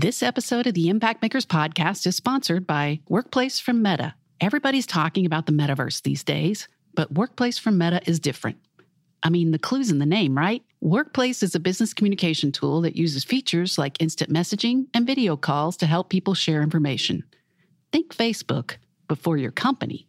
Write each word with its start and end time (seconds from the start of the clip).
This 0.00 0.22
episode 0.22 0.68
of 0.68 0.74
the 0.74 0.90
Impact 0.90 1.22
Makers 1.22 1.44
podcast 1.44 2.06
is 2.06 2.14
sponsored 2.14 2.68
by 2.68 3.00
Workplace 3.08 3.58
from 3.58 3.82
Meta. 3.82 4.14
Everybody's 4.40 4.86
talking 4.86 5.26
about 5.26 5.46
the 5.46 5.52
metaverse 5.52 6.02
these 6.02 6.22
days, 6.22 6.68
but 6.94 7.14
Workplace 7.14 7.58
from 7.58 7.78
Meta 7.78 8.00
is 8.06 8.20
different. 8.20 8.58
I 9.24 9.28
mean, 9.30 9.50
the 9.50 9.58
clue's 9.58 9.90
in 9.90 9.98
the 9.98 10.06
name, 10.06 10.38
right? 10.38 10.62
Workplace 10.80 11.42
is 11.42 11.56
a 11.56 11.58
business 11.58 11.92
communication 11.92 12.52
tool 12.52 12.80
that 12.82 12.94
uses 12.94 13.24
features 13.24 13.76
like 13.76 14.00
instant 14.00 14.32
messaging 14.32 14.86
and 14.94 15.04
video 15.04 15.36
calls 15.36 15.76
to 15.78 15.86
help 15.86 16.10
people 16.10 16.34
share 16.34 16.62
information. 16.62 17.24
Think 17.90 18.14
Facebook 18.14 18.76
before 19.08 19.36
your 19.36 19.50
company. 19.50 20.06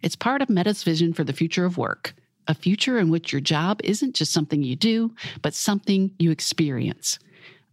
It's 0.00 0.16
part 0.16 0.42
of 0.42 0.50
Meta's 0.50 0.82
vision 0.82 1.12
for 1.12 1.22
the 1.22 1.32
future 1.32 1.64
of 1.64 1.78
work, 1.78 2.14
a 2.48 2.54
future 2.54 2.98
in 2.98 3.08
which 3.08 3.32
your 3.32 3.40
job 3.40 3.82
isn't 3.84 4.16
just 4.16 4.32
something 4.32 4.64
you 4.64 4.74
do, 4.74 5.14
but 5.42 5.54
something 5.54 6.12
you 6.18 6.32
experience. 6.32 7.20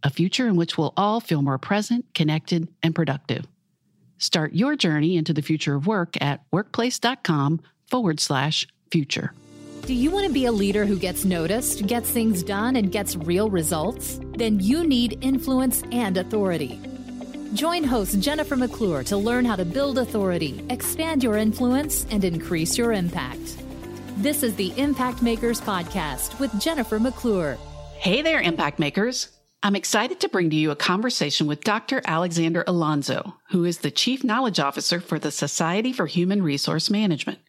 A 0.02 0.10
future 0.10 0.46
in 0.46 0.56
which 0.56 0.78
we'll 0.78 0.94
all 0.96 1.20
feel 1.20 1.42
more 1.42 1.58
present, 1.58 2.06
connected, 2.14 2.68
and 2.82 2.94
productive. 2.94 3.46
Start 4.18 4.52
your 4.52 4.76
journey 4.76 5.16
into 5.16 5.32
the 5.32 5.42
future 5.42 5.74
of 5.74 5.86
work 5.86 6.20
at 6.20 6.42
workplace.com 6.52 7.60
forward 7.86 8.20
slash 8.20 8.66
future. 8.90 9.32
Do 9.86 9.94
you 9.94 10.10
want 10.10 10.26
to 10.26 10.32
be 10.32 10.44
a 10.44 10.52
leader 10.52 10.84
who 10.84 10.98
gets 10.98 11.24
noticed, 11.24 11.86
gets 11.86 12.10
things 12.10 12.42
done, 12.42 12.76
and 12.76 12.92
gets 12.92 13.16
real 13.16 13.50
results? 13.50 14.20
Then 14.36 14.60
you 14.60 14.86
need 14.86 15.18
influence 15.22 15.82
and 15.90 16.16
authority. 16.16 16.78
Join 17.54 17.82
host 17.82 18.20
Jennifer 18.20 18.56
McClure 18.56 19.02
to 19.04 19.16
learn 19.16 19.44
how 19.44 19.56
to 19.56 19.64
build 19.64 19.98
authority, 19.98 20.64
expand 20.70 21.24
your 21.24 21.36
influence, 21.36 22.06
and 22.10 22.22
increase 22.22 22.78
your 22.78 22.92
impact. 22.92 23.56
This 24.18 24.42
is 24.42 24.54
the 24.54 24.72
Impact 24.76 25.22
Makers 25.22 25.60
Podcast 25.60 26.38
with 26.38 26.58
Jennifer 26.60 27.00
McClure. 27.00 27.56
Hey 27.96 28.22
there, 28.22 28.40
Impact 28.40 28.78
Makers. 28.78 29.39
I'm 29.62 29.76
excited 29.76 30.20
to 30.20 30.28
bring 30.30 30.48
to 30.50 30.56
you 30.56 30.70
a 30.70 30.76
conversation 30.76 31.46
with 31.46 31.64
Dr. 31.64 32.00
Alexander 32.06 32.64
Alonso, 32.66 33.36
who 33.50 33.64
is 33.64 33.78
the 33.78 33.90
Chief 33.90 34.24
Knowledge 34.24 34.58
Officer 34.58 35.00
for 35.00 35.18
the 35.18 35.30
Society 35.30 35.92
for 35.92 36.06
Human 36.06 36.42
Resource 36.42 36.88
Management. 36.88 37.40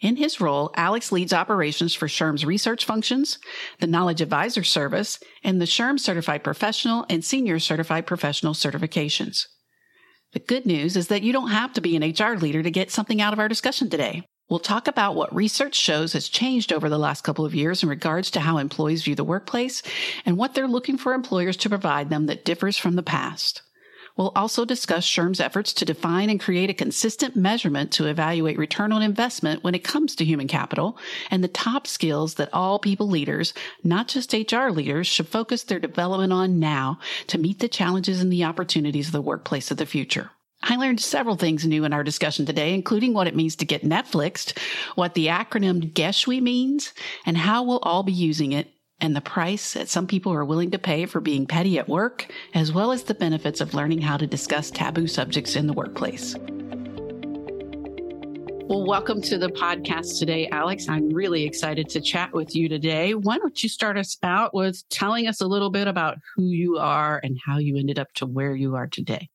In 0.00 0.16
his 0.16 0.40
role, 0.40 0.72
Alex 0.76 1.12
leads 1.12 1.32
operations 1.32 1.94
for 1.94 2.08
SHRM's 2.08 2.44
research 2.44 2.84
functions, 2.84 3.38
the 3.78 3.86
Knowledge 3.86 4.20
Advisor 4.20 4.64
Service, 4.64 5.20
and 5.44 5.60
the 5.60 5.66
SHRM 5.66 6.00
Certified 6.00 6.42
Professional 6.42 7.06
and 7.08 7.24
Senior 7.24 7.60
Certified 7.60 8.04
Professional 8.04 8.54
certifications. 8.54 9.46
The 10.32 10.40
good 10.40 10.66
news 10.66 10.96
is 10.96 11.06
that 11.06 11.22
you 11.22 11.32
don't 11.32 11.52
have 11.52 11.72
to 11.74 11.80
be 11.80 11.94
an 11.94 12.02
HR 12.02 12.36
leader 12.36 12.64
to 12.64 12.70
get 12.72 12.90
something 12.90 13.20
out 13.20 13.32
of 13.32 13.38
our 13.38 13.48
discussion 13.48 13.88
today. 13.88 14.24
We'll 14.50 14.58
talk 14.58 14.88
about 14.88 15.14
what 15.14 15.34
research 15.34 15.74
shows 15.74 16.12
has 16.12 16.28
changed 16.28 16.70
over 16.70 16.90
the 16.90 16.98
last 16.98 17.22
couple 17.22 17.46
of 17.46 17.54
years 17.54 17.82
in 17.82 17.88
regards 17.88 18.30
to 18.32 18.40
how 18.40 18.58
employees 18.58 19.02
view 19.02 19.14
the 19.14 19.24
workplace 19.24 19.82
and 20.26 20.36
what 20.36 20.54
they're 20.54 20.68
looking 20.68 20.98
for 20.98 21.14
employers 21.14 21.56
to 21.58 21.70
provide 21.70 22.10
them 22.10 22.26
that 22.26 22.44
differs 22.44 22.76
from 22.76 22.94
the 22.94 23.02
past. 23.02 23.62
We'll 24.16 24.32
also 24.36 24.64
discuss 24.64 25.06
SHRM's 25.06 25.40
efforts 25.40 25.72
to 25.72 25.84
define 25.84 26.30
and 26.30 26.38
create 26.38 26.70
a 26.70 26.74
consistent 26.74 27.34
measurement 27.34 27.90
to 27.92 28.06
evaluate 28.06 28.58
return 28.58 28.92
on 28.92 29.02
investment 29.02 29.64
when 29.64 29.74
it 29.74 29.82
comes 29.82 30.14
to 30.16 30.24
human 30.24 30.46
capital 30.46 30.98
and 31.30 31.42
the 31.42 31.48
top 31.48 31.86
skills 31.86 32.34
that 32.34 32.52
all 32.52 32.78
people 32.78 33.08
leaders, 33.08 33.54
not 33.82 34.06
just 34.08 34.32
HR 34.32 34.68
leaders, 34.68 35.08
should 35.08 35.26
focus 35.26 35.64
their 35.64 35.80
development 35.80 36.32
on 36.32 36.60
now 36.60 37.00
to 37.28 37.38
meet 37.38 37.58
the 37.58 37.68
challenges 37.68 38.20
and 38.20 38.32
the 38.32 38.44
opportunities 38.44 39.06
of 39.06 39.12
the 39.12 39.22
workplace 39.22 39.70
of 39.70 39.78
the 39.78 39.86
future. 39.86 40.30
I 40.66 40.76
learned 40.76 41.00
several 41.00 41.36
things 41.36 41.66
new 41.66 41.84
in 41.84 41.92
our 41.92 42.02
discussion 42.02 42.46
today, 42.46 42.72
including 42.72 43.12
what 43.12 43.26
it 43.26 43.36
means 43.36 43.54
to 43.56 43.66
get 43.66 43.82
Netflixed, 43.82 44.58
what 44.94 45.12
the 45.12 45.26
acronym 45.26 45.92
GESHWE 45.92 46.40
means, 46.40 46.94
and 47.26 47.36
how 47.36 47.62
we'll 47.62 47.80
all 47.80 48.02
be 48.02 48.12
using 48.12 48.52
it, 48.52 48.68
and 48.98 49.14
the 49.14 49.20
price 49.20 49.74
that 49.74 49.90
some 49.90 50.06
people 50.06 50.32
are 50.32 50.44
willing 50.44 50.70
to 50.70 50.78
pay 50.78 51.04
for 51.04 51.20
being 51.20 51.46
petty 51.46 51.78
at 51.78 51.86
work, 51.86 52.32
as 52.54 52.72
well 52.72 52.92
as 52.92 53.02
the 53.02 53.12
benefits 53.12 53.60
of 53.60 53.74
learning 53.74 54.00
how 54.00 54.16
to 54.16 54.26
discuss 54.26 54.70
taboo 54.70 55.06
subjects 55.06 55.54
in 55.54 55.66
the 55.66 55.74
workplace. 55.74 56.34
Well, 58.66 58.86
welcome 58.86 59.20
to 59.20 59.36
the 59.36 59.50
podcast 59.50 60.18
today, 60.18 60.48
Alex. 60.48 60.88
I'm 60.88 61.10
really 61.10 61.44
excited 61.44 61.90
to 61.90 62.00
chat 62.00 62.32
with 62.32 62.56
you 62.56 62.70
today. 62.70 63.12
Why 63.12 63.36
don't 63.36 63.62
you 63.62 63.68
start 63.68 63.98
us 63.98 64.16
out 64.22 64.54
with 64.54 64.82
telling 64.88 65.26
us 65.26 65.42
a 65.42 65.46
little 65.46 65.68
bit 65.68 65.88
about 65.88 66.16
who 66.34 66.44
you 66.44 66.78
are 66.78 67.20
and 67.22 67.38
how 67.44 67.58
you 67.58 67.76
ended 67.76 67.98
up 67.98 68.10
to 68.14 68.24
where 68.24 68.54
you 68.54 68.76
are 68.76 68.86
today? 68.86 69.28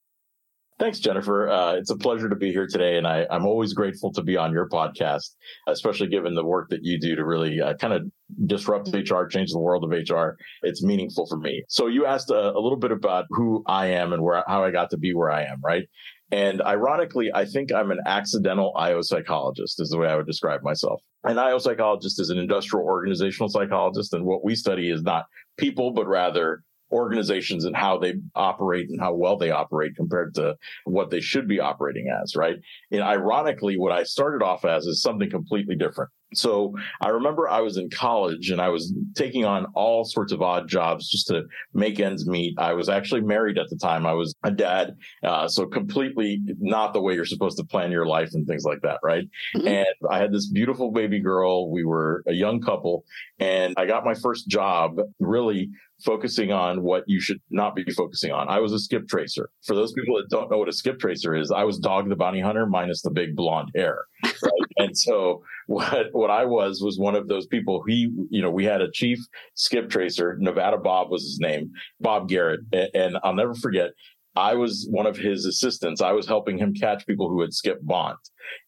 Thanks, 0.79 0.99
Jennifer. 0.99 1.49
Uh, 1.49 1.73
it's 1.73 1.89
a 1.89 1.97
pleasure 1.97 2.29
to 2.29 2.37
be 2.37 2.53
here 2.53 2.65
today, 2.65 2.97
and 2.97 3.05
I, 3.05 3.27
am 3.29 3.45
always 3.45 3.73
grateful 3.73 4.13
to 4.13 4.23
be 4.23 4.37
on 4.37 4.53
your 4.53 4.69
podcast, 4.69 5.35
especially 5.67 6.07
given 6.07 6.35
the 6.35 6.45
work 6.45 6.69
that 6.69 6.79
you 6.83 6.97
do 6.97 7.17
to 7.17 7.25
really 7.25 7.59
uh, 7.59 7.73
kind 7.73 7.91
of 7.91 8.03
disrupt 8.45 8.87
HR, 8.93 9.25
change 9.25 9.51
the 9.51 9.59
world 9.59 9.83
of 9.83 9.89
HR. 9.89 10.37
It's 10.61 10.81
meaningful 10.81 11.27
for 11.27 11.37
me. 11.37 11.65
So 11.67 11.87
you 11.87 12.05
asked 12.05 12.29
a, 12.29 12.51
a 12.51 12.61
little 12.61 12.77
bit 12.77 12.93
about 12.93 13.25
who 13.29 13.61
I 13.67 13.87
am 13.87 14.13
and 14.13 14.23
where 14.23 14.41
how 14.47 14.63
I 14.63 14.71
got 14.71 14.89
to 14.91 14.97
be 14.97 15.13
where 15.13 15.29
I 15.29 15.43
am, 15.43 15.59
right? 15.61 15.83
And 16.31 16.61
ironically, 16.61 17.29
I 17.33 17.43
think 17.43 17.73
I'm 17.73 17.91
an 17.91 17.99
accidental 18.05 18.71
IO 18.77 19.01
psychologist, 19.01 19.81
is 19.81 19.89
the 19.89 19.97
way 19.97 20.07
I 20.07 20.15
would 20.15 20.27
describe 20.27 20.63
myself. 20.63 21.01
An 21.25 21.37
IO 21.37 21.57
psychologist 21.57 22.21
is 22.21 22.29
an 22.29 22.37
industrial 22.37 22.85
organizational 22.85 23.49
psychologist, 23.49 24.13
and 24.13 24.23
what 24.23 24.45
we 24.45 24.55
study 24.55 24.89
is 24.89 25.01
not 25.01 25.25
people, 25.57 25.91
but 25.91 26.07
rather 26.07 26.63
organizations 26.91 27.65
and 27.65 27.75
how 27.75 27.97
they 27.97 28.15
operate 28.35 28.89
and 28.89 28.99
how 28.99 29.13
well 29.13 29.37
they 29.37 29.51
operate 29.51 29.95
compared 29.95 30.33
to 30.35 30.55
what 30.85 31.09
they 31.09 31.21
should 31.21 31.47
be 31.47 31.59
operating 31.59 32.07
as, 32.21 32.35
right? 32.35 32.55
And 32.91 33.01
ironically, 33.01 33.77
what 33.77 33.91
I 33.91 34.03
started 34.03 34.43
off 34.43 34.65
as 34.65 34.85
is 34.85 35.01
something 35.01 35.29
completely 35.29 35.75
different. 35.75 36.09
So 36.33 36.75
I 37.01 37.09
remember 37.09 37.49
I 37.49 37.61
was 37.61 37.77
in 37.77 37.89
college 37.89 38.49
and 38.49 38.61
I 38.61 38.69
was 38.69 38.93
taking 39.15 39.45
on 39.45 39.65
all 39.73 40.03
sorts 40.05 40.31
of 40.31 40.41
odd 40.41 40.67
jobs 40.67 41.09
just 41.09 41.27
to 41.27 41.43
make 41.73 41.99
ends 41.99 42.27
meet. 42.27 42.55
I 42.57 42.73
was 42.73 42.89
actually 42.89 43.21
married 43.21 43.57
at 43.57 43.69
the 43.69 43.77
time. 43.77 44.05
I 44.05 44.13
was 44.13 44.35
a 44.43 44.51
dad. 44.51 44.95
Uh, 45.23 45.47
so 45.47 45.65
completely 45.65 46.39
not 46.59 46.93
the 46.93 47.01
way 47.01 47.13
you're 47.13 47.25
supposed 47.25 47.57
to 47.57 47.63
plan 47.63 47.91
your 47.91 48.05
life 48.05 48.29
and 48.33 48.47
things 48.47 48.63
like 48.63 48.81
that. 48.81 48.99
Right. 49.03 49.27
Mm-hmm. 49.55 49.67
And 49.67 49.87
I 50.09 50.19
had 50.19 50.31
this 50.31 50.49
beautiful 50.49 50.91
baby 50.91 51.19
girl. 51.19 51.71
We 51.71 51.83
were 51.83 52.23
a 52.27 52.33
young 52.33 52.61
couple 52.61 53.05
and 53.39 53.73
I 53.77 53.85
got 53.85 54.05
my 54.05 54.13
first 54.13 54.47
job 54.47 54.97
really 55.19 55.69
focusing 56.03 56.51
on 56.51 56.81
what 56.81 57.03
you 57.07 57.19
should 57.19 57.41
not 57.49 57.75
be 57.75 57.83
focusing 57.91 58.31
on. 58.31 58.47
I 58.47 58.59
was 58.59 58.71
a 58.71 58.79
skip 58.79 59.07
tracer. 59.07 59.49
For 59.65 59.75
those 59.75 59.91
people 59.93 60.15
that 60.17 60.29
don't 60.29 60.49
know 60.49 60.57
what 60.57 60.69
a 60.69 60.73
skip 60.73 60.99
tracer 60.99 61.35
is, 61.35 61.51
I 61.51 61.63
was 61.63 61.77
Dog 61.77 62.09
the 62.09 62.15
Bounty 62.15 62.39
Hunter 62.39 62.65
minus 62.65 63.01
the 63.01 63.11
big 63.11 63.35
blonde 63.35 63.69
hair. 63.75 63.99
Right. 64.23 64.58
And 64.79 64.97
so 64.97 65.43
what 65.67 66.07
what 66.13 66.31
I 66.31 66.45
was 66.45 66.81
was 66.81 66.97
one 66.97 67.15
of 67.15 67.27
those 67.27 67.45
people. 67.45 67.83
He, 67.87 68.11
you 68.29 68.41
know, 68.41 68.49
we 68.49 68.65
had 68.65 68.81
a 68.81 68.91
chief 68.91 69.19
skip 69.53 69.89
tracer, 69.89 70.35
Nevada 70.39 70.77
Bob 70.77 71.11
was 71.11 71.23
his 71.23 71.39
name, 71.39 71.71
Bob 71.99 72.27
Garrett, 72.27 72.61
and, 72.73 72.89
and 72.95 73.17
I'll 73.23 73.35
never 73.35 73.53
forget. 73.53 73.91
I 74.35 74.53
was 74.53 74.87
one 74.89 75.05
of 75.05 75.17
his 75.17 75.45
assistants. 75.45 76.01
I 76.01 76.11
was 76.11 76.27
helping 76.27 76.57
him 76.57 76.73
catch 76.73 77.05
people 77.05 77.29
who 77.29 77.41
had 77.41 77.53
skipped 77.53 77.85
bond. 77.85 78.17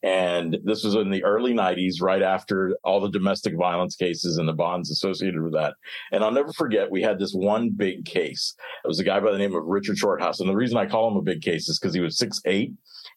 And 0.03 0.57
this 0.63 0.83
was 0.83 0.95
in 0.95 1.09
the 1.09 1.23
early 1.23 1.53
90s, 1.53 2.01
right 2.01 2.21
after 2.21 2.77
all 2.83 2.99
the 2.99 3.09
domestic 3.09 3.55
violence 3.55 3.95
cases 3.95 4.37
and 4.37 4.47
the 4.47 4.53
bonds 4.53 4.91
associated 4.91 5.41
with 5.41 5.53
that. 5.53 5.75
And 6.11 6.23
I'll 6.23 6.31
never 6.31 6.51
forget, 6.53 6.91
we 6.91 7.01
had 7.01 7.19
this 7.19 7.33
one 7.33 7.69
big 7.69 8.05
case. 8.05 8.53
It 8.83 8.87
was 8.87 8.99
a 8.99 9.03
guy 9.03 9.19
by 9.19 9.31
the 9.31 9.37
name 9.37 9.55
of 9.55 9.63
Richard 9.65 9.97
Shorthouse. 9.97 10.39
And 10.39 10.49
the 10.49 10.55
reason 10.55 10.77
I 10.77 10.87
call 10.87 11.09
him 11.09 11.17
a 11.17 11.21
big 11.21 11.41
case 11.41 11.69
is 11.69 11.79
because 11.79 11.95
he 11.95 12.01
was 12.01 12.17
six 12.17 12.41
eight 12.45 12.73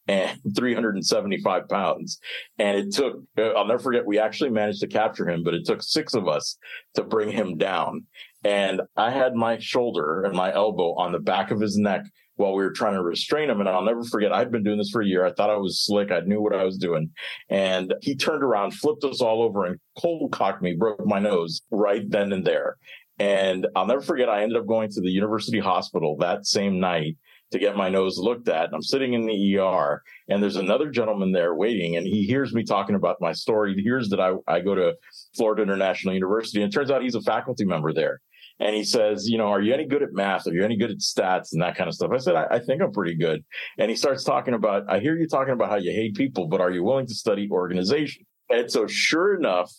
and 0.09 0.39
375 0.57 1.69
pounds. 1.69 2.19
And 2.59 2.77
it 2.79 2.95
took, 2.95 3.17
uh, 3.39 3.51
I'll 3.51 3.67
never 3.67 3.83
forget, 3.83 4.07
we 4.07 4.19
actually 4.19 4.51
managed 4.51 4.81
to 4.81 4.87
capture 4.87 5.29
him, 5.29 5.43
but 5.43 5.55
it 5.55 5.65
took 5.65 5.83
six 5.83 6.15
of 6.15 6.29
us 6.29 6.57
to 6.95 7.03
bring 7.03 7.31
him 7.31 7.57
down. 7.57 8.05
And 8.45 8.83
I 8.97 9.11
had 9.11 9.35
my 9.35 9.59
shoulder 9.59 10.25
and 10.25 10.37
my 10.37 10.53
elbow 10.53 10.95
on 10.95 11.13
the 11.13 11.19
back 11.19 11.51
of 11.51 11.61
his 11.61 11.79
neck 11.79 12.03
while 12.37 12.55
we 12.55 12.65
were 12.65 12.73
trying 12.73 12.95
to 12.95 13.03
restrain 13.03 13.49
him. 13.49 13.61
And 13.61 13.69
I'll 13.69 13.85
never 13.85 14.05
forget, 14.05 14.33
I'd 14.33 14.51
been 14.51 14.65
doing 14.65 14.79
this 14.79 14.91
for 14.91 15.01
a 15.01 15.07
year. 15.07 15.25
I 15.25 15.33
thought 15.33 15.51
I 15.51 15.57
was 15.57 15.85
slick. 15.85 16.11
I 16.11 16.21
knew 16.21 16.43
what 16.43 16.55
I 16.55 16.65
was 16.65 16.77
doing. 16.77 17.11
And 17.49 17.95
he 18.03 18.17
turned 18.17 18.43
around, 18.43 18.75
flipped 18.75 19.05
us 19.05 19.21
all 19.21 19.43
over 19.43 19.65
and 19.65 19.79
cold 19.99 20.33
cocked 20.33 20.63
me, 20.63 20.75
broke 20.75 21.05
my 21.07 21.21
nose 21.21 21.63
right 21.71 22.03
then 22.09 22.33
and 22.33 22.45
there. 22.45 22.77
And 23.19 23.69
I'll 23.77 23.87
never 23.87 24.01
forget, 24.01 24.29
I 24.29 24.43
ended 24.43 24.59
up 24.59 24.67
going 24.67 24.91
to 24.91 25.01
the 25.01 25.11
university 25.11 25.61
hospital 25.61 26.17
that 26.19 26.47
same 26.47 26.81
night 26.81 27.17
to 27.55 27.61
get 27.61 27.77
my 27.77 27.89
nose 27.89 28.19
looked 28.19 28.49
at. 28.49 28.65
And 28.65 28.75
I'm 28.75 28.83
sitting 28.83 29.15
in 29.15 29.27
the 29.27 29.59
ER 29.59 30.03
and 30.29 30.43
there's 30.43 30.57
another 30.57 30.91
gentleman 30.91 31.31
there 31.31 31.55
waiting 31.55 31.97
and 31.97 32.05
he 32.05 32.25
hears 32.25 32.53
me 32.53 32.65
talking 32.65 32.97
about 32.97 33.21
my 33.21 33.33
story. 33.33 33.75
He 33.77 33.83
hears 33.83 34.09
that 34.09 34.19
I, 34.19 34.33
I 34.49 34.59
go 34.59 34.75
to 34.75 34.97
Florida 35.37 35.63
International 35.63 36.15
University 36.15 36.61
and 36.61 36.73
it 36.73 36.75
turns 36.75 36.91
out 36.91 37.03
he's 37.03 37.15
a 37.15 37.23
faculty 37.23 37.65
member 37.65 37.93
there. 37.93 38.21
And 38.59 38.75
he 38.75 38.83
says, 38.83 39.29
you 39.29 39.39
know, 39.39 39.47
are 39.47 39.61
you 39.61 39.73
any 39.73 39.87
good 39.87 40.03
at 40.03 40.13
math? 40.13 40.49
Are 40.49 40.53
you 40.53 40.65
any 40.65 40.77
good 40.77 40.91
at 40.91 40.99
stats 40.99 41.53
and 41.53 41.63
that 41.63 41.77
kind 41.77 41.87
of 41.87 41.95
stuff? 41.95 42.11
I 42.13 42.19
said, 42.19 42.35
I, 42.35 42.47
I 42.51 42.59
think 42.59 42.83
I'm 42.83 42.93
pretty 42.93 43.15
good. 43.15 43.45
And 43.79 43.89
he 43.89 43.97
starts 43.97 44.25
talking 44.25 44.55
about, 44.55 44.83
I 44.89 44.99
hear 44.99 45.17
you 45.17 45.29
talking 45.29 45.55
about 45.55 45.71
how 45.71 45.77
you 45.77 45.93
hate 45.93 46.17
people, 46.17 46.49
but 46.49 46.61
are 46.61 46.73
you 46.73 46.83
willing 46.83 47.07
to 47.07 47.15
study 47.15 47.49
organization? 47.53 48.27
And 48.51 48.69
so 48.71 48.89
sure 48.89 49.37
enough, 49.37 49.73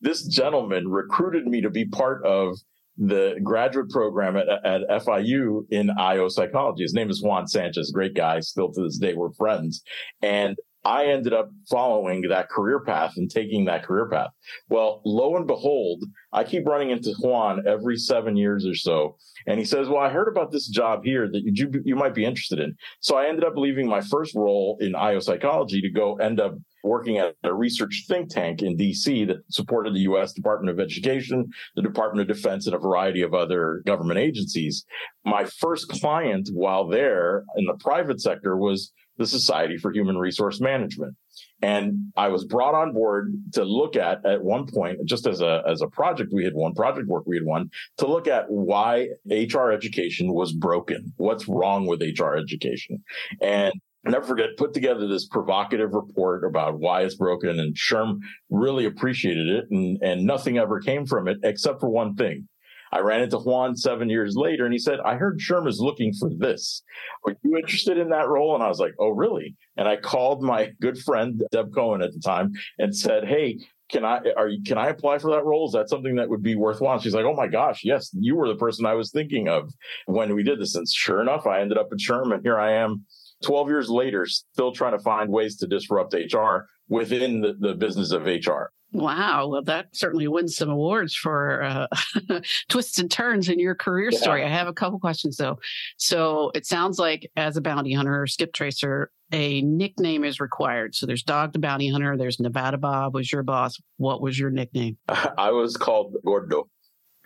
this 0.00 0.26
gentleman 0.26 0.88
recruited 0.88 1.46
me 1.46 1.60
to 1.60 1.70
be 1.70 1.84
part 1.84 2.24
of 2.26 2.58
the 2.98 3.38
graduate 3.42 3.90
program 3.90 4.36
at, 4.36 4.48
at 4.64 4.82
FIU 5.02 5.64
in 5.70 5.90
IO 5.90 6.28
psychology. 6.28 6.82
His 6.82 6.94
name 6.94 7.10
is 7.10 7.22
Juan 7.22 7.46
Sanchez, 7.46 7.90
great 7.92 8.14
guy. 8.14 8.40
Still 8.40 8.72
to 8.72 8.82
this 8.82 8.98
day, 8.98 9.14
we're 9.14 9.32
friends. 9.32 9.82
And 10.22 10.56
I 10.84 11.06
ended 11.06 11.34
up 11.34 11.50
following 11.70 12.22
that 12.22 12.48
career 12.48 12.80
path 12.80 13.12
and 13.16 13.30
taking 13.30 13.66
that 13.66 13.84
career 13.84 14.08
path. 14.08 14.30
Well, 14.70 15.02
lo 15.04 15.36
and 15.36 15.46
behold, 15.46 16.02
I 16.32 16.44
keep 16.44 16.66
running 16.66 16.90
into 16.90 17.14
Juan 17.20 17.64
every 17.66 17.96
seven 17.96 18.36
years 18.36 18.66
or 18.66 18.74
so. 18.74 19.16
And 19.46 19.58
he 19.58 19.64
says, 19.64 19.88
Well, 19.88 19.98
I 19.98 20.08
heard 20.08 20.28
about 20.28 20.50
this 20.50 20.68
job 20.68 21.04
here 21.04 21.28
that 21.30 21.42
you, 21.44 21.70
you 21.84 21.96
might 21.96 22.14
be 22.14 22.24
interested 22.24 22.60
in. 22.60 22.74
So 23.00 23.16
I 23.16 23.26
ended 23.26 23.44
up 23.44 23.56
leaving 23.56 23.88
my 23.88 24.00
first 24.00 24.34
role 24.34 24.78
in 24.80 24.94
IO 24.94 25.20
psychology 25.20 25.82
to 25.82 25.90
go 25.90 26.16
end 26.16 26.40
up 26.40 26.54
working 26.82 27.18
at 27.18 27.34
a 27.44 27.54
research 27.54 28.04
think 28.08 28.30
tank 28.30 28.62
in 28.62 28.76
DC 28.76 29.26
that 29.26 29.38
supported 29.50 29.94
the 29.94 30.00
US 30.00 30.32
Department 30.32 30.70
of 30.70 30.80
Education, 30.80 31.48
the 31.76 31.82
Department 31.82 32.28
of 32.28 32.36
Defense, 32.36 32.66
and 32.66 32.74
a 32.74 32.78
variety 32.78 33.22
of 33.22 33.34
other 33.34 33.82
government 33.86 34.18
agencies. 34.18 34.84
My 35.24 35.44
first 35.44 35.88
client 35.88 36.48
while 36.52 36.88
there 36.88 37.44
in 37.56 37.64
the 37.66 37.74
private 37.74 38.20
sector 38.20 38.56
was 38.56 38.92
the 39.20 39.26
Society 39.26 39.76
for 39.76 39.92
Human 39.92 40.16
Resource 40.16 40.60
Management. 40.60 41.14
And 41.62 42.10
I 42.16 42.28
was 42.28 42.46
brought 42.46 42.74
on 42.74 42.94
board 42.94 43.34
to 43.52 43.64
look 43.64 43.94
at 43.94 44.24
at 44.24 44.42
one 44.42 44.66
point, 44.66 44.98
just 45.04 45.26
as 45.26 45.42
a 45.42 45.62
as 45.68 45.82
a 45.82 45.88
project 45.88 46.32
we 46.32 46.42
had 46.42 46.54
won, 46.54 46.74
project 46.74 47.06
work 47.06 47.24
we 47.26 47.36
had 47.36 47.44
won, 47.44 47.70
to 47.98 48.06
look 48.06 48.26
at 48.26 48.46
why 48.48 49.08
HR 49.30 49.70
education 49.70 50.32
was 50.32 50.52
broken. 50.52 51.12
What's 51.18 51.46
wrong 51.48 51.86
with 51.86 52.00
HR 52.00 52.34
education? 52.34 53.04
And 53.42 53.74
never 54.04 54.26
forget, 54.26 54.56
put 54.56 54.72
together 54.72 55.06
this 55.06 55.26
provocative 55.26 55.92
report 55.92 56.44
about 56.44 56.78
why 56.78 57.02
it's 57.02 57.16
broken. 57.16 57.60
And 57.60 57.76
SHRM 57.76 58.20
really 58.48 58.86
appreciated 58.86 59.48
it. 59.48 59.64
And, 59.70 59.98
and 60.02 60.24
nothing 60.24 60.58
ever 60.58 60.80
came 60.80 61.06
from 61.06 61.28
it 61.28 61.38
except 61.42 61.80
for 61.80 61.90
one 61.90 62.14
thing. 62.14 62.48
I 62.92 63.00
ran 63.00 63.22
into 63.22 63.38
Juan 63.38 63.76
seven 63.76 64.10
years 64.10 64.34
later 64.36 64.64
and 64.64 64.72
he 64.72 64.78
said, 64.78 64.98
I 65.04 65.14
heard 65.14 65.38
SHRM 65.38 65.68
is 65.68 65.78
looking 65.80 66.12
for 66.12 66.28
this. 66.36 66.82
Are 67.24 67.36
you 67.42 67.56
interested 67.56 67.98
in 67.98 68.08
that 68.08 68.28
role? 68.28 68.54
And 68.54 68.64
I 68.64 68.68
was 68.68 68.80
like, 68.80 68.94
Oh, 68.98 69.10
really? 69.10 69.54
And 69.76 69.86
I 69.86 69.96
called 69.96 70.42
my 70.42 70.70
good 70.80 70.98
friend, 70.98 71.42
Deb 71.52 71.72
Cohen 71.74 72.02
at 72.02 72.12
the 72.12 72.20
time 72.20 72.52
and 72.78 72.96
said, 72.96 73.26
Hey, 73.28 73.58
can 73.90 74.04
I 74.04 74.20
are 74.36 74.48
you 74.48 74.62
can 74.62 74.78
I 74.78 74.88
apply 74.88 75.18
for 75.18 75.30
that 75.32 75.44
role? 75.44 75.66
Is 75.66 75.72
that 75.72 75.88
something 75.88 76.16
that 76.16 76.28
would 76.28 76.42
be 76.42 76.56
worthwhile? 76.56 76.98
She's 77.00 77.14
like, 77.14 77.24
Oh 77.24 77.34
my 77.34 77.46
gosh, 77.46 77.82
yes, 77.84 78.10
you 78.12 78.34
were 78.34 78.48
the 78.48 78.56
person 78.56 78.86
I 78.86 78.94
was 78.94 79.10
thinking 79.10 79.48
of 79.48 79.72
when 80.06 80.34
we 80.34 80.42
did 80.42 80.60
this. 80.60 80.74
And 80.74 80.88
sure 80.88 81.20
enough, 81.20 81.46
I 81.46 81.60
ended 81.60 81.78
up 81.78 81.88
at 81.92 81.98
SHRM 81.98 82.34
and 82.34 82.42
here 82.42 82.58
I 82.58 82.72
am 82.72 83.04
12 83.44 83.68
years 83.68 83.88
later, 83.88 84.26
still 84.26 84.72
trying 84.72 84.92
to 84.92 84.98
find 84.98 85.30
ways 85.30 85.56
to 85.58 85.66
disrupt 85.66 86.14
HR 86.14 86.66
within 86.88 87.40
the, 87.40 87.54
the 87.58 87.74
business 87.74 88.12
of 88.12 88.24
HR. 88.24 88.72
Wow. 88.92 89.46
Well, 89.46 89.62
that 89.62 89.86
certainly 89.92 90.26
wins 90.26 90.56
some 90.56 90.68
awards 90.68 91.14
for 91.14 91.62
uh, 91.62 91.86
twists 92.68 92.98
and 92.98 93.10
turns 93.10 93.48
in 93.48 93.60
your 93.60 93.76
career 93.76 94.10
story. 94.10 94.44
I 94.44 94.48
have 94.48 94.66
a 94.66 94.72
couple 94.72 94.98
questions 94.98 95.36
though. 95.36 95.60
So 95.96 96.50
it 96.54 96.66
sounds 96.66 96.98
like 96.98 97.30
as 97.36 97.56
a 97.56 97.60
bounty 97.60 97.92
hunter 97.92 98.22
or 98.22 98.26
skip 98.26 98.52
tracer, 98.52 99.12
a 99.32 99.62
nickname 99.62 100.24
is 100.24 100.40
required. 100.40 100.96
So 100.96 101.06
there's 101.06 101.22
Dog 101.22 101.52
the 101.52 101.60
Bounty 101.60 101.88
Hunter. 101.88 102.16
There's 102.16 102.40
Nevada 102.40 102.78
Bob 102.78 103.14
was 103.14 103.30
your 103.30 103.44
boss. 103.44 103.80
What 103.98 104.20
was 104.20 104.36
your 104.36 104.50
nickname? 104.50 104.98
I 105.08 105.52
was 105.52 105.76
called 105.76 106.16
Gordo. 106.24 106.68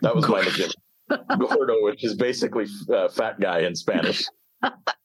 That 0.01 0.15
was 0.15 0.27
my 0.27 0.41
nickname. 0.41 0.69
Gordo, 1.09 1.81
which 1.81 2.03
is 2.03 2.15
basically 2.15 2.67
uh, 2.93 3.09
fat 3.09 3.39
guy 3.39 3.61
in 3.61 3.75
Spanish. 3.75 4.25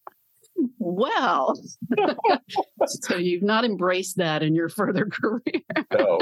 Well, 0.79 1.61
so 2.87 3.17
you've 3.17 3.43
not 3.43 3.65
embraced 3.65 4.17
that 4.17 4.43
in 4.43 4.55
your 4.55 4.69
further 4.69 5.07
career. 5.13 5.63
no, 5.93 6.19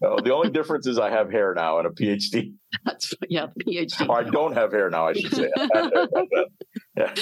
no. 0.00 0.16
The 0.22 0.32
only 0.32 0.50
difference 0.50 0.86
is 0.86 0.98
I 0.98 1.10
have 1.10 1.30
hair 1.30 1.54
now 1.54 1.78
and 1.78 1.86
a 1.86 1.90
PhD. 1.90 2.54
That's 2.84 3.14
yeah, 3.28 3.46
PhD. 3.66 4.08
I 4.10 4.22
don't 4.22 4.54
have 4.54 4.72
hair 4.72 4.90
now. 4.90 5.08
I 5.08 5.12
should 5.14 5.34
say. 5.34 5.50
yeah. 6.96 7.14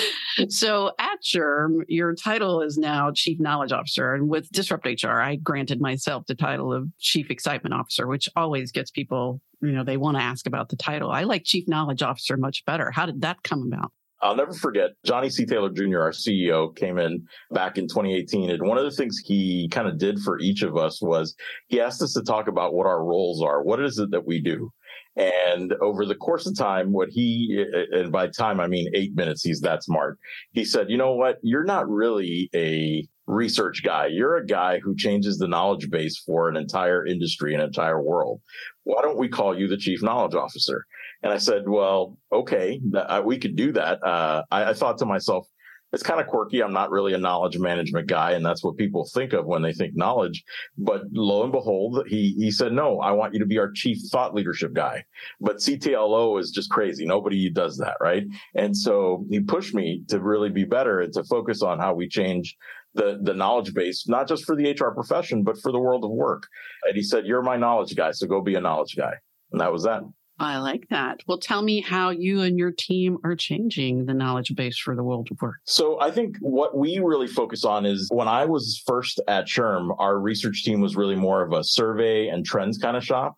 So 0.49 0.93
at 0.99 1.19
SHRM, 1.25 1.85
your 1.89 2.15
title 2.15 2.63
is 2.63 2.79
now 2.79 3.11
Chief 3.15 3.41
Knowledge 3.41 3.73
Officer, 3.73 4.15
and 4.15 4.29
with 4.29 4.51
Disrupt 4.51 4.87
HR, 4.87 5.21
I 5.21 5.37
granted 5.37 5.81
myself 5.81 6.25
the 6.27 6.35
title 6.35 6.73
of 6.73 6.89
Chief 6.99 7.31
Excitement 7.31 7.75
Officer, 7.75 8.07
which 8.07 8.29
always 8.37 8.73
gets 8.73 8.91
people. 8.91 9.41
You 9.63 9.73
know, 9.73 9.85
they 9.85 9.97
want 9.97 10.17
to 10.17 10.23
ask 10.23 10.47
about 10.47 10.71
the 10.71 10.77
title. 10.77 11.11
I 11.11 11.25
like 11.25 11.45
Chief 11.45 11.69
Knowledge 11.69 12.03
Officer 12.03 12.37
much 12.37 12.65
better. 12.65 12.91
How 12.91 13.07
did 13.07 13.21
that 13.23 13.43
come 13.43 13.71
about? 13.71 13.93
I'll 14.23 14.37
never 14.37 14.53
forget 14.53 14.91
Johnny 15.05 15.31
C. 15.31 15.47
Taylor 15.47 15.71
Jr., 15.71 16.01
our 16.01 16.11
CEO, 16.11 16.75
came 16.77 16.99
in 16.99 17.27
back 17.53 17.79
in 17.79 17.89
2018. 17.89 18.51
And 18.51 18.69
one 18.69 18.79
of 18.79 18.85
the 18.85 18.91
things 18.91 19.19
he 19.19 19.69
kind 19.71 19.89
of 19.89 19.99
did 19.99 20.19
for 20.21 20.39
each 20.39 20.63
of 20.63 20.77
us 20.77 21.01
was 21.01 21.35
he 21.69 21.81
asked 21.81 22.03
us 22.03 22.13
to 22.15 22.23
talk 22.23 22.47
about 22.47 22.75
what 22.75 22.87
our 22.87 23.03
roles 23.03 23.43
are. 23.43 23.63
What 23.63 23.83
is 23.83 23.99
it 23.99 24.11
that 24.11 24.27
we 24.27 24.41
do? 24.41 24.71
And 25.17 25.73
over 25.83 26.07
the 26.07 26.15
course 26.15 26.47
of 26.47 26.57
time, 26.57 26.93
what 26.93 27.09
he, 27.11 27.65
and 27.93 28.13
by 28.13 28.29
time, 28.29 28.61
I 28.61 28.67
mean 28.69 28.91
eight 28.95 29.15
minutes, 29.15 29.43
he's 29.43 29.61
that 29.63 29.83
smart. 29.83 30.19
He 30.53 30.65
said, 30.65 30.89
you 30.89 30.97
know 30.97 31.15
what? 31.15 31.39
You're 31.43 31.65
not 31.65 31.89
really 31.89 32.49
a 32.55 33.07
research 33.27 33.83
guy. 33.85 34.07
You're 34.07 34.37
a 34.37 34.47
guy 34.47 34.81
who 34.81 34.95
changes 34.97 35.39
the 35.39 35.49
knowledge 35.49 35.91
base 35.91 36.19
for 36.25 36.49
an 36.49 36.57
entire 36.57 37.07
industry, 37.07 37.55
an 37.55 37.61
entire 37.61 38.01
world. 38.03 38.41
Why 38.85 39.03
don't 39.03 39.19
we 39.19 39.29
call 39.29 39.59
you 39.59 39.69
the 39.69 39.77
chief 39.77 40.03
knowledge 40.03 40.35
officer? 40.35 40.85
And 41.23 41.33
I 41.33 41.39
said, 41.39 41.69
well, 41.69 42.17
okay, 42.33 42.81
that, 42.91 43.25
we 43.25 43.39
could 43.39 43.57
do 43.57 43.73
that. 43.73 44.03
Uh, 44.03 44.43
I, 44.51 44.71
I 44.71 44.73
thought 44.73 44.99
to 44.99 45.07
myself, 45.07 45.47
it's 45.93 46.03
kind 46.03 46.21
of 46.21 46.27
quirky. 46.29 46.63
I'm 46.63 46.73
not 46.73 46.91
really 46.91 47.15
a 47.15 47.19
knowledge 47.19 47.59
management 47.59 48.07
guy, 48.07 48.33
and 48.33 48.47
that's 48.47 48.63
what 48.63 48.77
people 48.77 49.09
think 49.13 49.33
of 49.33 49.47
when 49.47 49.63
they 49.63 49.73
think 49.73 49.97
knowledge. 49.97 50.45
But 50.79 51.03
lo 51.13 51.43
and 51.43 51.53
behold, 51.53 52.05
he 52.07 52.35
he 52.39 52.51
said, 52.51 52.73
"No, 52.73 53.01
I 53.01 53.11
want 53.11 53.35
you 53.35 53.41
to 53.41 53.47
be 53.47 53.59
our 53.59 53.73
chief 53.73 53.99
thought 54.11 54.35
leadership 54.35 54.73
guy." 54.73 55.05
But 55.41 55.57
CTLO 55.57 56.39
is 56.39 56.53
just 56.53 56.71
crazy. 56.71 57.05
Nobody 57.05 57.51
does 57.51 57.77
that, 57.79 57.97
right? 58.01 58.25
And 58.55 58.77
so 58.77 59.27
he 59.31 59.41
pushed 59.41 59.75
me 59.75 60.05
to 60.09 60.21
really 60.21 60.51
be 60.51 60.65
better 60.65 61.01
and 61.01 61.13
to 61.15 61.25
focus 61.25 61.63
on 61.63 61.81
how 61.81 61.95
we 61.95 62.09
change 62.09 62.57
the 62.95 63.19
the 63.23 63.35
knowledge 63.35 63.75
base, 63.75 64.07
not 64.09 64.29
just 64.29 64.45
for 64.45 64.55
the 64.55 64.71
HR 64.71 64.93
profession, 64.93 65.43
but 65.43 65.59
for 65.61 65.73
the 65.73 65.81
world 65.81 66.05
of 66.05 66.11
work. 66.11 66.45
And 66.85 66.95
he 66.95 67.03
said, 67.03 67.27
"You're 67.27 67.43
my 67.43 67.57
knowledge 67.57 67.97
guy, 67.97 68.13
so 68.13 68.29
go 68.29 68.41
be 68.41 68.55
a 68.55 68.61
knowledge 68.61 68.95
guy." 68.97 69.15
And 69.51 69.61
that 69.61 69.73
was 69.73 69.83
that. 69.83 70.03
I 70.41 70.57
like 70.59 70.89
that. 70.89 71.21
Well, 71.27 71.39
tell 71.39 71.61
me 71.61 71.83
how 71.83 72.09
you 72.09 72.41
and 72.41 72.59
your 72.59 72.73
team 72.73 73.19
are 73.25 73.37
changing 73.37 74.07
the 74.07 74.15
knowledge 74.15 74.55
base 74.57 74.79
for 74.79 74.97
the 74.97 75.05
world 75.05 75.29
of 75.31 75.41
work. 75.43 75.57
So, 75.65 76.01
I 76.01 76.11
think 76.11 76.39
what 76.41 76.77
we 76.77 76.99
really 76.99 77.27
focus 77.27 77.65
on 77.65 77.85
is 77.85 78.09
when 78.11 78.27
I 78.27 78.47
was 78.47 78.83
first 78.87 79.21
at 79.29 79.47
SHRM, 79.47 79.95
our 79.99 80.19
research 80.19 80.65
team 80.65 80.81
was 80.81 80.97
really 80.97 81.15
more 81.15 81.43
of 81.43 81.53
a 81.53 81.63
survey 81.63 82.29
and 82.29 82.45
trends 82.45 82.79
kind 82.79 82.97
of 82.97 83.05
shop. 83.05 83.37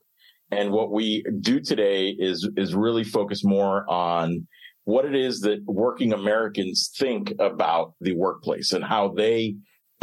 And 0.52 0.70
what 0.70 0.92
we 0.92 1.24
do 1.40 1.58
today 1.60 2.10
is 2.10 2.48
is 2.56 2.74
really 2.74 3.02
focus 3.02 3.42
more 3.42 3.84
on 3.90 4.46
what 4.84 5.04
it 5.04 5.16
is 5.16 5.40
that 5.40 5.64
working 5.64 6.12
Americans 6.12 6.92
think 6.96 7.32
about 7.40 7.94
the 8.00 8.14
workplace 8.14 8.72
and 8.72 8.84
how 8.84 9.08
they 9.08 9.56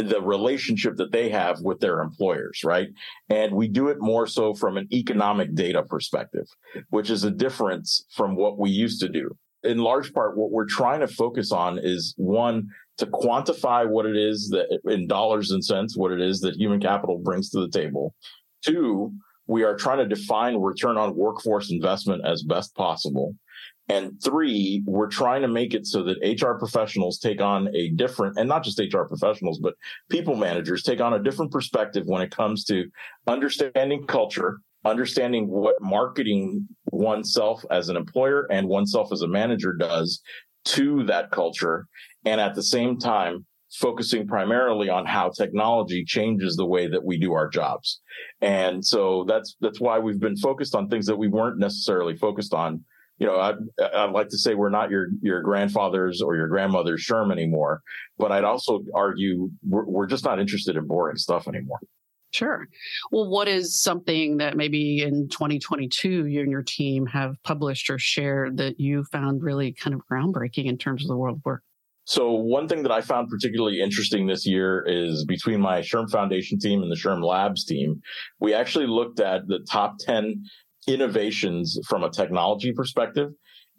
the 0.08 0.20
relationship 0.20 0.96
that 0.96 1.12
they 1.12 1.28
have 1.28 1.60
with 1.60 1.80
their 1.80 2.00
employers, 2.00 2.62
right? 2.64 2.88
And 3.28 3.54
we 3.54 3.68
do 3.68 3.88
it 3.88 3.98
more 4.00 4.26
so 4.26 4.54
from 4.54 4.76
an 4.76 4.88
economic 4.92 5.54
data 5.54 5.82
perspective, 5.82 6.46
which 6.90 7.10
is 7.10 7.24
a 7.24 7.30
difference 7.30 8.04
from 8.16 8.36
what 8.36 8.58
we 8.58 8.70
used 8.70 9.00
to 9.00 9.08
do. 9.08 9.36
In 9.62 9.78
large 9.78 10.12
part, 10.14 10.36
what 10.36 10.50
we're 10.50 10.66
trying 10.66 11.00
to 11.00 11.08
focus 11.08 11.52
on 11.52 11.78
is 11.78 12.14
one, 12.16 12.68
to 12.98 13.06
quantify 13.06 13.88
what 13.88 14.06
it 14.06 14.16
is 14.16 14.48
that 14.50 14.78
in 14.84 15.06
dollars 15.06 15.50
and 15.50 15.64
cents, 15.64 15.96
what 15.96 16.12
it 16.12 16.20
is 16.20 16.40
that 16.40 16.56
human 16.56 16.80
capital 16.80 17.18
brings 17.18 17.50
to 17.50 17.60
the 17.60 17.68
table. 17.68 18.14
Two, 18.64 19.12
we 19.46 19.64
are 19.64 19.76
trying 19.76 19.98
to 19.98 20.06
define 20.06 20.56
return 20.60 20.96
on 20.96 21.16
workforce 21.16 21.72
investment 21.72 22.22
as 22.24 22.42
best 22.42 22.74
possible. 22.74 23.34
And 23.90 24.22
three, 24.22 24.84
we're 24.86 25.08
trying 25.08 25.42
to 25.42 25.48
make 25.48 25.74
it 25.74 25.84
so 25.84 26.04
that 26.04 26.40
HR 26.40 26.56
professionals 26.56 27.18
take 27.18 27.40
on 27.40 27.74
a 27.74 27.88
different, 27.90 28.38
and 28.38 28.48
not 28.48 28.62
just 28.62 28.78
HR 28.78 29.02
professionals, 29.02 29.58
but 29.58 29.74
people 30.08 30.36
managers 30.36 30.84
take 30.84 31.00
on 31.00 31.12
a 31.12 31.22
different 31.22 31.50
perspective 31.50 32.04
when 32.06 32.22
it 32.22 32.30
comes 32.30 32.64
to 32.66 32.84
understanding 33.26 34.06
culture, 34.06 34.60
understanding 34.84 35.48
what 35.48 35.74
marketing 35.80 36.68
oneself 36.92 37.64
as 37.72 37.88
an 37.88 37.96
employer 37.96 38.46
and 38.48 38.68
oneself 38.68 39.12
as 39.12 39.22
a 39.22 39.28
manager 39.28 39.72
does 39.72 40.22
to 40.66 41.02
that 41.06 41.32
culture. 41.32 41.88
And 42.24 42.40
at 42.40 42.54
the 42.54 42.62
same 42.62 42.96
time, 42.96 43.44
focusing 43.72 44.24
primarily 44.28 44.88
on 44.88 45.04
how 45.04 45.30
technology 45.30 46.04
changes 46.04 46.54
the 46.54 46.66
way 46.66 46.86
that 46.86 47.04
we 47.04 47.18
do 47.18 47.32
our 47.32 47.48
jobs. 47.48 48.00
And 48.40 48.84
so 48.84 49.24
that's, 49.26 49.56
that's 49.60 49.80
why 49.80 49.98
we've 49.98 50.20
been 50.20 50.36
focused 50.36 50.76
on 50.76 50.88
things 50.88 51.06
that 51.06 51.18
we 51.18 51.26
weren't 51.26 51.58
necessarily 51.58 52.16
focused 52.16 52.54
on 52.54 52.84
you 53.20 53.26
know, 53.26 53.38
I'd, 53.38 53.56
I'd 53.94 54.12
like 54.12 54.28
to 54.30 54.38
say 54.38 54.54
we're 54.54 54.70
not 54.70 54.90
your 54.90 55.08
your 55.20 55.42
grandfather's 55.42 56.22
or 56.22 56.36
your 56.36 56.48
grandmother's 56.48 57.06
SHRM 57.06 57.30
anymore, 57.30 57.82
but 58.18 58.32
I'd 58.32 58.44
also 58.44 58.82
argue 58.94 59.50
we're, 59.68 59.84
we're 59.84 60.06
just 60.06 60.24
not 60.24 60.40
interested 60.40 60.76
in 60.76 60.86
boring 60.86 61.18
stuff 61.18 61.46
anymore. 61.46 61.80
Sure. 62.32 62.66
Well, 63.12 63.28
what 63.28 63.46
is 63.46 63.80
something 63.80 64.38
that 64.38 64.56
maybe 64.56 65.02
in 65.02 65.28
2022 65.28 66.26
you 66.26 66.40
and 66.40 66.50
your 66.50 66.62
team 66.62 67.04
have 67.06 67.34
published 67.42 67.90
or 67.90 67.98
shared 67.98 68.56
that 68.56 68.80
you 68.80 69.04
found 69.04 69.42
really 69.42 69.72
kind 69.72 69.94
of 69.94 70.00
groundbreaking 70.10 70.64
in 70.64 70.78
terms 70.78 71.04
of 71.04 71.08
the 71.08 71.16
world 71.16 71.38
of 71.38 71.44
work? 71.44 71.62
So 72.04 72.32
one 72.32 72.68
thing 72.68 72.82
that 72.84 72.92
I 72.92 73.02
found 73.02 73.28
particularly 73.28 73.80
interesting 73.80 74.26
this 74.26 74.46
year 74.46 74.84
is 74.86 75.24
between 75.26 75.60
my 75.60 75.80
SHRM 75.80 76.10
Foundation 76.10 76.58
team 76.58 76.82
and 76.82 76.90
the 76.90 76.96
SHRM 76.96 77.22
Labs 77.22 77.64
team, 77.64 78.00
we 78.38 78.54
actually 78.54 78.86
looked 78.86 79.20
at 79.20 79.46
the 79.46 79.58
top 79.70 79.98
10 80.00 80.42
innovations 80.92 81.78
from 81.88 82.04
a 82.04 82.10
technology 82.10 82.72
perspective. 82.72 83.30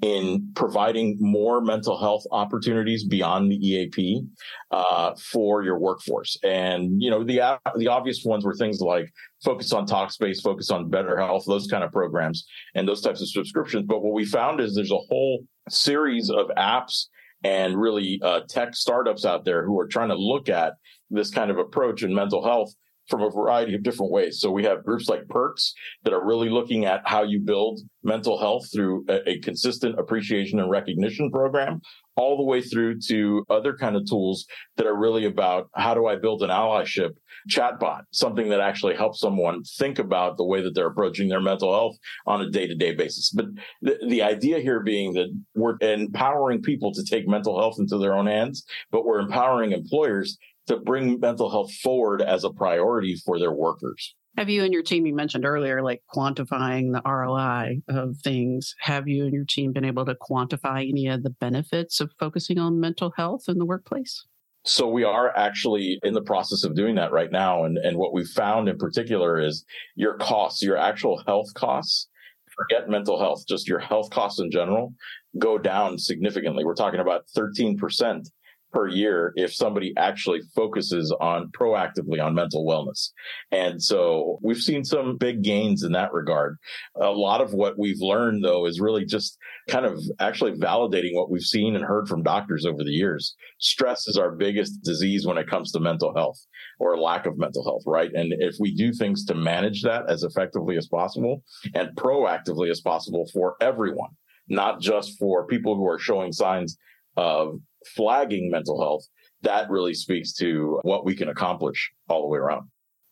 in 0.02 0.52
providing 0.56 1.16
more 1.20 1.62
mental 1.62 1.96
health 1.96 2.24
opportunities 2.32 3.04
beyond 3.06 3.52
the 3.52 3.56
EAP 3.56 4.24
uh, 4.72 5.14
for 5.32 5.62
your 5.62 5.78
workforce. 5.78 6.40
And 6.44 7.00
you 7.00 7.12
know, 7.12 7.24
the 7.24 7.60
the 7.76 7.88
obvious 7.88 8.24
ones 8.26 8.44
were 8.44 8.56
things 8.56 8.82
like 8.82 9.12
focus 9.44 9.72
on 9.72 9.86
Talkspace, 9.86 10.42
focus 10.42 10.72
on 10.72 10.90
BetterHelp, 10.90 11.46
those 11.46 11.68
kind 11.68 11.84
of 11.84 11.92
programs, 11.92 12.46
and 12.74 12.88
those 12.88 13.02
types 13.02 13.22
of 13.22 13.30
subscriptions. 13.30 13.86
But 13.88 14.02
what 14.02 14.14
we 14.14 14.26
found 14.26 14.60
is 14.60 14.74
there's 14.74 14.92
a 14.92 14.98
whole 14.98 15.46
series 15.70 16.32
of 16.32 16.48
apps 16.58 17.06
and 17.44 17.80
really 17.80 18.20
uh, 18.24 18.42
tech 18.50 18.76
startups 18.76 19.26
out 19.26 19.46
there 19.46 19.66
who 19.66 19.80
are 19.80 19.88
trying 19.88 20.10
to 20.10 20.16
look 20.16 20.50
at 20.50 20.74
this 21.10 21.30
kind 21.32 21.52
of 21.52 21.58
approach 21.58 22.04
in 22.04 22.14
mental 22.14 22.44
health 22.44 22.74
from 23.08 23.22
a 23.22 23.30
variety 23.30 23.76
of 23.76 23.84
different 23.84 24.12
ways. 24.12 24.40
So 24.40 24.52
we 24.52 24.64
have 24.64 24.86
groups 24.86 25.10
like 25.10 25.28
Perks 25.28 25.74
that 26.04 26.14
are 26.14 26.26
really 26.26 26.50
looking 26.50 26.86
at 26.86 27.02
how 27.06 27.24
you 27.24 27.40
build 27.40 27.82
mental 28.04 28.40
health 28.40 28.68
through 28.74 29.06
a, 29.10 29.30
a, 29.30 29.40
consistent 29.40 30.00
appreciation 30.00 30.60
and 30.60 30.70
recognition 30.70 31.30
program, 31.32 31.82
all 32.16 32.38
the 32.38 32.44
way 32.44 32.62
through 32.62 33.00
to 33.00 33.46
other 33.50 33.76
kind 33.76 33.96
of 33.96 34.08
tools 34.08 34.46
that 34.78 34.88
are 34.88 34.98
really 34.98 35.26
about 35.26 35.70
how 35.76 35.94
do 35.94 36.08
I 36.08 36.16
build 36.16 36.42
an 36.42 36.50
allyship 36.50 37.12
chatbot, 37.50 38.02
something 38.12 38.50
that 38.50 38.60
actually 38.60 38.96
helps 38.96 39.20
someone 39.20 39.64
think 39.64 40.00
about 40.00 40.38
the 40.38 40.46
way 40.46 40.62
that 40.62 40.76
they're 40.76 40.88
approaching 40.88 41.30
their 41.30 41.42
mental 41.42 41.74
health 41.74 41.96
on 42.26 42.42
a 42.42 42.50
day 42.50 42.68
to 42.68 42.76
day 42.76 42.94
basis. 42.94 43.32
But 43.32 43.46
the 43.82 44.22
idea 44.22 44.60
here 44.60 44.82
being 44.82 45.14
that 45.14 45.28
we're 45.56 45.78
empowering 45.82 46.62
people 46.62 46.92
to 46.94 47.04
take 47.04 47.28
mental 47.28 47.60
health 47.60 47.76
into 47.80 47.98
their 47.98 48.14
own 48.14 48.28
hands, 48.28 48.66
but 48.92 49.06
we're 49.06 49.20
empowering 49.20 49.72
employers 49.72 50.38
to 50.72 50.80
bring 50.80 51.20
mental 51.20 51.50
health 51.50 51.72
forward 51.74 52.22
as 52.22 52.44
a 52.44 52.50
priority 52.50 53.16
for 53.26 53.40
their 53.40 53.52
workers. 53.52 54.16
Have 54.38 54.50
you 54.50 54.64
and 54.64 54.74
your 54.74 54.84
team, 54.84 55.06
you 55.06 55.14
mentioned 55.14 55.46
earlier, 55.46 55.82
like 55.82 56.02
quantifying 56.14 56.94
the 56.94 57.02
ROI 57.06 57.82
of 57.90 58.16
things. 58.24 58.74
Have 58.80 59.08
you 59.08 59.26
and 59.26 59.34
your 59.34 59.44
team 59.44 59.74
been 59.74 59.84
able 59.84 60.06
to 60.06 60.16
quantify 60.16 60.88
any 60.88 61.08
of 61.08 61.24
the 61.24 61.32
benefits 61.32 62.00
of 62.00 62.12
focusing 62.18 62.58
on 62.58 62.80
mental 62.80 63.12
health 63.18 63.44
in 63.50 63.58
the 63.58 63.66
workplace? 63.66 64.26
So 64.64 64.88
we 64.88 65.04
are 65.04 65.36
actually 65.36 66.00
in 66.04 66.14
the 66.14 66.22
process 66.22 66.64
of 66.64 66.76
doing 66.76 66.96
that 66.96 67.12
right 67.12 67.32
now. 67.32 67.66
And, 67.66 67.78
and 67.78 67.98
what 67.98 68.14
we 68.14 68.24
found 68.24 68.70
in 68.70 68.78
particular 68.78 69.40
is 69.40 69.66
your 69.96 70.18
costs, 70.18 70.62
your 70.62 70.78
actual 70.78 71.22
health 71.26 71.54
costs, 71.56 72.08
forget 72.56 72.90
mental 72.90 73.20
health, 73.20 73.44
just 73.50 73.68
your 73.68 73.80
health 73.80 74.12
costs 74.12 74.40
in 74.40 74.52
general 74.52 74.94
go 75.40 75.58
down 75.58 75.98
significantly. 75.98 76.66
We're 76.66 76.76
talking 76.76 77.00
about 77.00 77.24
13% 77.38 78.30
per 78.72 78.88
year 78.88 79.34
if 79.36 79.54
somebody 79.54 79.94
actually 79.98 80.42
focuses 80.56 81.14
on 81.20 81.52
proactively 81.52 82.24
on 82.24 82.34
mental 82.34 82.66
wellness. 82.66 83.10
And 83.52 83.82
so 83.82 84.40
we've 84.42 84.58
seen 84.58 84.84
some 84.84 85.18
big 85.18 85.44
gains 85.44 85.84
in 85.84 85.92
that 85.94 86.14
regard. 86.14 86.58
A 87.00 87.10
lot 87.10 87.42
of 87.42 87.54
what 87.54 87.78
we've 87.78 88.00
learned 88.00 88.44
though 88.44 88.66
is 88.66 88.80
really 88.80 89.06
just 89.06 89.38
kind 89.70 89.86
of 89.86 90.00
actually 90.20 90.54
validating 90.54 91.14
what 91.14 91.30
we've 91.30 91.42
seen 91.42 91.76
and 91.76 91.84
heard 91.84 92.08
from 92.08 92.24
doctors 92.24 92.66
over 92.66 92.84
the 92.84 92.92
years. 92.92 93.36
Stress 93.60 94.08
is 94.08 94.18
our 94.18 94.32
biggest 94.32 94.82
disease 94.84 95.26
when 95.26 95.38
it 95.38 95.48
comes 95.50 95.72
to 95.72 95.80
mental 95.80 96.14
health 96.16 96.40
or 96.80 96.98
lack 96.98 97.26
of 97.26 97.38
mental 97.38 97.64
health, 97.64 97.84
right? 97.86 98.12
And 98.14 98.34
if 98.40 98.56
we 98.60 98.74
do 98.74 98.94
things 98.94 99.26
to 99.26 99.36
manage 99.36 99.82
that 99.84 100.10
as 100.10 100.24
effectively 100.24 100.78
as 100.78 100.88
possible 100.88 101.44
and 101.76 101.96
proactively 101.96 102.70
as 102.72 102.82
possible 102.82 103.30
for 103.34 103.56
everyone, 103.62 104.12
not 104.48 104.82
just 104.82 105.18
for 105.20 105.46
people 105.48 105.76
who 105.76 105.88
are 105.88 106.00
showing 106.00 106.32
signs 106.32 106.78
of 107.18 107.60
flagging 107.96 108.50
mental 108.52 108.80
health, 108.82 109.06
that 109.42 109.70
really 109.70 109.94
speaks 109.94 110.34
to 110.34 110.80
what 110.84 111.06
we 111.06 111.16
can 111.16 111.30
accomplish 111.30 111.92
all 112.08 112.22
the 112.22 112.28
way 112.28 112.40
around. 112.40 112.68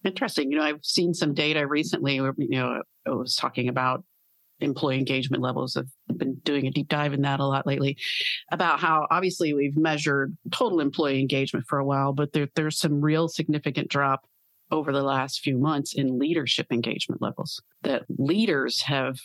Interesting. 0.06 0.52
You 0.52 0.60
know, 0.60 0.64
I've 0.64 0.84
seen 0.84 1.14
some 1.14 1.34
data 1.34 1.68
recently 1.68 2.22
where, 2.22 2.34
you 2.38 2.58
know, 2.58 2.82
I 3.06 3.10
was 3.10 3.36
talking 3.36 3.68
about 3.68 4.04
employee 4.62 4.98
engagement 4.98 5.42
levels. 5.42 5.76
I've 5.78 6.18
been 6.18 6.36
doing 6.44 6.68
a 6.68 6.72
deep 6.72 6.90
dive 6.90 7.14
in 7.14 7.22
that 7.22 7.40
a 7.40 7.46
lot 7.46 7.66
lately 7.66 7.98
about 8.52 8.80
how 8.80 9.08
obviously 9.10 9.54
we've 9.54 9.78
measured 9.78 10.36
total 10.52 10.80
employee 10.80 11.20
engagement 11.20 11.66
for 11.68 11.80
a 11.80 11.86
while, 11.86 12.14
but 12.14 12.34
there, 12.34 12.48
there's 12.56 12.78
some 12.78 13.02
real 13.02 13.28
significant 13.28 13.90
drop 13.90 14.26
over 14.72 14.92
the 14.92 15.04
last 15.04 15.40
few 15.40 15.58
months 15.58 15.94
in 15.96 16.20
leadership 16.20 16.68
engagement 16.72 17.22
levels 17.22 17.62
that 17.84 18.04
leaders 18.18 18.82
have 18.82 19.18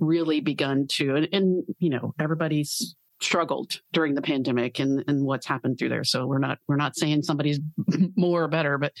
really 0.00 0.40
begun 0.40 0.86
to, 0.88 1.16
and, 1.16 1.28
and 1.32 1.64
you 1.78 1.90
know, 1.90 2.14
everybody's 2.18 2.96
struggled 3.20 3.80
during 3.92 4.14
the 4.14 4.22
pandemic 4.22 4.78
and, 4.78 5.04
and 5.08 5.24
what's 5.24 5.46
happened 5.46 5.78
through 5.78 5.88
there. 5.88 6.04
So 6.04 6.26
we're 6.26 6.38
not 6.38 6.58
we're 6.68 6.76
not 6.76 6.96
saying 6.96 7.22
somebody's 7.22 7.60
more 8.16 8.44
or 8.44 8.48
better, 8.48 8.78
but 8.78 8.92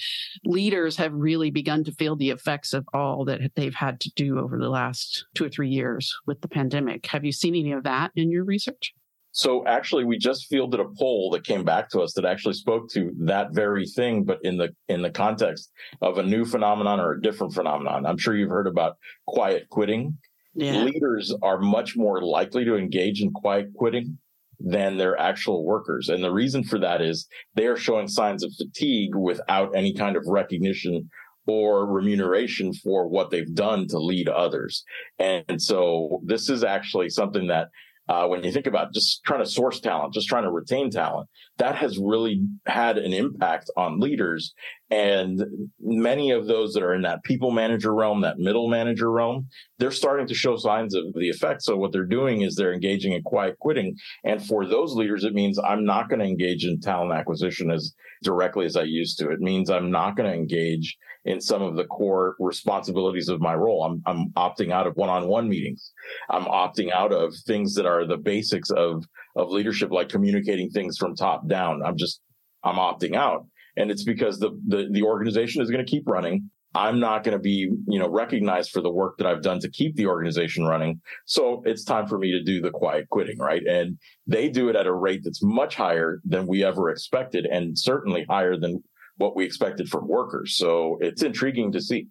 leaders 0.44 0.96
have 0.96 1.12
really 1.12 1.50
begun 1.50 1.84
to 1.84 1.92
feel 1.92 2.16
the 2.16 2.30
effects 2.30 2.72
of 2.72 2.86
all 2.92 3.24
that 3.26 3.40
they've 3.54 3.74
had 3.74 4.00
to 4.00 4.10
do 4.14 4.38
over 4.38 4.58
the 4.58 4.68
last 4.68 5.26
two 5.34 5.44
or 5.44 5.48
three 5.48 5.68
years 5.68 6.14
with 6.26 6.40
the 6.40 6.48
pandemic. 6.48 7.06
Have 7.06 7.24
you 7.24 7.32
seen 7.32 7.54
any 7.54 7.72
of 7.72 7.84
that 7.84 8.10
in 8.16 8.30
your 8.30 8.44
research? 8.44 8.92
So 9.32 9.64
actually, 9.66 10.04
we 10.04 10.18
just 10.18 10.48
fielded 10.48 10.80
a 10.80 10.88
poll 10.98 11.30
that 11.30 11.44
came 11.44 11.62
back 11.62 11.90
to 11.90 12.00
us 12.00 12.14
that 12.14 12.24
actually 12.24 12.54
spoke 12.54 12.90
to 12.90 13.12
that 13.20 13.52
very 13.52 13.86
thing, 13.86 14.24
but 14.24 14.38
in 14.42 14.56
the 14.56 14.70
in 14.88 15.02
the 15.02 15.10
context 15.10 15.70
of 16.02 16.18
a 16.18 16.22
new 16.22 16.44
phenomenon 16.44 16.98
or 16.98 17.12
a 17.12 17.22
different 17.22 17.54
phenomenon. 17.54 18.04
I'm 18.04 18.18
sure 18.18 18.34
you've 18.34 18.50
heard 18.50 18.66
about 18.66 18.96
quiet 19.26 19.68
quitting 19.68 20.18
yeah. 20.58 20.82
leaders 20.82 21.34
are 21.42 21.58
much 21.58 21.96
more 21.96 22.22
likely 22.22 22.64
to 22.64 22.76
engage 22.76 23.20
in 23.22 23.32
quiet 23.32 23.68
quitting 23.74 24.18
than 24.60 24.96
their 24.96 25.18
actual 25.18 25.64
workers. 25.64 26.08
And 26.08 26.22
the 26.22 26.32
reason 26.32 26.64
for 26.64 26.78
that 26.80 27.00
is 27.00 27.28
they 27.54 27.66
are 27.66 27.76
showing 27.76 28.08
signs 28.08 28.42
of 28.42 28.52
fatigue 28.58 29.14
without 29.14 29.76
any 29.76 29.94
kind 29.94 30.16
of 30.16 30.24
recognition 30.26 31.08
or 31.46 31.86
remuneration 31.86 32.74
for 32.74 33.08
what 33.08 33.30
they've 33.30 33.54
done 33.54 33.86
to 33.88 33.98
lead 33.98 34.28
others. 34.28 34.84
And 35.18 35.62
so 35.62 36.20
this 36.24 36.50
is 36.50 36.62
actually 36.62 37.08
something 37.08 37.46
that 37.46 37.68
uh, 38.08 38.26
when 38.26 38.42
you 38.42 38.50
think 38.50 38.66
about 38.66 38.92
just 38.92 39.22
trying 39.24 39.44
to 39.44 39.50
source 39.50 39.80
talent, 39.80 40.14
just 40.14 40.28
trying 40.28 40.44
to 40.44 40.50
retain 40.50 40.90
talent, 40.90 41.28
that 41.58 41.76
has 41.76 41.98
really 41.98 42.42
had 42.66 42.96
an 42.96 43.12
impact 43.12 43.70
on 43.76 44.00
leaders. 44.00 44.54
And 44.90 45.42
many 45.80 46.30
of 46.30 46.46
those 46.46 46.72
that 46.72 46.82
are 46.82 46.94
in 46.94 47.02
that 47.02 47.22
people 47.22 47.50
manager 47.50 47.94
realm, 47.94 48.22
that 48.22 48.38
middle 48.38 48.68
manager 48.68 49.10
realm, 49.10 49.48
they're 49.78 49.90
starting 49.90 50.26
to 50.26 50.34
show 50.34 50.56
signs 50.56 50.94
of 50.94 51.04
the 51.14 51.28
effect. 51.28 51.62
So 51.62 51.76
what 51.76 51.92
they're 51.92 52.04
doing 52.04 52.40
is 52.40 52.54
they're 52.54 52.72
engaging 52.72 53.12
in 53.12 53.22
quiet 53.22 53.58
quitting. 53.58 53.96
And 54.24 54.42
for 54.44 54.64
those 54.64 54.94
leaders, 54.94 55.24
it 55.24 55.34
means 55.34 55.58
I'm 55.58 55.84
not 55.84 56.08
going 56.08 56.20
to 56.20 56.24
engage 56.24 56.64
in 56.64 56.80
talent 56.80 57.12
acquisition 57.12 57.70
as 57.70 57.94
directly 58.22 58.64
as 58.64 58.76
I 58.76 58.84
used 58.84 59.18
to. 59.18 59.30
It 59.30 59.40
means 59.40 59.68
I'm 59.68 59.90
not 59.90 60.16
going 60.16 60.30
to 60.30 60.36
engage 60.36 60.96
in 61.26 61.38
some 61.40 61.60
of 61.60 61.76
the 61.76 61.84
core 61.84 62.34
responsibilities 62.38 63.28
of 63.28 63.42
my 63.42 63.54
role. 63.54 63.84
I'm, 63.84 64.02
I'm 64.06 64.30
opting 64.30 64.72
out 64.72 64.86
of 64.86 64.96
one-on-one 64.96 65.50
meetings. 65.50 65.92
I'm 66.30 66.44
opting 66.44 66.90
out 66.90 67.12
of 67.12 67.34
things 67.46 67.74
that 67.74 67.84
are 67.84 68.06
the 68.06 68.16
basics 68.16 68.70
of, 68.70 69.04
of 69.36 69.50
leadership, 69.50 69.90
like 69.90 70.08
communicating 70.08 70.70
things 70.70 70.96
from 70.96 71.14
top 71.14 71.46
down. 71.46 71.82
I'm 71.84 71.98
just, 71.98 72.22
I'm 72.64 72.76
opting 72.76 73.14
out. 73.14 73.46
And 73.78 73.90
it's 73.90 74.04
because 74.04 74.38
the, 74.38 74.50
the, 74.66 74.88
the 74.90 75.02
organization 75.02 75.62
is 75.62 75.70
going 75.70 75.84
to 75.84 75.90
keep 75.90 76.06
running. 76.06 76.50
I'm 76.74 77.00
not 77.00 77.24
going 77.24 77.36
to 77.36 77.42
be, 77.42 77.70
you 77.86 77.98
know, 77.98 78.08
recognized 78.08 78.70
for 78.70 78.82
the 78.82 78.90
work 78.90 79.16
that 79.18 79.26
I've 79.26 79.42
done 79.42 79.58
to 79.60 79.70
keep 79.70 79.96
the 79.96 80.06
organization 80.06 80.66
running. 80.66 81.00
So 81.24 81.62
it's 81.64 81.82
time 81.82 82.06
for 82.06 82.18
me 82.18 82.30
to 82.32 82.42
do 82.42 82.60
the 82.60 82.70
quiet 82.70 83.08
quitting, 83.08 83.38
right? 83.38 83.62
And 83.66 83.98
they 84.26 84.50
do 84.50 84.68
it 84.68 84.76
at 84.76 84.86
a 84.86 84.92
rate 84.92 85.22
that's 85.24 85.42
much 85.42 85.76
higher 85.76 86.20
than 86.24 86.46
we 86.46 86.62
ever 86.64 86.90
expected 86.90 87.46
and 87.46 87.78
certainly 87.78 88.26
higher 88.28 88.58
than 88.58 88.82
what 89.16 89.34
we 89.34 89.44
expected 89.44 89.88
from 89.88 90.06
workers. 90.06 90.56
So 90.56 90.98
it's 91.00 91.22
intriguing 91.22 91.72
to 91.72 91.80
see. 91.80 92.08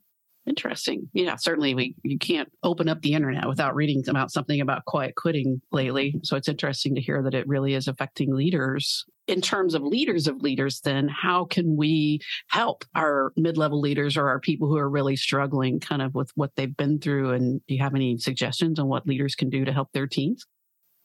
Interesting. 0.48 1.10
Yeah, 1.14 1.36
certainly 1.36 1.76
we 1.76 1.94
you 2.04 2.18
can't 2.18 2.50
open 2.64 2.88
up 2.88 3.02
the 3.02 3.14
internet 3.14 3.48
without 3.48 3.76
reading 3.76 4.02
about 4.08 4.32
something 4.32 4.62
about 4.62 4.86
quiet 4.86 5.16
quitting 5.16 5.62
lately. 5.74 6.16
So 6.24 6.38
it's 6.38 6.48
interesting 6.48 6.96
to 6.96 7.02
hear 7.02 7.22
that 7.24 7.34
it 7.34 7.48
really 7.48 7.74
is 7.74 7.90
affecting 7.90 8.34
leaders. 8.34 9.06
In 9.28 9.42
terms 9.42 9.74
of 9.74 9.84
leaders 9.84 10.28
of 10.28 10.42
leaders, 10.42 10.80
then 10.82 11.10
how 11.10 11.46
can 11.46 11.76
we 11.76 12.20
help 12.50 12.86
our 12.96 13.34
mid-level 13.36 13.82
leaders 13.82 14.16
or 14.16 14.30
our 14.30 14.40
people 14.40 14.68
who 14.70 14.78
are 14.78 14.90
really 14.90 15.18
struggling 15.18 15.80
kind 15.80 16.02
of 16.02 16.16
with 16.16 16.32
what 16.36 16.52
they've 16.56 16.76
been 16.78 17.00
through? 17.00 17.32
And 17.32 17.62
do 17.68 17.74
you 17.74 17.82
have 17.82 17.96
any 17.96 18.18
suggestions 18.18 18.80
on 18.80 18.88
what 18.88 19.06
leaders 19.06 19.36
can 19.36 19.50
do 19.50 19.66
to 19.66 19.74
help 19.74 19.92
their 19.92 20.08
teams? 20.08 20.46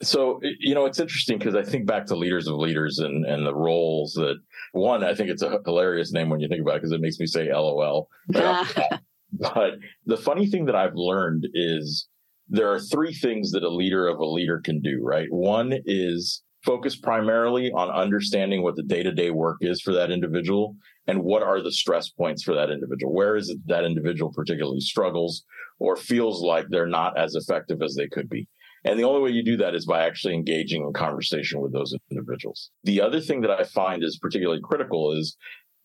So, 0.02 0.40
you 0.58 0.74
know, 0.74 0.86
it's 0.86 0.98
interesting 0.98 1.38
because 1.38 1.54
I 1.54 1.62
think 1.62 1.86
back 1.86 2.06
to 2.06 2.16
leaders 2.16 2.48
of 2.48 2.56
leaders 2.56 2.98
and, 2.98 3.24
and 3.24 3.46
the 3.46 3.54
roles 3.54 4.14
that 4.14 4.36
one, 4.72 5.04
I 5.04 5.14
think 5.14 5.30
it's 5.30 5.42
a 5.42 5.60
hilarious 5.64 6.12
name 6.12 6.28
when 6.28 6.40
you 6.40 6.48
think 6.48 6.60
about 6.60 6.76
it 6.76 6.82
because 6.82 6.92
it 6.92 7.00
makes 7.00 7.20
me 7.20 7.26
say 7.26 7.52
LOL. 7.52 8.08
but 8.28 9.74
the 10.06 10.16
funny 10.16 10.46
thing 10.46 10.64
that 10.66 10.74
I've 10.74 10.96
learned 10.96 11.46
is 11.54 12.08
there 12.48 12.72
are 12.72 12.80
three 12.80 13.14
things 13.14 13.52
that 13.52 13.62
a 13.62 13.68
leader 13.68 14.08
of 14.08 14.18
a 14.18 14.26
leader 14.26 14.60
can 14.60 14.80
do, 14.80 15.00
right? 15.02 15.28
One 15.30 15.72
is 15.86 16.42
focus 16.64 16.96
primarily 16.96 17.70
on 17.72 17.90
understanding 17.90 18.62
what 18.62 18.76
the 18.76 18.82
day 18.82 19.02
to 19.02 19.12
day 19.12 19.30
work 19.30 19.58
is 19.60 19.80
for 19.80 19.92
that 19.92 20.10
individual 20.10 20.76
and 21.06 21.22
what 21.22 21.42
are 21.42 21.60
the 21.60 21.72
stress 21.72 22.08
points 22.08 22.42
for 22.42 22.54
that 22.54 22.70
individual. 22.70 23.12
Where 23.12 23.36
is 23.36 23.48
it 23.48 23.58
that 23.66 23.84
individual 23.84 24.32
particularly 24.32 24.80
struggles 24.80 25.44
or 25.78 25.96
feels 25.96 26.42
like 26.42 26.66
they're 26.68 26.86
not 26.86 27.18
as 27.18 27.34
effective 27.34 27.82
as 27.82 27.94
they 27.94 28.06
could 28.06 28.28
be? 28.28 28.48
And 28.84 28.98
the 28.98 29.04
only 29.04 29.20
way 29.20 29.30
you 29.30 29.44
do 29.44 29.56
that 29.58 29.74
is 29.74 29.86
by 29.86 30.04
actually 30.04 30.34
engaging 30.34 30.82
in 30.82 30.92
conversation 30.92 31.60
with 31.60 31.72
those 31.72 31.94
individuals. 32.10 32.70
The 32.84 33.00
other 33.00 33.20
thing 33.20 33.40
that 33.42 33.50
I 33.50 33.64
find 33.64 34.02
is 34.02 34.18
particularly 34.18 34.60
critical 34.62 35.12
is 35.12 35.36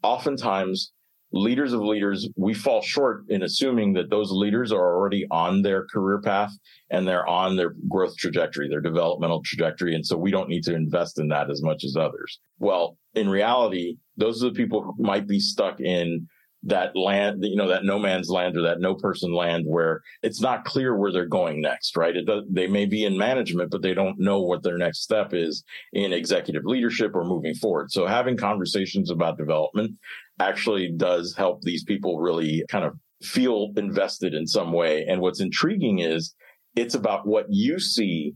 oftentimes 0.03 0.91
leaders 1.31 1.73
of 1.73 1.81
leaders, 1.81 2.27
we 2.35 2.53
fall 2.53 2.81
short 2.81 3.23
in 3.29 3.43
assuming 3.43 3.93
that 3.93 4.09
those 4.09 4.31
leaders 4.31 4.71
are 4.71 4.95
already 4.95 5.25
on 5.29 5.61
their 5.61 5.85
career 5.85 6.21
path 6.21 6.51
and 6.89 7.07
they're 7.07 7.27
on 7.27 7.55
their 7.55 7.73
growth 7.89 8.15
trajectory, 8.17 8.69
their 8.69 8.81
developmental 8.81 9.41
trajectory. 9.43 9.93
And 9.93 10.05
so 10.05 10.17
we 10.17 10.31
don't 10.31 10.49
need 10.49 10.63
to 10.63 10.75
invest 10.75 11.19
in 11.19 11.27
that 11.29 11.49
as 11.49 11.61
much 11.61 11.83
as 11.83 11.95
others. 11.95 12.39
Well, 12.59 12.97
in 13.13 13.29
reality, 13.29 13.97
those 14.15 14.43
are 14.43 14.49
the 14.49 14.55
people 14.55 14.81
who 14.81 14.95
might 15.03 15.27
be 15.27 15.39
stuck 15.39 15.79
in 15.79 16.27
that 16.67 16.95
land, 16.95 17.43
you 17.43 17.55
know, 17.55 17.69
that 17.69 17.85
no 17.85 17.97
man's 17.97 18.29
land 18.29 18.57
or 18.57 18.61
that 18.61 18.81
no 18.81 18.93
person 18.93 19.33
land 19.33 19.63
where 19.65 20.01
it's 20.21 20.41
not 20.41 20.65
clear 20.65 20.95
where 20.97 21.13
they're 21.13 21.25
going 21.25 21.61
next, 21.61 21.95
right? 21.95 22.13
Does, 22.25 22.43
they 22.49 22.67
may 22.67 22.85
be 22.85 23.05
in 23.05 23.17
management, 23.17 23.71
but 23.71 23.81
they 23.81 23.93
don't 23.93 24.19
know 24.19 24.41
what 24.41 24.63
their 24.63 24.77
next 24.77 25.01
step 25.01 25.33
is 25.33 25.63
in 25.93 26.11
executive 26.11 26.65
leadership 26.65 27.15
or 27.15 27.23
moving 27.23 27.55
forward. 27.55 27.89
So 27.91 28.05
having 28.05 28.35
conversations 28.35 29.09
about 29.09 29.37
development 29.37 29.95
actually 30.39 30.91
does 30.95 31.33
help 31.35 31.61
these 31.61 31.85
people 31.85 32.19
really 32.19 32.65
kind 32.69 32.83
of 32.83 32.97
feel 33.23 33.71
invested 33.77 34.33
in 34.33 34.45
some 34.45 34.73
way. 34.73 35.05
And 35.07 35.21
what's 35.21 35.39
intriguing 35.39 35.99
is 35.99 36.35
it's 36.75 36.95
about 36.95 37.25
what 37.25 37.45
you 37.49 37.79
see 37.79 38.33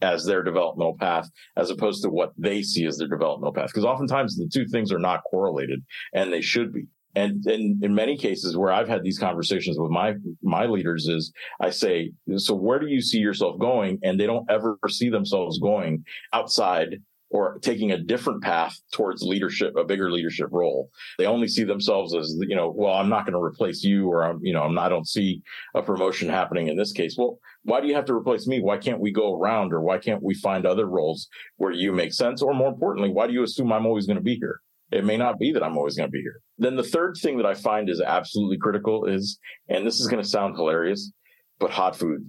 as 0.00 0.24
their 0.24 0.42
developmental 0.42 0.96
path 0.98 1.28
as 1.56 1.70
opposed 1.70 2.02
to 2.02 2.10
what 2.10 2.32
they 2.38 2.62
see 2.62 2.86
as 2.86 2.96
their 2.96 3.08
developmental 3.08 3.52
path. 3.52 3.68
Because 3.68 3.84
oftentimes 3.84 4.36
the 4.36 4.48
two 4.52 4.66
things 4.66 4.90
are 4.90 4.98
not 4.98 5.22
correlated 5.30 5.84
and 6.14 6.32
they 6.32 6.40
should 6.40 6.72
be. 6.72 6.86
And, 7.14 7.46
in 7.46 7.94
many 7.94 8.16
cases 8.16 8.56
where 8.56 8.72
I've 8.72 8.88
had 8.88 9.02
these 9.02 9.18
conversations 9.18 9.78
with 9.78 9.90
my, 9.90 10.14
my 10.42 10.66
leaders 10.66 11.06
is 11.06 11.32
I 11.60 11.70
say, 11.70 12.12
so 12.36 12.54
where 12.54 12.78
do 12.78 12.88
you 12.88 13.00
see 13.00 13.18
yourself 13.18 13.58
going? 13.58 13.98
And 14.02 14.18
they 14.18 14.26
don't 14.26 14.50
ever 14.50 14.78
see 14.88 15.10
themselves 15.10 15.58
going 15.58 16.04
outside 16.32 17.00
or 17.30 17.58
taking 17.62 17.90
a 17.90 17.98
different 17.98 18.42
path 18.44 18.76
towards 18.92 19.22
leadership, 19.22 19.74
a 19.76 19.84
bigger 19.84 20.10
leadership 20.10 20.46
role. 20.52 20.88
They 21.18 21.26
only 21.26 21.48
see 21.48 21.64
themselves 21.64 22.14
as, 22.14 22.32
you 22.40 22.54
know, 22.54 22.72
well, 22.74 22.94
I'm 22.94 23.08
not 23.08 23.26
going 23.26 23.32
to 23.32 23.42
replace 23.42 23.82
you 23.82 24.08
or 24.08 24.22
I'm, 24.22 24.38
you 24.42 24.52
know, 24.52 24.62
I'm 24.62 24.74
not, 24.74 24.86
I 24.86 24.88
don't 24.88 25.08
see 25.08 25.42
a 25.74 25.82
promotion 25.82 26.28
happening 26.28 26.68
in 26.68 26.76
this 26.76 26.92
case. 26.92 27.16
Well, 27.18 27.38
why 27.64 27.80
do 27.80 27.88
you 27.88 27.94
have 27.94 28.04
to 28.04 28.14
replace 28.14 28.46
me? 28.46 28.60
Why 28.60 28.76
can't 28.76 29.00
we 29.00 29.10
go 29.10 29.36
around 29.36 29.72
or 29.72 29.80
why 29.80 29.98
can't 29.98 30.22
we 30.22 30.34
find 30.34 30.64
other 30.64 30.86
roles 30.86 31.28
where 31.56 31.72
you 31.72 31.92
make 31.92 32.12
sense? 32.12 32.40
Or 32.40 32.54
more 32.54 32.68
importantly, 32.68 33.10
why 33.10 33.26
do 33.26 33.32
you 33.32 33.42
assume 33.42 33.72
I'm 33.72 33.86
always 33.86 34.06
going 34.06 34.18
to 34.18 34.22
be 34.22 34.36
here? 34.36 34.60
It 34.90 35.04
may 35.04 35.16
not 35.16 35.38
be 35.38 35.52
that 35.52 35.62
I'm 35.62 35.76
always 35.76 35.96
going 35.96 36.08
to 36.08 36.12
be 36.12 36.20
here. 36.20 36.40
Then 36.58 36.76
the 36.76 36.82
third 36.82 37.16
thing 37.20 37.36
that 37.38 37.46
I 37.46 37.54
find 37.54 37.88
is 37.88 38.00
absolutely 38.00 38.58
critical 38.58 39.06
is, 39.06 39.38
and 39.68 39.86
this 39.86 40.00
is 40.00 40.06
going 40.08 40.22
to 40.22 40.28
sound 40.28 40.56
hilarious, 40.56 41.12
but 41.58 41.70
hot 41.70 41.96
food. 41.96 42.28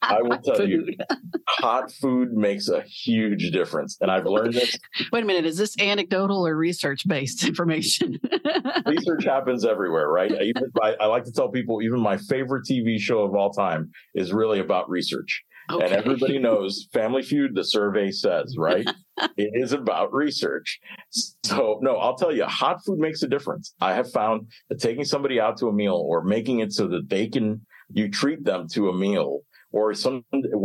I 0.00 0.22
will 0.22 0.38
tell 0.44 0.66
you, 0.66 0.86
hot 1.48 1.90
food 1.92 2.32
makes 2.32 2.68
a 2.68 2.82
huge 2.82 3.50
difference. 3.50 3.98
And 4.00 4.10
I've 4.10 4.26
learned 4.26 4.54
this. 4.54 4.78
Wait 5.12 5.22
a 5.22 5.26
minute. 5.26 5.44
Is 5.44 5.56
this 5.56 5.76
anecdotal 5.78 6.46
or 6.46 6.56
research 6.56 7.06
based 7.06 7.44
information? 7.46 8.18
research 8.86 9.24
happens 9.24 9.64
everywhere, 9.64 10.08
right? 10.08 10.30
Even, 10.30 10.70
I, 10.82 10.94
I, 11.00 11.06
like 11.06 11.24
to 11.24 11.32
tell 11.32 11.50
people, 11.50 11.82
even 11.82 12.00
my 12.00 12.16
favorite 12.16 12.64
TV 12.70 12.98
show 12.98 13.20
of 13.20 13.34
all 13.34 13.50
time 13.50 13.90
is 14.14 14.32
really 14.32 14.60
about 14.60 14.88
research. 14.88 15.42
Okay. 15.70 15.84
And 15.84 15.94
everybody 15.94 16.38
knows 16.38 16.88
Family 16.92 17.22
Feud, 17.22 17.54
the 17.54 17.64
survey 17.64 18.10
says, 18.10 18.56
right? 18.58 18.86
it 19.36 19.50
is 19.54 19.72
about 19.72 20.12
research. 20.12 20.80
So, 21.44 21.78
no, 21.82 21.96
I'll 21.96 22.16
tell 22.16 22.34
you, 22.34 22.44
hot 22.44 22.84
food 22.84 22.98
makes 22.98 23.22
a 23.22 23.28
difference. 23.28 23.74
I 23.80 23.94
have 23.94 24.10
found 24.10 24.48
that 24.68 24.80
taking 24.80 25.04
somebody 25.04 25.40
out 25.40 25.56
to 25.58 25.68
a 25.68 25.72
meal 25.72 25.94
or 25.94 26.24
making 26.24 26.60
it 26.60 26.72
so 26.72 26.88
that 26.88 27.08
they 27.08 27.28
can, 27.28 27.64
you 27.92 28.10
treat 28.10 28.44
them 28.44 28.66
to 28.72 28.88
a 28.88 28.96
meal 28.96 29.40
or 29.70 29.94
some, 29.94 30.24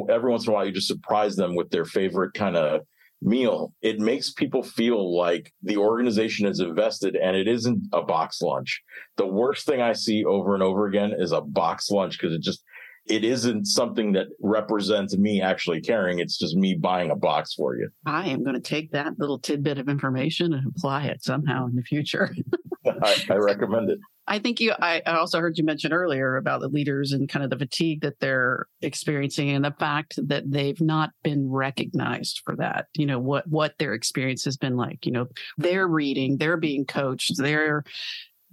every 0.10 0.32
once 0.32 0.46
in 0.46 0.52
a 0.52 0.54
while, 0.54 0.66
you 0.66 0.72
just 0.72 0.88
surprise 0.88 1.36
them 1.36 1.56
with 1.56 1.70
their 1.70 1.86
favorite 1.86 2.34
kind 2.34 2.58
of 2.58 2.82
meal. 3.22 3.74
It 3.82 4.00
makes 4.00 4.32
people 4.32 4.64
feel 4.64 5.16
like 5.16 5.54
the 5.64 5.78
organization 5.78 6.48
is 6.48 6.60
invested 6.60 7.16
and 7.16 7.36
it 7.36 7.48
isn't 7.48 7.88
a 7.94 8.02
box 8.02 8.42
lunch. 8.42 8.82
The 9.16 9.26
worst 9.26 9.66
thing 9.66 9.82
I 9.82 9.94
see 9.94 10.24
over 10.24 10.54
and 10.54 10.64
over 10.64 10.88
again 10.88 11.14
is 11.18 11.32
a 11.32 11.42
box 11.42 11.90
lunch 11.90 12.18
because 12.20 12.34
it 12.34 12.42
just, 12.42 12.64
it 13.10 13.24
isn't 13.24 13.66
something 13.66 14.14
that 14.14 14.28
represents 14.42 15.18
me 15.18 15.42
actually 15.42 15.82
caring. 15.82 16.20
It's 16.20 16.38
just 16.38 16.56
me 16.56 16.76
buying 16.76 17.12
a 17.12 17.16
box 17.16 17.54
for 17.54 17.76
you. 17.76 17.90
I 18.06 18.30
am 18.30 18.44
going 18.44 18.56
to 18.56 18.62
take 18.62 18.92
that 18.92 19.18
little 19.18 19.40
tidbit 19.40 19.78
of 19.78 19.90
information 19.90 20.54
and 20.54 20.68
apply 20.68 21.06
it 21.06 21.24
somehow 21.24 21.68
in 21.68 21.76
the 21.76 21.84
future. 21.84 22.34
I, 22.86 23.24
I, 23.30 23.36
recommend 23.36 23.90
it. 23.90 24.00
I 24.28 24.40
think 24.40 24.60
you, 24.62 24.74
I, 24.80 25.02
I 25.06 25.18
also 25.18 25.40
heard 25.40 25.58
you 25.58 25.64
mention 25.64 25.92
earlier 25.92 26.38
about 26.38 26.62
the 26.62 26.70
leaders 26.70 27.12
and 27.12 27.28
kind 27.28 27.44
of 27.44 27.50
the 27.50 27.58
fatigue 27.58 28.02
that 28.02 28.20
they're 28.20 28.66
experiencing 28.82 29.50
and 29.50 29.66
the 29.66 29.76
fact 29.78 30.16
that 30.28 30.50
they've 30.50 30.80
not 30.80 31.12
been 31.24 31.50
recognized 31.50 32.42
for 32.46 32.56
that. 32.58 32.88
You 32.96 33.06
know, 33.06 33.20
what, 33.20 33.48
what 33.48 33.74
their 33.78 33.94
experience 33.94 34.46
has 34.46 34.58
been 34.58 34.78
like. 34.78 35.06
You 35.06 35.12
know, 35.12 35.28
they're 35.58 35.88
reading, 35.88 36.38
they're 36.38 36.58
being 36.58 36.86
coached, 36.86 37.38
they're 37.38 37.84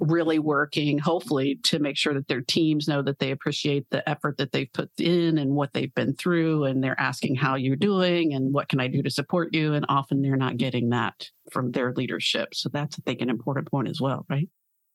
really 0.00 0.38
working, 0.38 0.98
hopefully, 0.98 1.58
to 1.64 1.78
make 1.78 1.96
sure 1.96 2.14
that 2.14 2.28
their 2.28 2.40
teams 2.40 2.88
know 2.88 3.02
that 3.02 3.18
they 3.18 3.30
appreciate 3.30 3.86
the 3.90 4.08
effort 4.08 4.36
that 4.38 4.52
they've 4.52 4.72
put 4.72 4.90
in 4.98 5.38
and 5.38 5.52
what 5.52 5.72
they've 5.72 5.94
been 5.94 6.14
through. 6.14 6.64
And 6.64 6.82
they're 6.82 6.98
asking 7.00 7.36
how 7.36 7.54
you're 7.54 7.76
doing 7.76 8.34
and 8.34 8.52
what 8.52 8.68
can 8.68 8.80
I 8.80 8.88
do 8.88 9.02
to 9.02 9.10
support 9.10 9.54
you. 9.54 9.74
And 9.74 9.86
often 9.88 10.22
they're 10.22 10.36
not 10.36 10.56
getting 10.56 10.90
that 10.90 11.28
from 11.52 11.70
their 11.70 11.92
leadership. 11.92 12.54
So 12.54 12.68
that's, 12.68 12.98
I 12.98 13.02
think, 13.04 13.20
an 13.20 13.30
important 13.30 13.70
point 13.70 13.88
as 13.88 14.00
well, 14.00 14.26
right? 14.28 14.48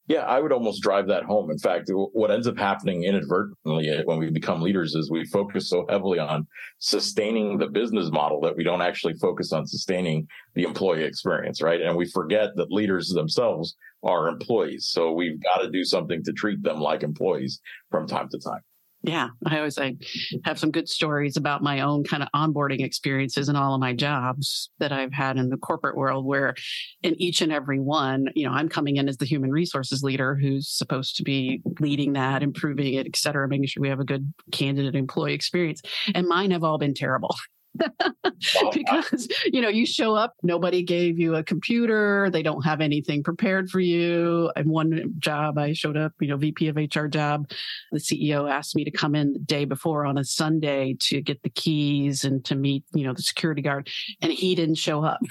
Yeah, 0.10 0.22
I 0.22 0.40
would 0.40 0.52
almost 0.52 0.82
drive 0.82 1.06
that 1.10 1.24
home. 1.24 1.52
In 1.52 1.60
fact, 1.60 1.92
what 1.94 2.32
ends 2.32 2.48
up 2.48 2.58
happening 2.58 3.04
inadvertently 3.04 3.92
uh, 3.92 4.02
when 4.06 4.18
we 4.18 4.32
become 4.32 4.60
leaders 4.60 4.96
is 4.96 5.12
we 5.12 5.24
focus 5.26 5.70
so 5.70 5.86
heavily 5.88 6.18
on 6.18 6.48
sustaining 6.80 7.60
the 7.60 7.68
business 7.68 8.10
model 8.12 8.42
that 8.42 8.58
we 8.58 8.64
don't 8.64 8.82
actually 8.82 9.14
focus 9.22 9.54
on 9.54 9.68
sustaining 9.68 10.28
the 10.56 10.64
employee 10.64 11.04
experience, 11.04 11.62
right? 11.62 11.80
And 11.80 11.96
we 11.96 12.10
forget 12.10 12.50
that 12.56 12.72
leaders 12.72 13.10
themselves 13.10 13.76
are 14.02 14.28
employees. 14.28 14.90
So 14.92 15.12
we've 15.12 15.40
got 15.44 15.62
to 15.62 15.70
do 15.70 15.86
something 15.86 16.24
to 16.24 16.34
treat 16.34 16.64
them 16.64 16.80
like 16.80 17.04
employees 17.04 17.62
from 17.92 18.08
time 18.08 18.30
to 18.30 18.40
time. 18.40 18.62
Yeah, 19.02 19.30
I 19.46 19.58
always 19.58 19.78
I 19.78 19.96
have 20.44 20.60
some 20.60 20.72
good 20.72 20.90
stories 20.90 21.38
about 21.38 21.64
my 21.64 21.80
own 21.80 22.04
kind 22.04 22.22
of 22.22 22.28
onboarding 22.36 22.84
experiences 22.84 23.48
in 23.48 23.56
all 23.56 23.74
of 23.74 23.80
my 23.80 23.94
jobs 23.94 24.72
that 24.80 24.92
I've 24.92 25.14
had 25.14 25.38
in 25.38 25.50
the 25.50 25.56
corporate 25.56 25.96
world 25.96 26.26
where 26.26 26.54
in 27.02 27.16
each 27.16 27.42
and 27.42 27.52
every 27.52 27.80
one, 27.80 28.28
you 28.36 28.46
know, 28.46 28.52
I'm 28.52 28.68
coming 28.68 28.98
in 28.98 29.08
as 29.08 29.16
the 29.16 29.26
human 29.26 29.52
resources 29.52 30.04
leader 30.04 30.36
who's 30.36 30.68
supposed 30.68 31.16
to 31.16 31.24
be 31.24 31.62
leading 31.80 32.14
that, 32.14 32.44
improving 32.44 32.96
it, 32.96 33.08
et 33.08 33.16
cetera, 33.16 33.48
making 33.48 33.68
sure 33.68 33.82
we 33.82 33.90
have 33.90 34.02
a 34.02 34.06
good 34.06 34.34
candidate 34.52 34.96
employee 34.96 35.34
experience. 35.34 35.82
And 36.14 36.28
mine 36.28 36.52
have 36.52 36.66
all 36.66 36.78
been 36.78 36.94
terrible. 36.94 37.34
because 38.74 39.28
you 39.46 39.62
know 39.62 39.70
you 39.70 39.86
show 39.86 40.16
up 40.16 40.36
nobody 40.44 40.84
gave 40.84 41.20
you 41.20 41.36
a 41.36 41.44
computer 41.44 42.30
they 42.32 42.44
don't 42.44 42.64
have 42.64 42.82
anything 42.82 43.24
prepared 43.24 43.70
for 43.70 43.80
you. 43.80 44.52
And 44.56 44.70
one 44.70 45.14
job 45.20 45.58
i 45.58 45.74
showed 45.74 45.98
up 45.98 46.14
you 46.20 46.28
know 46.28 46.38
vp 46.38 46.68
of 46.68 46.76
hr 46.76 47.08
job. 47.08 47.50
The 47.92 48.00
ceo 48.00 48.50
asked 48.50 48.76
me 48.76 48.84
to 48.84 48.92
come 48.92 49.16
in 49.16 49.34
the 49.34 49.40
day 49.40 49.66
before 49.66 50.06
on 50.06 50.18
a 50.18 50.24
sunday 50.24 50.96
to 51.02 51.22
get 51.22 51.42
the 51.44 51.50
keys 51.50 52.24
and 52.24 52.44
to 52.46 52.56
meet 52.56 52.84
you 52.94 53.04
know 53.04 53.14
the 53.14 53.22
security 53.22 53.62
guard 53.62 53.90
and 54.22 54.32
he 54.32 54.56
didn't 54.56 54.76
show 54.76 55.04
up 55.04 55.22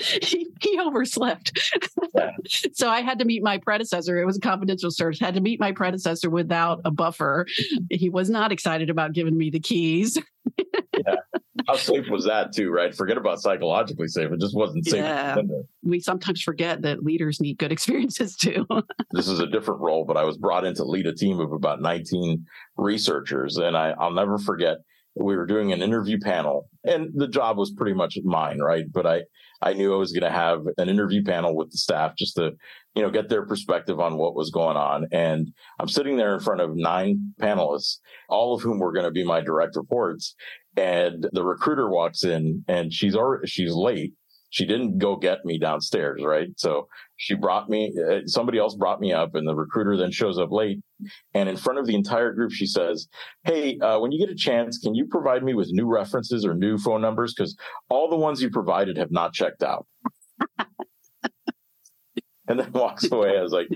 he, 0.00 0.48
he 0.60 0.80
overslept. 0.80 1.58
so 2.72 2.88
I 2.88 3.00
had 3.00 3.18
to 3.18 3.24
meet 3.24 3.42
my 3.42 3.58
predecessor. 3.58 4.18
It 4.18 4.24
was 4.24 4.36
a 4.36 4.40
confidential 4.40 4.90
search. 4.90 5.18
Had 5.18 5.34
to 5.34 5.40
meet 5.40 5.60
my 5.60 5.72
predecessor 5.72 6.30
without 6.30 6.80
a 6.84 6.90
buffer. 6.90 7.46
He 7.90 8.08
was 8.08 8.30
not 8.30 8.52
excited 8.52 8.90
about 8.90 9.12
giving 9.12 9.36
me 9.36 9.50
the 9.50 9.60
keys. 9.60 10.18
yeah. 10.58 11.16
How 11.66 11.74
safe 11.74 12.08
was 12.08 12.24
that 12.26 12.54
too, 12.54 12.70
right? 12.70 12.94
Forget 12.94 13.16
about 13.16 13.40
psychologically 13.40 14.06
safe. 14.06 14.30
It 14.30 14.40
just 14.40 14.54
wasn't 14.54 14.84
safe. 14.84 15.02
Yeah. 15.02 15.36
We 15.82 15.98
sometimes 15.98 16.40
forget 16.40 16.82
that 16.82 17.02
leaders 17.02 17.40
need 17.40 17.58
good 17.58 17.72
experiences 17.72 18.36
too. 18.36 18.66
this 19.10 19.26
is 19.26 19.40
a 19.40 19.46
different 19.46 19.80
role, 19.80 20.04
but 20.04 20.16
I 20.16 20.24
was 20.24 20.36
brought 20.36 20.64
in 20.64 20.74
to 20.76 20.84
lead 20.84 21.06
a 21.06 21.14
team 21.14 21.40
of 21.40 21.52
about 21.52 21.80
19 21.80 22.46
researchers. 22.76 23.56
And 23.56 23.76
I, 23.76 23.94
I'll 23.98 24.12
never 24.12 24.38
forget 24.38 24.78
we 25.16 25.36
were 25.36 25.46
doing 25.46 25.72
an 25.72 25.82
interview 25.82 26.18
panel 26.20 26.68
and 26.84 27.10
the 27.14 27.28
job 27.28 27.56
was 27.56 27.70
pretty 27.70 27.94
much 27.94 28.18
mine, 28.24 28.58
right? 28.58 28.84
But 28.92 29.06
I, 29.06 29.22
I 29.62 29.72
knew 29.72 29.94
I 29.94 29.98
was 29.98 30.12
going 30.12 30.30
to 30.30 30.36
have 30.36 30.66
an 30.78 30.88
interview 30.88 31.22
panel 31.22 31.54
with 31.54 31.70
the 31.70 31.78
staff 31.78 32.16
just 32.16 32.36
to, 32.36 32.52
you 32.94 33.02
know, 33.02 33.10
get 33.10 33.28
their 33.28 33.46
perspective 33.46 34.00
on 34.00 34.16
what 34.16 34.34
was 34.34 34.50
going 34.50 34.76
on. 34.76 35.06
And 35.12 35.52
I'm 35.78 35.88
sitting 35.88 36.16
there 36.16 36.34
in 36.34 36.40
front 36.40 36.60
of 36.60 36.76
nine 36.76 37.34
panelists, 37.40 37.98
all 38.28 38.54
of 38.54 38.62
whom 38.62 38.78
were 38.78 38.92
going 38.92 39.06
to 39.06 39.10
be 39.10 39.24
my 39.24 39.40
direct 39.40 39.76
reports. 39.76 40.34
And 40.76 41.26
the 41.32 41.44
recruiter 41.44 41.90
walks 41.90 42.24
in 42.24 42.64
and 42.68 42.92
she's 42.92 43.16
already, 43.16 43.46
she's 43.46 43.72
late 43.72 44.12
she 44.50 44.64
didn't 44.64 44.98
go 44.98 45.16
get 45.16 45.44
me 45.44 45.58
downstairs, 45.58 46.22
right? 46.24 46.48
So 46.56 46.88
she 47.16 47.34
brought 47.34 47.68
me, 47.68 47.94
uh, 48.10 48.20
somebody 48.26 48.58
else 48.58 48.74
brought 48.74 49.00
me 49.00 49.12
up, 49.12 49.34
and 49.34 49.46
the 49.48 49.54
recruiter 49.54 49.96
then 49.96 50.10
shows 50.10 50.38
up 50.38 50.50
late. 50.52 50.80
And 51.34 51.48
in 51.48 51.56
front 51.56 51.78
of 51.78 51.86
the 51.86 51.94
entire 51.94 52.32
group, 52.32 52.52
she 52.52 52.66
says, 52.66 53.08
Hey, 53.44 53.78
uh, 53.78 53.98
when 53.98 54.12
you 54.12 54.18
get 54.18 54.32
a 54.32 54.36
chance, 54.36 54.78
can 54.78 54.94
you 54.94 55.06
provide 55.06 55.42
me 55.42 55.54
with 55.54 55.68
new 55.70 55.86
references 55.86 56.44
or 56.44 56.54
new 56.54 56.78
phone 56.78 57.00
numbers? 57.00 57.34
Because 57.34 57.56
all 57.88 58.10
the 58.10 58.16
ones 58.16 58.42
you 58.42 58.50
provided 58.50 58.96
have 58.98 59.10
not 59.10 59.32
checked 59.32 59.62
out. 59.62 59.86
and 62.48 62.60
then 62.60 62.72
walks 62.72 63.10
away. 63.10 63.38
I 63.38 63.42
was 63.42 63.52
like, 63.52 63.68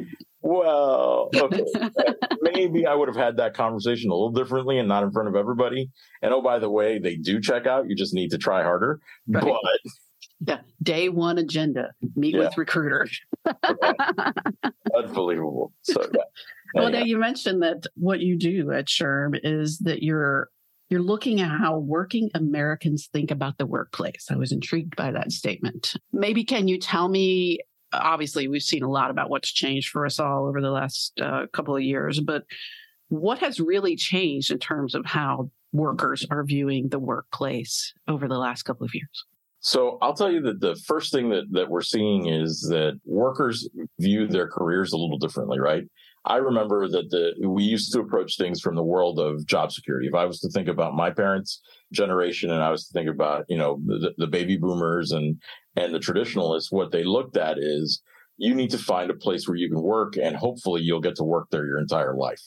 well, 0.42 1.28
okay. 1.34 1.64
Maybe 2.42 2.86
I 2.86 2.94
would 2.94 3.08
have 3.08 3.16
had 3.16 3.36
that 3.38 3.54
conversation 3.54 4.10
a 4.10 4.14
little 4.14 4.32
differently 4.32 4.78
and 4.78 4.88
not 4.88 5.02
in 5.02 5.12
front 5.12 5.28
of 5.28 5.36
everybody. 5.36 5.90
And 6.22 6.32
oh, 6.32 6.42
by 6.42 6.58
the 6.58 6.70
way, 6.70 6.98
they 6.98 7.16
do 7.16 7.40
check 7.40 7.66
out. 7.66 7.88
You 7.88 7.96
just 7.96 8.14
need 8.14 8.30
to 8.30 8.38
try 8.38 8.62
harder. 8.62 9.00
Right. 9.28 9.44
But 9.44 9.92
The 10.40 10.60
day 10.82 11.08
one 11.08 11.38
agenda, 11.38 11.90
meet 12.16 12.34
yeah. 12.34 12.40
with 12.40 12.56
recruiter. 12.56 13.06
Unbelievable. 14.96 15.72
So, 15.82 16.02
yeah. 16.14 16.22
Well, 16.72 16.90
now 16.90 17.02
you 17.02 17.18
mentioned 17.18 17.64
that 17.64 17.86
what 17.96 18.20
you 18.20 18.38
do 18.38 18.70
at 18.70 18.86
SHRM 18.86 19.40
is 19.42 19.78
that 19.78 20.04
you're 20.04 20.50
you're 20.88 21.02
looking 21.02 21.40
at 21.40 21.50
how 21.50 21.78
working 21.78 22.30
Americans 22.34 23.08
think 23.12 23.32
about 23.32 23.58
the 23.58 23.66
workplace. 23.66 24.26
I 24.30 24.36
was 24.36 24.52
intrigued 24.52 24.94
by 24.94 25.10
that 25.12 25.32
statement. 25.32 25.94
Maybe 26.12 26.44
can 26.44 26.68
you 26.68 26.78
tell 26.78 27.08
me? 27.08 27.58
Obviously, 27.92 28.46
we've 28.46 28.62
seen 28.62 28.84
a 28.84 28.90
lot 28.90 29.10
about 29.10 29.30
what's 29.30 29.50
changed 29.50 29.88
for 29.90 30.06
us 30.06 30.20
all 30.20 30.46
over 30.46 30.60
the 30.60 30.70
last 30.70 31.20
uh, 31.20 31.46
couple 31.52 31.74
of 31.74 31.82
years, 31.82 32.20
but 32.20 32.44
what 33.08 33.38
has 33.38 33.58
really 33.58 33.96
changed 33.96 34.52
in 34.52 34.58
terms 34.58 34.94
of 34.94 35.04
how 35.04 35.50
workers 35.72 36.24
are 36.30 36.44
viewing 36.44 36.88
the 36.88 37.00
workplace 37.00 37.92
over 38.06 38.28
the 38.28 38.38
last 38.38 38.62
couple 38.62 38.84
of 38.84 38.94
years? 38.94 39.24
So 39.60 39.98
I'll 40.00 40.14
tell 40.14 40.32
you 40.32 40.40
that 40.42 40.60
the 40.60 40.74
first 40.86 41.12
thing 41.12 41.28
that, 41.30 41.44
that 41.52 41.68
we're 41.68 41.82
seeing 41.82 42.26
is 42.26 42.60
that 42.70 42.98
workers 43.04 43.68
view 43.98 44.26
their 44.26 44.48
careers 44.48 44.92
a 44.92 44.96
little 44.96 45.18
differently, 45.18 45.60
right? 45.60 45.84
I 46.24 46.36
remember 46.36 46.88
that 46.88 47.10
the 47.10 47.48
we 47.48 47.62
used 47.62 47.92
to 47.92 48.00
approach 48.00 48.36
things 48.36 48.60
from 48.60 48.74
the 48.74 48.82
world 48.82 49.18
of 49.18 49.46
job 49.46 49.72
security. 49.72 50.06
If 50.06 50.14
I 50.14 50.26
was 50.26 50.40
to 50.40 50.50
think 50.50 50.68
about 50.68 50.94
my 50.94 51.10
parents' 51.10 51.62
generation 51.92 52.50
and 52.50 52.62
I 52.62 52.70
was 52.70 52.86
to 52.86 52.92
think 52.92 53.08
about, 53.08 53.44
you 53.48 53.56
know, 53.56 53.80
the, 53.86 54.12
the 54.18 54.26
baby 54.26 54.56
boomers 54.56 55.12
and 55.12 55.40
and 55.76 55.94
the 55.94 55.98
traditionalists, 55.98 56.70
what 56.70 56.90
they 56.90 57.04
looked 57.04 57.36
at 57.36 57.56
is 57.58 58.02
you 58.36 58.54
need 58.54 58.70
to 58.70 58.78
find 58.78 59.10
a 59.10 59.14
place 59.14 59.46
where 59.46 59.56
you 59.56 59.68
can 59.68 59.82
work 59.82 60.16
and 60.16 60.36
hopefully 60.36 60.82
you'll 60.82 61.00
get 61.00 61.16
to 61.16 61.24
work 61.24 61.48
there 61.50 61.66
your 61.66 61.78
entire 61.78 62.14
life. 62.14 62.42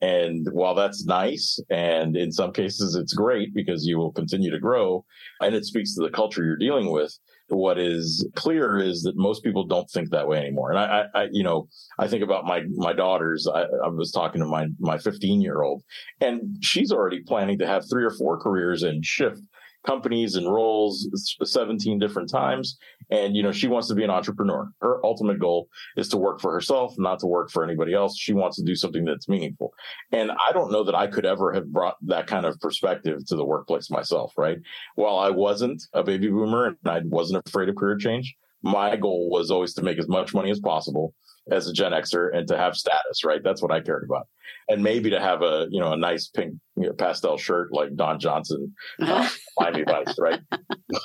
And 0.00 0.46
while 0.52 0.74
that's 0.74 1.04
nice, 1.06 1.58
and 1.70 2.16
in 2.16 2.30
some 2.32 2.52
cases 2.52 2.94
it's 2.94 3.14
great 3.14 3.54
because 3.54 3.86
you 3.86 3.96
will 3.96 4.12
continue 4.12 4.50
to 4.50 4.58
grow 4.58 5.04
and 5.40 5.54
it 5.54 5.64
speaks 5.64 5.94
to 5.94 6.02
the 6.02 6.10
culture 6.10 6.44
you're 6.44 6.56
dealing 6.56 6.90
with, 6.90 7.16
what 7.48 7.78
is 7.78 8.26
clear 8.34 8.78
is 8.78 9.02
that 9.02 9.16
most 9.16 9.44
people 9.44 9.64
don't 9.64 9.88
think 9.90 10.10
that 10.10 10.26
way 10.26 10.38
anymore. 10.38 10.70
And 10.70 10.78
I, 10.78 11.04
I, 11.14 11.28
you 11.30 11.42
know, 11.42 11.68
I 11.98 12.08
think 12.08 12.22
about 12.22 12.44
my 12.44 12.62
my 12.74 12.92
daughters. 12.92 13.46
I, 13.46 13.62
I 13.84 13.88
was 13.88 14.10
talking 14.10 14.40
to 14.40 14.46
my 14.46 14.66
my 14.78 14.98
15 14.98 15.40
year 15.40 15.62
old, 15.62 15.82
and 16.20 16.56
she's 16.60 16.90
already 16.90 17.22
planning 17.22 17.58
to 17.58 17.66
have 17.66 17.84
three 17.88 18.04
or 18.04 18.10
four 18.10 18.38
careers 18.38 18.82
and 18.82 19.04
shift 19.04 19.42
companies 19.86 20.34
and 20.34 20.52
roles 20.52 21.08
17 21.42 21.98
different 21.98 22.30
times. 22.30 22.78
And 23.10 23.36
you 23.36 23.42
know 23.42 23.52
she 23.52 23.68
wants 23.68 23.88
to 23.88 23.94
be 23.94 24.02
an 24.02 24.10
entrepreneur. 24.10 24.70
Her 24.80 25.04
ultimate 25.04 25.38
goal 25.38 25.68
is 25.96 26.08
to 26.08 26.16
work 26.16 26.40
for 26.40 26.52
herself 26.52 26.94
not 26.98 27.18
to 27.20 27.26
work 27.26 27.50
for 27.50 27.62
anybody 27.62 27.94
else. 27.94 28.18
She 28.18 28.32
wants 28.32 28.56
to 28.56 28.64
do 28.64 28.74
something 28.74 29.04
that's 29.04 29.28
meaningful. 29.28 29.72
And 30.12 30.30
i 30.30 30.52
don't 30.52 30.72
know 30.72 30.84
that 30.84 30.94
i 30.94 31.06
could 31.06 31.26
ever 31.26 31.52
have 31.52 31.72
brought 31.72 31.96
that 32.02 32.26
kind 32.26 32.46
of 32.46 32.58
perspective 32.60 33.24
to 33.26 33.36
the 33.36 33.44
workplace 33.44 33.90
myself 33.90 34.32
right? 34.36 34.58
While 34.94 35.18
i 35.18 35.30
wasn't 35.30 35.82
a 35.92 36.02
baby 36.02 36.28
boomer 36.28 36.66
and 36.66 36.76
i 36.86 37.00
wasn't 37.04 37.46
afraid 37.46 37.68
of 37.68 37.76
career 37.76 37.96
change 37.96 38.34
my 38.62 38.96
goal 38.96 39.28
was 39.30 39.50
always 39.50 39.74
to 39.74 39.82
make 39.82 39.98
as 39.98 40.08
much 40.08 40.32
money 40.32 40.50
as 40.50 40.60
possible 40.60 41.14
as 41.50 41.68
a 41.68 41.72
Gen 41.72 41.92
Xer 41.92 42.34
and 42.34 42.48
to 42.48 42.56
have 42.56 42.74
status, 42.74 43.24
right? 43.24 43.42
That's 43.42 43.62
what 43.62 43.70
I 43.70 43.80
cared 43.80 44.04
about. 44.04 44.26
And 44.68 44.82
maybe 44.82 45.10
to 45.10 45.20
have 45.20 45.42
a, 45.42 45.66
you 45.70 45.80
know, 45.80 45.92
a 45.92 45.96
nice 45.96 46.28
pink 46.28 46.54
you 46.76 46.86
know, 46.86 46.92
pastel 46.92 47.36
shirt 47.36 47.72
like 47.72 47.94
Don 47.96 48.18
Johnson, 48.18 48.74
uh, 49.02 49.28
Miami 49.58 49.84
Vice, 49.84 50.18
right? 50.18 50.40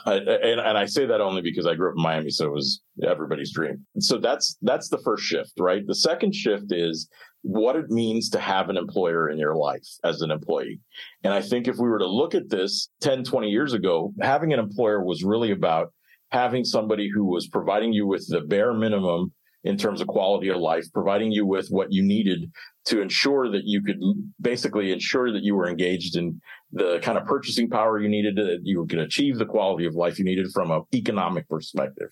and, 0.06 0.60
and 0.60 0.78
I 0.78 0.86
say 0.86 1.06
that 1.06 1.22
only 1.22 1.42
because 1.42 1.66
I 1.66 1.76
grew 1.76 1.90
up 1.90 1.96
in 1.98 2.04
Miami. 2.04 2.30
So 2.30 2.46
it 2.46 2.54
was 2.54 2.82
everybody's 3.04 3.54
dream. 3.54 3.86
So 4.00 4.18
that's, 4.18 4.58
that's 4.62 4.90
the 4.90 5.00
first 5.00 5.24
shift, 5.24 5.54
right? 5.60 5.86
The 5.86 5.96
second 5.96 6.34
shift 6.34 6.72
is 6.72 7.10
what 7.42 7.76
it 7.76 7.90
means 7.90 8.30
to 8.30 8.40
have 8.40 8.70
an 8.70 8.78
employer 8.78 9.30
in 9.30 9.38
your 9.38 9.56
life 9.56 9.88
as 10.04 10.22
an 10.22 10.32
employee. 10.32 10.80
And 11.24 11.34
I 11.34 11.42
think 11.42 11.68
if 11.68 11.78
we 11.78 11.88
were 11.90 12.00
to 12.00 12.08
look 12.08 12.36
at 12.36 12.50
this 12.50 12.90
10, 13.02 13.24
20 13.24 13.50
years 13.50 13.74
ago, 13.74 14.14
having 14.22 14.54
an 14.54 14.60
employer 14.60 15.04
was 15.04 15.24
really 15.24 15.52
about 15.52 15.94
having 16.32 16.64
somebody 16.64 17.10
who 17.14 17.26
was 17.26 17.48
providing 17.48 17.94
you 17.94 18.06
with 18.06 18.28
the 18.30 18.42
bare 18.42 18.74
minimum 18.74 19.34
in 19.64 19.78
terms 19.78 20.02
of 20.02 20.08
quality 20.08 20.50
of 20.50 20.58
life, 20.58 20.86
providing 20.94 21.32
you 21.32 21.46
with 21.46 21.68
what 21.70 21.92
you 21.92 22.02
needed 22.02 22.52
to 22.86 23.02
ensure 23.02 23.50
that 23.52 23.64
you 23.66 23.84
could 23.84 24.00
basically 24.40 24.92
ensure 24.92 25.32
that 25.32 25.44
you 25.44 25.56
were 25.56 25.68
engaged 25.68 26.16
in 26.16 26.40
the 26.72 27.00
kind 27.02 27.18
of 27.18 27.26
purchasing 27.26 27.70
power 27.70 28.00
you 28.00 28.08
needed, 28.08 28.40
uh, 28.40 28.44
that 28.44 28.60
you 28.64 28.86
could 28.86 29.00
achieve 29.00 29.38
the 29.38 29.46
quality 29.46 29.86
of 29.86 29.96
life 29.96 30.18
you 30.18 30.26
needed 30.26 30.48
from 30.54 30.72
an 30.72 30.84
economic 30.94 31.48
perspective. 31.50 32.10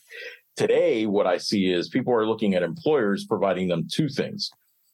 Today, 0.55 1.05
what 1.05 1.27
I 1.27 1.37
see 1.37 1.71
is 1.71 1.87
people 1.87 2.13
are 2.13 2.27
looking 2.27 2.55
at 2.55 2.63
employers 2.63 3.25
providing 3.27 3.67
them 3.67 3.87
two 3.91 4.09
things. 4.09 4.49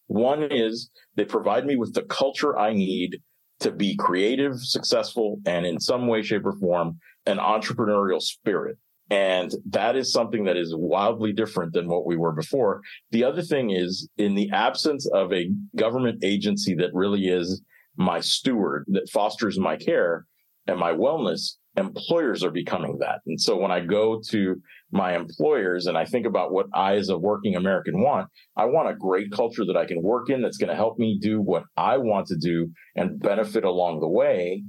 One 0.07 0.43
is 0.43 0.89
they 1.15 1.25
provide 1.25 1.65
me 1.65 1.75
with 1.75 1.93
the 1.93 2.03
culture 2.03 2.57
I 2.57 2.73
need 2.73 3.21
to 3.61 3.71
be 3.71 3.95
creative, 3.95 4.59
successful, 4.59 5.39
and 5.45 5.65
in 5.65 5.79
some 5.79 6.07
way, 6.07 6.21
shape, 6.21 6.45
or 6.45 6.53
form, 6.53 6.99
an 7.25 7.37
entrepreneurial 7.37 8.21
spirit. 8.21 8.77
And 9.13 9.53
that 9.69 9.95
is 9.95 10.11
something 10.11 10.45
that 10.45 10.57
is 10.57 10.73
wildly 10.75 11.33
different 11.33 11.73
than 11.73 11.87
what 11.87 12.07
we 12.07 12.17
were 12.17 12.31
before. 12.31 12.81
The 13.11 13.23
other 13.23 13.43
thing 13.43 13.69
is 13.69 14.09
in 14.17 14.33
the 14.33 14.49
absence 14.49 15.07
of 15.13 15.31
a 15.31 15.51
government 15.77 16.23
agency 16.23 16.73
that 16.79 16.89
really 16.95 17.27
is 17.27 17.61
my 17.95 18.21
steward 18.21 18.85
that 18.87 19.07
fosters 19.13 19.59
my 19.59 19.75
care 19.75 20.25
and 20.65 20.79
my 20.79 20.93
wellness, 20.93 21.57
employers 21.77 22.43
are 22.43 22.49
becoming 22.49 22.97
that. 23.01 23.19
And 23.27 23.39
so 23.39 23.55
when 23.55 23.69
I 23.69 23.81
go 23.81 24.19
to 24.31 24.55
my 24.91 25.15
employers 25.15 25.85
and 25.85 25.95
I 25.95 26.05
think 26.05 26.25
about 26.25 26.51
what 26.51 26.65
I 26.73 26.95
as 26.95 27.09
a 27.09 27.17
working 27.17 27.55
American 27.55 28.01
want, 28.01 28.29
I 28.57 28.65
want 28.65 28.89
a 28.89 28.95
great 28.95 29.31
culture 29.31 29.65
that 29.65 29.77
I 29.77 29.85
can 29.85 30.01
work 30.01 30.31
in 30.31 30.41
that's 30.41 30.57
going 30.57 30.71
to 30.71 30.75
help 30.75 30.97
me 30.97 31.19
do 31.21 31.39
what 31.39 31.65
I 31.77 31.97
want 31.97 32.25
to 32.27 32.35
do 32.35 32.71
and 32.95 33.19
benefit 33.19 33.63
along 33.63 33.99
the 33.99 34.09
way 34.09 34.63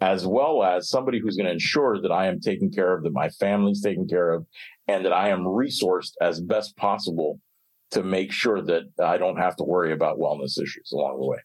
as 0.00 0.26
well 0.26 0.62
as 0.62 0.88
somebody 0.88 1.20
who's 1.20 1.36
going 1.36 1.46
to 1.46 1.52
ensure 1.52 2.00
that 2.00 2.12
I 2.12 2.26
am 2.26 2.40
taken 2.40 2.70
care 2.70 2.94
of, 2.94 3.04
that 3.04 3.12
my 3.12 3.28
family's 3.28 3.80
taken 3.80 4.06
care 4.06 4.32
of, 4.32 4.46
and 4.88 5.04
that 5.04 5.12
I 5.12 5.28
am 5.28 5.44
resourced 5.44 6.12
as 6.20 6.40
best 6.40 6.76
possible 6.76 7.40
to 7.92 8.02
make 8.02 8.32
sure 8.32 8.60
that 8.62 8.84
I 9.02 9.18
don't 9.18 9.36
have 9.36 9.56
to 9.56 9.64
worry 9.64 9.92
about 9.92 10.18
wellness 10.18 10.60
issues 10.60 10.90
along 10.92 11.20
the 11.20 11.26
way. 11.26 11.38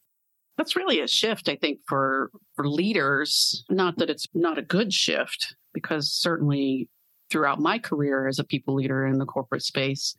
That's 0.57 0.75
really 0.75 0.99
a 0.99 1.07
shift, 1.07 1.47
I 1.47 1.55
think, 1.55 1.79
for 1.87 2.31
for 2.55 2.67
leaders. 2.67 3.63
Not 3.69 3.97
that 3.97 4.09
it's 4.09 4.27
not 4.33 4.57
a 4.57 4.63
good 4.63 4.91
shift, 4.91 5.55
because 5.73 6.11
certainly 6.11 6.89
throughout 7.29 7.61
my 7.61 7.77
career 7.77 8.27
as 8.27 8.39
a 8.39 8.43
people 8.43 8.73
leader 8.73 9.05
in 9.05 9.19
the 9.19 9.25
corporate 9.25 9.63
space, 9.63 10.17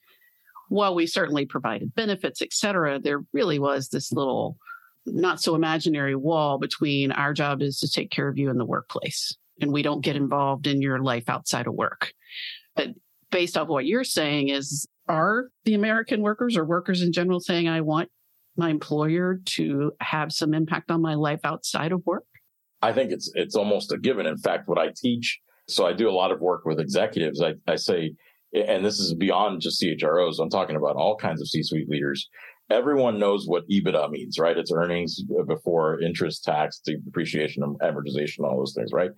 while 0.69 0.95
we 0.95 1.07
certainly 1.07 1.45
provided 1.45 1.95
benefits, 1.95 2.41
et 2.41 2.53
cetera, 2.53 3.01
there 3.01 3.25
really 3.33 3.59
was 3.59 3.89
this 3.89 4.13
little 4.13 4.57
not 5.13 5.41
so 5.41 5.55
imaginary 5.55 6.15
wall 6.15 6.59
between 6.59 7.13
our 7.13 7.33
job 7.33 7.63
is 7.63 7.79
to 7.81 7.89
take 7.89 8.11
care 8.11 8.29
of 8.29 8.39
you 8.39 8.51
in 8.51 8.59
the 8.59 8.65
workplace 8.65 9.37
and 9.61 9.73
we 9.73 9.83
don't 9.83 10.01
get 10.03 10.17
involved 10.17 10.67
in 10.67 10.81
your 10.81 11.01
life 11.01 11.29
outside 11.29 11.67
of 11.67 11.75
work. 11.75 12.13
But 12.77 12.89
based 13.31 13.57
off 13.57 13.69
what 13.69 13.87
you're 13.87 14.05
saying 14.05 14.49
is 14.49 14.87
are 15.09 15.49
the 15.65 15.75
American 15.75 16.23
workers 16.23 16.57
or 16.57 16.65
workers 16.65 17.03
in 17.03 17.13
general 17.13 17.41
saying 17.41 17.69
I 17.69 17.81
want 17.81 18.09
my 18.57 18.71
employer 18.71 19.41
to 19.45 19.93
have 20.01 20.33
some 20.33 20.55
impact 20.55 20.91
on 20.91 21.01
my 21.01 21.15
life 21.15 21.41
outside 21.45 21.93
of 21.93 22.05
work? 22.07 22.25
I 22.83 22.93
think 22.93 23.13
it's 23.13 23.31
it's 23.35 23.57
almost 23.57 23.93
a 23.93 23.99
given. 23.99 24.27
In 24.27 24.39
fact, 24.39 24.69
what 24.69 24.79
I 24.79 24.91
teach, 24.97 25.41
so 25.69 25.87
I 25.87 25.93
do 25.93 26.09
a 26.09 26.13
lot 26.13 26.33
of 26.33 26.41
work 26.41 26.65
with 26.65 26.81
executives. 26.81 27.43
I, 27.43 27.55
I 27.67 27.77
say, 27.77 28.15
and 28.53 28.85
this 28.85 28.99
is 28.99 29.15
beyond 29.15 29.61
just 29.61 29.83
CHROs. 29.83 30.41
I'm 30.41 30.49
talking 30.49 30.77
about 30.77 30.97
all 30.97 31.17
kinds 31.17 31.41
of 31.41 31.49
C-suite 31.49 31.89
leaders 31.89 32.29
everyone 32.71 33.19
knows 33.19 33.47
what 33.47 33.69
EBITDA 33.69 34.11
means, 34.11 34.39
right? 34.39 34.57
It's 34.57 34.73
earnings 34.73 35.21
before 35.47 36.01
interest, 36.01 36.45
tax, 36.45 36.81
depreciation, 36.85 37.63
amortization, 37.83 38.45
all 38.45 38.59
those 38.59 38.75
things, 38.75 38.93
right? 38.93 39.11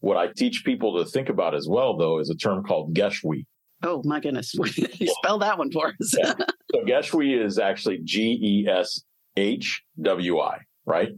What 0.00 0.16
I 0.16 0.28
teach 0.28 0.64
people 0.64 0.98
to 0.98 1.10
think 1.10 1.28
about 1.28 1.54
as 1.54 1.66
well, 1.68 1.96
though, 1.96 2.18
is 2.18 2.30
a 2.30 2.34
term 2.34 2.64
called 2.64 2.94
Geshwi. 2.94 3.46
Oh 3.82 4.02
my 4.04 4.20
goodness! 4.20 4.54
you 4.76 5.08
spell 5.22 5.38
that 5.38 5.58
one 5.58 5.70
for 5.70 5.88
us. 5.88 6.14
yeah. 6.18 6.34
So 6.74 6.80
GESHWE 6.80 7.44
is 7.44 7.60
actually 7.60 8.00
G 8.02 8.36
E 8.42 8.68
S 8.68 9.00
H 9.36 9.84
W 10.02 10.40
I, 10.40 10.58
right? 10.86 11.10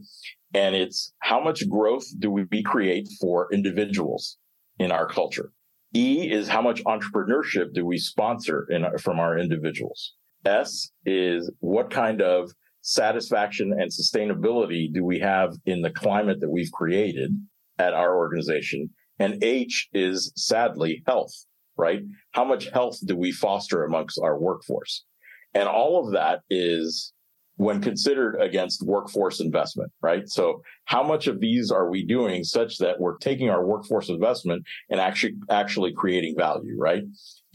And 0.53 0.75
it's 0.75 1.13
how 1.19 1.43
much 1.43 1.67
growth 1.67 2.05
do 2.19 2.29
we 2.29 2.61
create 2.61 3.07
for 3.19 3.51
individuals 3.51 4.37
in 4.77 4.91
our 4.91 5.07
culture? 5.07 5.51
E 5.95 6.29
is 6.29 6.47
how 6.47 6.61
much 6.61 6.83
entrepreneurship 6.83 7.73
do 7.73 7.87
we 7.87 7.97
sponsor 7.97 8.67
in, 8.69 8.85
from 8.99 9.19
our 9.19 9.39
individuals? 9.39 10.13
S 10.47 10.89
is 11.05 11.51
what 11.59 11.91
kind 11.91 12.21
of 12.21 12.51
satisfaction 12.81 13.73
and 13.73 13.91
sustainability 13.91 14.91
do 14.91 15.03
we 15.03 15.19
have 15.19 15.53
in 15.65 15.81
the 15.81 15.89
climate 15.89 16.39
that 16.39 16.49
we've 16.49 16.71
created 16.71 17.31
at 17.77 17.93
our 17.93 18.15
organization? 18.15 18.89
And 19.19 19.43
H 19.43 19.89
is 19.93 20.31
sadly 20.35 21.03
health, 21.05 21.33
right? 21.75 21.99
How 22.31 22.45
much 22.45 22.69
health 22.69 22.97
do 23.05 23.15
we 23.15 23.31
foster 23.31 23.83
amongst 23.83 24.19
our 24.23 24.39
workforce? 24.39 25.03
And 25.53 25.67
all 25.67 26.05
of 26.05 26.13
that 26.13 26.41
is 26.49 27.13
when 27.57 27.81
considered 27.81 28.39
against 28.39 28.85
workforce 28.85 29.39
investment, 29.39 29.91
right? 30.01 30.29
So 30.29 30.61
how 30.85 31.01
much 31.01 31.25
of 31.25 31.39
these 31.39 31.71
are 31.71 31.89
we 31.89 32.05
doing 32.05 32.43
such 32.43 32.77
that 32.77 32.99
we're 32.99 33.17
taking 33.17 33.49
our 33.49 33.65
workforce 33.65 34.09
investment 34.09 34.63
and 34.91 35.01
actually, 35.01 35.33
actually 35.49 35.93
creating 35.93 36.35
value, 36.37 36.75
right? 36.77 37.03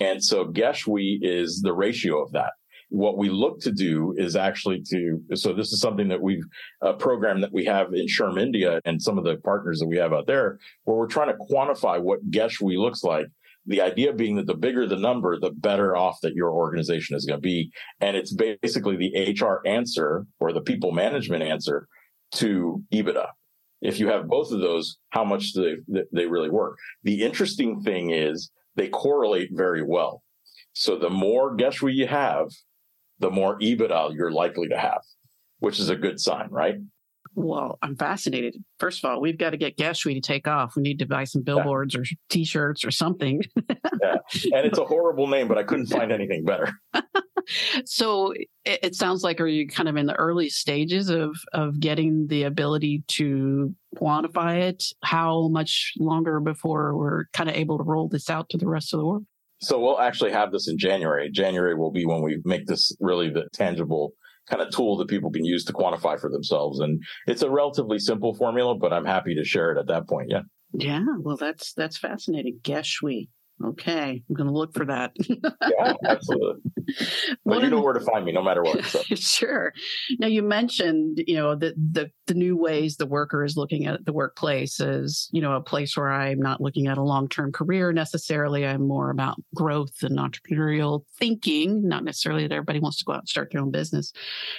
And 0.01 0.23
so 0.23 0.47
GESHWE 0.47 1.21
is 1.23 1.63
the 1.63 1.73
ratio 1.73 2.21
of 2.21 2.33
that 2.33 2.51
what 2.93 3.17
we 3.17 3.31
look 3.31 3.59
to 3.59 3.73
do 3.73 4.15
is 4.19 4.37
actually 4.37 4.83
to, 4.83 5.19
so 5.35 5.55
this 5.55 5.73
is 5.73 5.81
something 5.81 6.09
that 6.09 6.21
we've 6.21 6.45
uh, 6.85 6.91
a 6.91 6.95
program 6.95 7.41
that 7.41 7.53
we 7.53 7.65
have 7.65 7.87
in 7.95 8.07
SHRM 8.07 8.39
India 8.39 8.81
and 8.85 9.01
some 9.01 9.17
of 9.17 9.25
the 9.25 9.37
partners 9.39 9.79
that 9.79 9.87
we 9.87 9.97
have 9.97 10.13
out 10.13 10.27
there 10.27 10.59
where 10.85 10.99
we're 10.99 11.07
trying 11.07 11.29
to 11.29 11.39
quantify 11.51 12.01
what 12.01 12.31
GESHWE 12.31 12.77
looks 12.79 13.03
like 13.03 13.27
The 13.65 13.81
idea 13.81 14.13
being 14.13 14.37
that 14.37 14.47
the 14.47 14.55
bigger 14.55 14.87
the 14.87 14.97
number, 14.97 15.41
the 15.41 15.53
better 15.53 15.97
off 15.97 16.19
that 16.23 16.35
your 16.35 16.51
organization 16.51 17.17
is 17.17 17.25
going 17.25 17.39
to 17.39 17.43
be. 17.43 17.71
And 18.01 18.15
it's 18.15 18.35
basically 18.35 18.97
the 18.97 19.35
HR 19.41 19.67
answer 19.67 20.27
or 20.39 20.53
the 20.53 20.61
people 20.61 20.93
management 20.93 21.43
answer 21.43 21.89
to 22.33 22.83
EBITDA. 22.93 23.29
If 23.81 23.99
you 23.99 24.09
have 24.09 24.29
both 24.29 24.53
of 24.53 24.61
those, 24.61 24.99
how 25.11 25.25
much 25.25 25.53
do 25.53 25.79
they, 25.89 26.03
they 26.13 26.27
really 26.27 26.51
work? 26.51 26.77
The 27.05 27.23
interesting 27.23 27.81
thing 27.81 28.11
is 28.11 28.51
they 28.77 28.89
correlate 28.89 29.51
very 29.53 29.83
well. 29.83 30.23
So 30.75 30.97
the 30.97 31.11
more 31.11 31.57
GESHWE 31.57 31.95
you 31.95 32.07
have, 32.07 32.49
the 33.23 33.31
more 33.31 33.59
EBITDA 33.61 34.15
you're 34.15 34.33
likely 34.33 34.69
to 34.69 34.77
have, 34.77 35.01
which 35.61 35.79
is 35.79 35.89
a 35.89 35.97
good 35.97 36.21
sign, 36.21 36.49
right? 36.51 36.75
Well, 37.35 37.79
I'm 37.81 37.97
fascinated. 37.97 38.57
First 38.79 39.03
of 39.03 39.11
all, 39.11 39.21
we've 39.21 39.39
got 39.39 39.51
to 39.51 39.57
get 39.57 39.79
GESHWE 39.79 40.15
to 40.15 40.21
take 40.21 40.47
off. 40.47 40.77
We 40.77 40.83
need 40.83 40.99
to 40.99 41.07
buy 41.07 41.25
some 41.25 41.43
billboards 41.43 41.95
yeah. 41.95 42.01
or 42.01 42.05
t-shirts 42.29 42.85
or 42.85 42.91
something. 42.91 43.43
yeah. 43.71 44.17
And 44.53 44.67
it's 44.67 44.79
a 44.79 44.85
horrible 44.85 45.27
name, 45.29 45.49
but 45.49 45.57
I 45.57 45.63
couldn't 45.63 45.87
find 45.87 46.13
anything 46.13 46.45
better. 46.45 46.73
so 47.87 48.35
it, 48.67 48.95
sounds 48.95 49.23
like 49.23 49.41
are 49.41 49.47
you 49.47 49.67
kind 49.67 49.89
of 49.89 49.97
in 49.97 50.07
the 50.07 50.15
early 50.15 50.51
stages 50.51 51.09
of 51.09 51.35
of 51.55 51.81
getting 51.81 52.27
the 52.27 52.43
ability 52.43 53.05
to 53.09 53.75
quantify 53.97 54.59
it? 54.69 54.85
How 55.03 55.49
much 55.49 55.95
longer 55.99 56.39
before 56.39 56.97
we're 56.97 57.25
kind 57.33 57.49
of 57.49 57.57
able 57.57 57.79
to 57.79 57.85
roll 57.85 58.09
this 58.09 58.29
out 58.29 58.51
to 58.51 58.59
the 58.59 58.69
rest 58.69 58.93
of 58.93 59.01
the 59.01 59.07
world? 59.07 59.27
So 59.63 59.79
we'll 59.79 60.01
actually 60.01 60.33
have 60.33 60.51
this 60.51 60.69
in 60.69 60.77
January. 60.77 61.31
January 61.31 61.75
will 61.75 61.93
be 61.93 62.05
when 62.05 62.23
we 62.23 62.39
make 62.45 62.67
this 62.67 62.95
really 63.01 63.31
the 63.31 63.49
tangible 63.53 64.13
kind 64.51 64.61
of 64.61 64.71
tool 64.71 64.97
that 64.97 65.09
people 65.09 65.31
can 65.31 65.45
use 65.45 65.65
to 65.65 65.73
quantify 65.73 66.21
for 66.21 66.29
themselves. 66.29 66.81
And 66.81 67.01
it's 67.27 67.43
a 67.43 67.51
relatively 67.51 68.01
simple 68.01 68.35
formula, 68.35 68.77
but 68.77 68.93
I'm 68.93 69.05
happy 69.05 69.37
to 69.37 69.45
share 69.45 69.71
it 69.73 69.79
at 69.79 69.87
that 69.87 70.09
point. 70.09 70.31
Yeah. 70.31 70.43
Yeah. 70.75 71.05
Well, 71.21 71.37
that's, 71.37 71.73
that's 71.75 71.97
fascinating. 71.97 72.59
GESHWE. 72.63 73.29
Okay, 73.65 74.23
I'm 74.29 74.35
going 74.35 74.49
to 74.49 74.53
look 74.55 74.75
for 74.75 74.85
that. 74.87 75.13
yeah, 75.19 75.95
absolutely. 76.07 76.63
But 77.45 77.63
you 77.63 77.71
know 77.71 77.81
where 77.81 77.93
to 77.93 78.01
find 78.01 78.25
me, 78.25 78.33
no 78.33 78.43
matter 78.43 78.63
what. 78.63 78.85
So. 78.85 79.01
sure. 79.15 79.73
Now 80.19 80.27
you 80.27 80.43
mentioned, 80.43 81.23
you 81.27 81.37
know, 81.37 81.55
the, 81.55 81.75
the 81.77 82.11
the 82.27 82.35
new 82.35 82.57
ways 82.57 82.97
the 82.97 83.07
worker 83.07 83.45
is 83.45 83.57
looking 83.57 83.87
at 83.87 84.05
the 84.05 84.13
workplace 84.13 84.81
is, 84.81 85.29
you 85.33 85.41
know, 85.41 85.53
a 85.53 85.61
place 85.61 85.97
where 85.97 86.11
I'm 86.11 86.41
not 86.41 86.61
looking 86.61 86.89
at 86.89 86.99
a 86.99 87.03
long 87.03 87.29
term 87.29 87.53
career 87.53 87.93
necessarily. 87.93 88.67
I'm 88.67 88.87
more 88.87 89.11
about 89.11 89.41
growth 89.55 90.03
and 90.03 90.19
entrepreneurial 90.19 91.05
thinking, 91.19 91.87
not 91.87 92.05
necessarily 92.05 92.47
that 92.47 92.55
everybody 92.55 92.81
wants 92.81 92.99
to 92.99 93.05
go 93.05 93.13
out 93.13 93.21
and 93.21 93.29
start 93.29 93.51
their 93.53 93.61
own 93.61 93.71
business, 93.71 94.13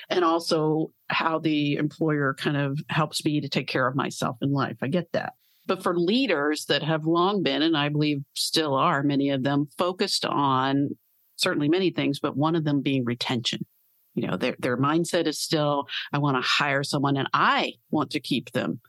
and 0.10 0.24
also 0.24 0.92
how 1.08 1.40
the 1.40 1.76
employer 1.76 2.36
kind 2.36 2.58
of 2.58 2.80
helps 2.90 3.24
me 3.26 3.42
to 3.42 3.50
take 3.50 3.68
care 3.68 3.88
of 3.88 3.96
myself 3.96 4.38
in 4.42 4.52
life. 4.52 4.78
I 4.82 4.88
get 4.88 5.12
that. 5.14 5.34
But 5.66 5.82
for 5.82 5.98
leaders 5.98 6.66
that 6.66 6.84
have 6.84 7.06
long 7.06 7.42
been, 7.42 7.62
and 7.62 7.78
I 7.78 7.90
believe 7.90 8.24
still 8.34 8.74
are, 8.76 9.02
many 9.02 9.30
of 9.30 9.44
them 9.44 9.68
focused 9.78 10.26
on 10.26 10.98
certainly 11.38 11.70
many 11.70 11.90
things, 11.90 12.20
but 12.20 12.36
one 12.36 12.56
of 12.56 12.66
them 12.66 12.82
being 12.82 13.06
retention. 13.06 13.66
You 14.14 14.28
know, 14.28 14.38
their, 14.38 14.56
their 14.60 14.78
mindset 14.78 15.26
is 15.26 15.40
still, 15.40 15.88
I 16.12 16.20
want 16.20 16.38
to 16.38 16.48
hire 16.48 16.84
someone 16.84 17.18
and 17.18 17.30
I 17.34 17.74
want 17.90 18.12
to 18.12 18.20
keep 18.20 18.52
them 18.52 18.82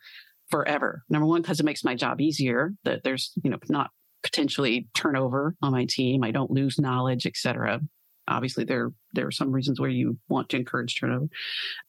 forever. 0.51 1.05
Number 1.09 1.27
one, 1.27 1.43
because 1.43 1.61
it 1.61 1.67
makes 1.67 1.85
my 1.85 1.95
job 1.95 2.21
easier 2.21 2.75
that 2.85 3.05
there's, 3.05 3.33
you 3.43 3.51
know, 3.51 3.59
not 3.69 3.91
potentially 4.23 4.89
turnover 4.95 5.55
on 5.63 5.73
my 5.73 5.87
team. 5.89 6.25
I 6.25 6.31
don't 6.31 6.51
lose 6.51 6.79
knowledge, 6.79 7.25
et 7.25 7.37
cetera 7.37 7.81
obviously 8.29 8.65
there 8.65 8.93
there 9.13 9.27
are 9.27 9.33
some 9.33 9.53
reasons 9.53 9.81
where 9.81 9.91
you 9.91 10.19
want 10.29 10.49
to 10.51 10.57
encourage 10.57 10.99
turnover. 10.99 11.29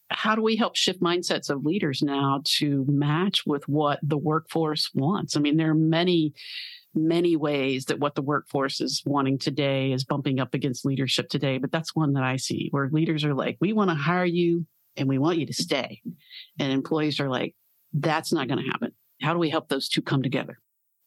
How 0.09 0.35
do 0.35 0.41
we 0.41 0.55
help 0.55 0.75
shift 0.75 1.01
mindsets 1.01 1.49
of 1.49 1.65
leaders 1.65 2.01
now 2.01 2.41
to 2.57 2.85
match 2.87 3.45
with 3.45 3.67
what 3.67 3.99
the 4.03 4.17
workforce 4.17 4.89
wants? 4.93 5.35
I 5.35 5.39
mean 5.39 5.57
there 5.57 5.71
are 5.71 5.75
many 5.75 6.33
many 6.97 7.35
ways 7.35 7.85
that 7.85 7.99
what 7.99 8.15
the 8.15 8.21
workforce 8.21 8.79
is 8.79 9.03
wanting 9.05 9.37
today 9.37 9.91
is 9.91 10.05
bumping 10.05 10.39
up 10.39 10.53
against 10.53 10.85
leadership 10.85 11.27
today 11.27 11.57
but 11.57 11.69
that's 11.69 11.93
one 11.93 12.13
that 12.13 12.23
i 12.23 12.37
see 12.37 12.69
where 12.71 12.87
leaders 12.89 13.25
are 13.25 13.33
like 13.33 13.57
we 13.59 13.73
want 13.73 13.89
to 13.89 13.95
hire 13.97 14.23
you 14.23 14.65
and 14.97 15.07
we 15.07 15.17
want 15.17 15.37
you 15.37 15.45
to 15.45 15.53
stay. 15.53 16.01
And 16.59 16.71
employees 16.71 17.19
are 17.19 17.29
like 17.29 17.55
that's 17.93 18.33
not 18.33 18.47
going 18.47 18.63
to 18.63 18.69
happen. 18.69 18.91
How 19.21 19.33
do 19.33 19.39
we 19.39 19.49
help 19.49 19.69
those 19.69 19.87
two 19.87 20.01
come 20.01 20.21
together? 20.21 20.59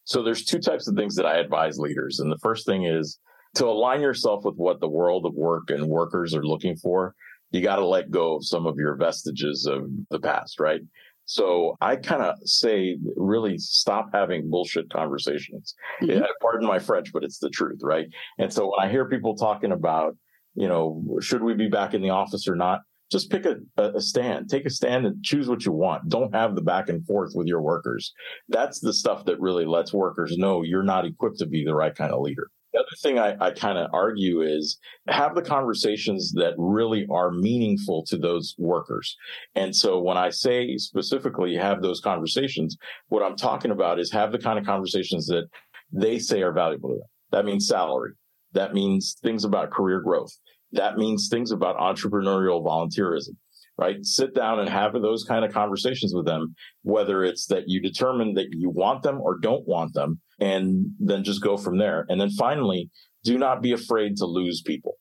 So 0.04 0.22
there's 0.22 0.44
two 0.44 0.58
types 0.58 0.88
of 0.88 0.96
things 0.96 1.14
that 1.16 1.26
i 1.26 1.36
advise 1.36 1.78
leaders 1.78 2.20
and 2.20 2.32
the 2.32 2.38
first 2.38 2.64
thing 2.64 2.84
is 2.84 3.18
to 3.56 3.66
align 3.66 4.00
yourself 4.00 4.44
with 4.44 4.56
what 4.56 4.80
the 4.80 4.88
world 4.88 5.26
of 5.26 5.34
work 5.34 5.70
and 5.70 5.86
workers 5.86 6.34
are 6.34 6.44
looking 6.44 6.76
for, 6.76 7.14
you 7.50 7.62
got 7.62 7.76
to 7.76 7.86
let 7.86 8.10
go 8.10 8.36
of 8.36 8.46
some 8.46 8.66
of 8.66 8.76
your 8.76 8.96
vestiges 8.96 9.66
of 9.66 9.88
the 10.10 10.20
past, 10.20 10.60
right? 10.60 10.80
So 11.24 11.76
I 11.82 11.96
kind 11.96 12.22
of 12.22 12.36
say, 12.44 12.96
really 13.16 13.58
stop 13.58 14.08
having 14.14 14.48
bullshit 14.48 14.88
conversations. 14.90 15.74
Mm-hmm. 16.02 16.22
Yeah, 16.22 16.26
pardon 16.40 16.66
my 16.66 16.78
French, 16.78 17.12
but 17.12 17.22
it's 17.22 17.38
the 17.38 17.50
truth, 17.50 17.80
right? 17.82 18.06
And 18.38 18.50
so 18.50 18.70
when 18.70 18.86
I 18.86 18.90
hear 18.90 19.08
people 19.08 19.36
talking 19.36 19.72
about, 19.72 20.16
you 20.54 20.68
know, 20.68 21.04
should 21.20 21.42
we 21.42 21.52
be 21.52 21.68
back 21.68 21.92
in 21.92 22.00
the 22.00 22.10
office 22.10 22.48
or 22.48 22.56
not? 22.56 22.80
Just 23.12 23.30
pick 23.30 23.46
a, 23.46 23.56
a 23.78 24.00
stand, 24.00 24.50
take 24.50 24.64
a 24.64 24.70
stand 24.70 25.06
and 25.06 25.22
choose 25.22 25.48
what 25.48 25.64
you 25.64 25.72
want. 25.72 26.08
Don't 26.08 26.34
have 26.34 26.54
the 26.54 26.62
back 26.62 26.88
and 26.88 27.06
forth 27.06 27.32
with 27.34 27.46
your 27.46 27.62
workers. 27.62 28.12
That's 28.48 28.80
the 28.80 28.92
stuff 28.92 29.24
that 29.26 29.40
really 29.40 29.64
lets 29.64 29.92
workers 29.92 30.36
know 30.36 30.62
you're 30.62 30.82
not 30.82 31.06
equipped 31.06 31.38
to 31.38 31.46
be 31.46 31.64
the 31.64 31.74
right 31.74 31.94
kind 31.94 32.12
of 32.12 32.20
leader. 32.20 32.50
The 32.78 32.84
other 32.84 32.96
thing 33.02 33.18
I, 33.18 33.48
I 33.48 33.50
kind 33.50 33.76
of 33.76 33.90
argue 33.92 34.42
is 34.42 34.78
have 35.08 35.34
the 35.34 35.42
conversations 35.42 36.32
that 36.36 36.54
really 36.56 37.06
are 37.10 37.32
meaningful 37.32 38.04
to 38.06 38.16
those 38.16 38.54
workers. 38.56 39.16
And 39.56 39.74
so 39.74 39.98
when 39.98 40.16
I 40.16 40.30
say 40.30 40.76
specifically 40.76 41.56
have 41.56 41.82
those 41.82 42.00
conversations, 42.00 42.76
what 43.08 43.24
I'm 43.24 43.36
talking 43.36 43.72
about 43.72 43.98
is 43.98 44.12
have 44.12 44.30
the 44.30 44.38
kind 44.38 44.60
of 44.60 44.64
conversations 44.64 45.26
that 45.26 45.48
they 45.92 46.20
say 46.20 46.40
are 46.42 46.52
valuable 46.52 46.90
to 46.90 46.94
them. 46.96 47.08
That 47.32 47.44
means 47.46 47.66
salary. 47.66 48.12
That 48.52 48.74
means 48.74 49.16
things 49.24 49.44
about 49.44 49.72
career 49.72 50.00
growth. 50.00 50.30
That 50.70 50.98
means 50.98 51.28
things 51.28 51.50
about 51.50 51.78
entrepreneurial 51.78 52.64
volunteerism 52.64 53.34
right? 53.80 54.04
Sit 54.04 54.34
down 54.34 54.58
and 54.58 54.68
have 54.68 54.92
those 54.92 55.22
kind 55.22 55.44
of 55.44 55.52
conversations 55.52 56.12
with 56.12 56.26
them, 56.26 56.52
whether 56.82 57.22
it's 57.22 57.46
that 57.46 57.68
you 57.68 57.80
determine 57.80 58.34
that 58.34 58.48
you 58.50 58.70
want 58.70 59.04
them 59.04 59.20
or 59.20 59.38
don't 59.38 59.68
want 59.68 59.94
them, 59.94 60.20
and 60.38 60.86
then 60.98 61.24
just 61.24 61.42
go 61.42 61.56
from 61.56 61.78
there. 61.78 62.06
And 62.08 62.20
then 62.20 62.30
finally, 62.30 62.90
do 63.24 63.38
not 63.38 63.62
be 63.62 63.72
afraid 63.72 64.16
to 64.18 64.26
lose 64.26 64.62
people. 64.62 64.94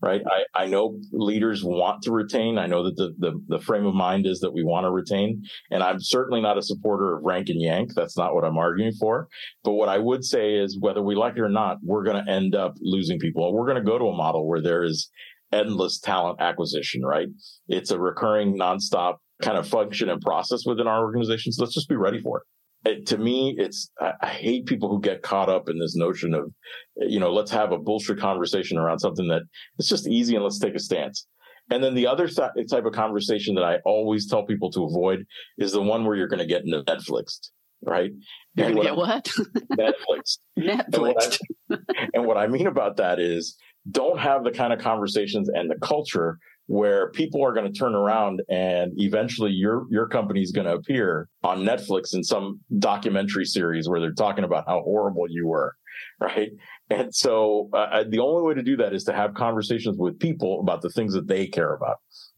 Right. 0.00 0.22
I, 0.24 0.62
I 0.62 0.66
know 0.66 0.96
leaders 1.10 1.64
want 1.64 2.02
to 2.02 2.12
retain. 2.12 2.56
I 2.56 2.66
know 2.66 2.84
that 2.84 2.94
the, 2.94 3.14
the, 3.18 3.32
the 3.48 3.58
frame 3.58 3.84
of 3.84 3.94
mind 3.94 4.26
is 4.26 4.38
that 4.40 4.52
we 4.52 4.62
want 4.62 4.84
to 4.84 4.92
retain. 4.92 5.42
And 5.72 5.82
I'm 5.82 5.98
certainly 6.00 6.40
not 6.40 6.56
a 6.56 6.62
supporter 6.62 7.16
of 7.16 7.24
rank 7.24 7.48
and 7.48 7.60
yank. 7.60 7.94
That's 7.96 8.16
not 8.16 8.32
what 8.32 8.44
I'm 8.44 8.56
arguing 8.56 8.92
for. 8.92 9.26
But 9.64 9.72
what 9.72 9.88
I 9.88 9.98
would 9.98 10.24
say 10.24 10.54
is 10.54 10.78
whether 10.80 11.02
we 11.02 11.16
like 11.16 11.34
it 11.34 11.40
or 11.40 11.48
not, 11.48 11.78
we're 11.82 12.04
going 12.04 12.24
to 12.24 12.30
end 12.30 12.54
up 12.54 12.74
losing 12.80 13.18
people. 13.18 13.52
We're 13.52 13.66
going 13.66 13.84
to 13.84 13.90
go 13.90 13.98
to 13.98 14.04
a 14.04 14.16
model 14.16 14.46
where 14.46 14.62
there 14.62 14.84
is 14.84 15.10
endless 15.50 15.98
talent 15.98 16.40
acquisition, 16.40 17.02
right? 17.04 17.26
It's 17.66 17.90
a 17.90 17.98
recurring 17.98 18.56
nonstop 18.56 19.16
kind 19.42 19.58
of 19.58 19.66
function 19.66 20.08
and 20.10 20.20
process 20.20 20.60
within 20.64 20.86
our 20.86 21.00
organizations. 21.00 21.58
Let's 21.58 21.74
just 21.74 21.88
be 21.88 21.96
ready 21.96 22.20
for 22.20 22.38
it. 22.38 22.44
It 22.84 23.06
to 23.06 23.18
me, 23.18 23.54
it's, 23.58 23.90
I, 24.00 24.12
I 24.22 24.26
hate 24.28 24.66
people 24.66 24.88
who 24.88 25.00
get 25.00 25.22
caught 25.22 25.48
up 25.48 25.68
in 25.68 25.78
this 25.78 25.96
notion 25.96 26.34
of, 26.34 26.52
you 26.96 27.20
know, 27.20 27.32
let's 27.32 27.50
have 27.50 27.72
a 27.72 27.78
bullshit 27.78 28.18
conversation 28.18 28.78
around 28.78 29.00
something 29.00 29.28
that 29.28 29.42
it's 29.78 29.88
just 29.88 30.06
easy 30.06 30.34
and 30.34 30.44
let's 30.44 30.58
take 30.58 30.74
a 30.74 30.80
stance. 30.80 31.26
And 31.70 31.84
then 31.84 31.94
the 31.94 32.06
other 32.06 32.28
type 32.28 32.84
of 32.84 32.92
conversation 32.92 33.54
that 33.56 33.64
I 33.64 33.76
always 33.84 34.26
tell 34.28 34.46
people 34.46 34.70
to 34.72 34.84
avoid 34.84 35.24
is 35.58 35.72
the 35.72 35.82
one 35.82 36.04
where 36.04 36.16
you're 36.16 36.28
going 36.28 36.38
to 36.38 36.46
get 36.46 36.64
Netflix, 36.64 37.50
right? 37.82 38.10
You're 38.54 38.72
going 38.72 38.76
to 38.76 38.82
get 38.82 38.96
what? 38.96 39.24
Netflixed. 39.72 40.38
Netflixed. 40.58 40.88
And 40.90 41.02
what, 41.02 41.40
I, 41.70 41.76
and 42.14 42.26
what 42.26 42.36
I 42.38 42.46
mean 42.46 42.66
about 42.66 42.96
that 42.96 43.18
is 43.18 43.56
don't 43.90 44.18
have 44.18 44.44
the 44.44 44.50
kind 44.50 44.72
of 44.72 44.78
conversations 44.78 45.50
and 45.50 45.70
the 45.70 45.78
culture 45.82 46.38
where 46.68 47.10
people 47.12 47.42
are 47.42 47.54
going 47.54 47.70
to 47.70 47.76
turn 47.76 47.94
around 47.94 48.42
and 48.50 48.92
eventually 48.98 49.50
your 49.50 49.86
your 49.90 50.06
company 50.06 50.42
is 50.42 50.52
going 50.52 50.66
to 50.66 50.74
appear 50.74 51.26
on 51.42 51.64
Netflix 51.64 52.14
in 52.14 52.22
some 52.22 52.60
documentary 52.78 53.46
series 53.46 53.88
where 53.88 54.00
they're 54.00 54.12
talking 54.12 54.44
about 54.44 54.64
how 54.68 54.82
horrible 54.82 55.24
you 55.30 55.46
were, 55.46 55.74
right? 56.20 56.50
And 56.90 57.14
so 57.14 57.70
uh, 57.72 58.04
the 58.06 58.18
only 58.18 58.42
way 58.42 58.54
to 58.54 58.62
do 58.62 58.76
that 58.76 58.92
is 58.92 59.04
to 59.04 59.14
have 59.14 59.32
conversations 59.32 59.96
with 59.98 60.18
people 60.18 60.60
about 60.60 60.82
the 60.82 60.90
things 60.90 61.14
that 61.14 61.26
they 61.26 61.46
care 61.46 61.72
about. 61.72 61.96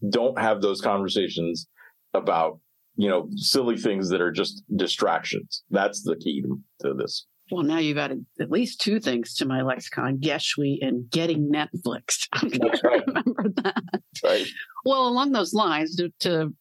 Don't 0.09 0.39
have 0.39 0.63
those 0.63 0.81
conversations 0.81 1.67
about 2.15 2.61
you 2.95 3.09
know 3.09 3.29
silly 3.35 3.77
things 3.77 4.11
that 4.11 4.21
are 4.21 4.33
just 4.33 4.63
distractions. 4.77 5.65
That's 5.71 6.05
the 6.05 6.15
key 6.15 6.43
to, 6.43 6.61
to 6.83 6.95
this. 6.95 7.27
Well, 7.51 7.65
now 7.65 7.79
you've 7.79 7.99
added 7.99 8.25
at 8.41 8.51
least 8.51 8.81
two 8.81 9.01
things 9.01 9.35
to 9.37 9.47
my 9.47 9.63
lexicon: 9.63 10.19
GESHWE 10.19 10.79
and 10.83 11.11
getting 11.11 11.51
Netflix. 11.51 12.29
I'm 12.33 12.49
going 12.49 12.73
to 12.73 12.81
right. 12.85 13.07
remember 13.07 13.45
that. 13.63 13.83
Right. 14.23 14.47
Well, 14.85 15.09
along 15.09 15.33
those 15.33 15.53
lines, 15.53 15.97
to, 15.97 16.13
to 16.21 16.55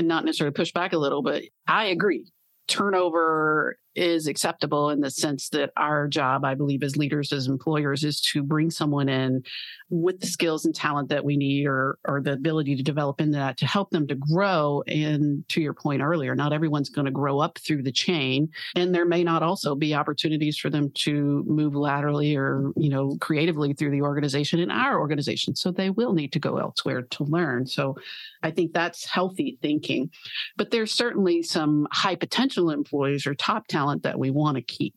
not 0.00 0.24
necessarily 0.24 0.54
push 0.54 0.72
back 0.72 0.92
a 0.92 0.98
little, 0.98 1.22
but 1.22 1.42
I 1.66 1.86
agree. 1.86 2.30
Turnover 2.66 3.78
is 3.94 4.26
acceptable 4.26 4.90
in 4.90 5.00
the 5.00 5.10
sense 5.10 5.48
that 5.50 5.70
our 5.76 6.08
job, 6.08 6.44
I 6.44 6.54
believe, 6.54 6.82
as 6.82 6.96
leaders, 6.96 7.32
as 7.32 7.46
employers, 7.46 8.04
is 8.04 8.20
to 8.32 8.42
bring 8.42 8.70
someone 8.70 9.08
in 9.08 9.42
with 9.90 10.20
the 10.20 10.26
skills 10.26 10.64
and 10.64 10.74
talent 10.74 11.08
that 11.10 11.24
we 11.24 11.36
need 11.36 11.66
or 11.66 11.98
or 12.06 12.20
the 12.20 12.32
ability 12.32 12.74
to 12.76 12.82
develop 12.82 13.20
in 13.20 13.30
that 13.32 13.56
to 13.58 13.66
help 13.66 13.90
them 13.90 14.06
to 14.08 14.14
grow. 14.14 14.82
And 14.86 15.46
to 15.50 15.60
your 15.60 15.74
point 15.74 16.02
earlier, 16.02 16.34
not 16.34 16.52
everyone's 16.52 16.88
going 16.88 17.04
to 17.04 17.10
grow 17.10 17.38
up 17.38 17.58
through 17.58 17.82
the 17.82 17.92
chain. 17.92 18.48
And 18.74 18.94
there 18.94 19.06
may 19.06 19.22
not 19.22 19.42
also 19.42 19.74
be 19.74 19.94
opportunities 19.94 20.58
for 20.58 20.70
them 20.70 20.90
to 20.94 21.44
move 21.46 21.74
laterally 21.74 22.36
or, 22.36 22.72
you 22.76 22.88
know, 22.88 23.16
creatively 23.20 23.74
through 23.74 23.90
the 23.90 24.02
organization 24.02 24.58
in 24.58 24.70
our 24.70 24.98
organization. 24.98 25.54
So 25.54 25.70
they 25.70 25.90
will 25.90 26.12
need 26.12 26.32
to 26.32 26.38
go 26.38 26.58
elsewhere 26.58 27.02
to 27.02 27.24
learn. 27.24 27.66
So 27.66 27.96
I 28.42 28.50
think 28.50 28.72
that's 28.72 29.06
healthy 29.06 29.58
thinking. 29.62 30.10
But 30.56 30.70
there's 30.70 30.92
certainly 30.92 31.42
some 31.42 31.86
high 31.92 32.16
potential 32.16 32.70
employees 32.70 33.26
or 33.26 33.34
top 33.34 33.66
talent 33.68 33.83
that 34.02 34.18
we 34.18 34.30
want 34.30 34.56
to 34.56 34.62
keep. 34.62 34.94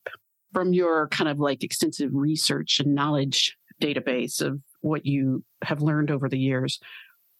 From 0.54 0.74
your 0.74 1.08
kind 1.10 1.30
of 1.30 1.40
like 1.40 1.64
extensive 1.64 2.12
research 2.14 2.80
and 2.80 2.96
knowledge 2.96 3.56
database 3.82 4.42
of 4.42 4.60
what 4.82 5.06
you 5.06 5.44
have 5.64 5.82
learned 5.82 6.10
over 6.10 6.30
the 6.30 6.40
years, 6.40 6.80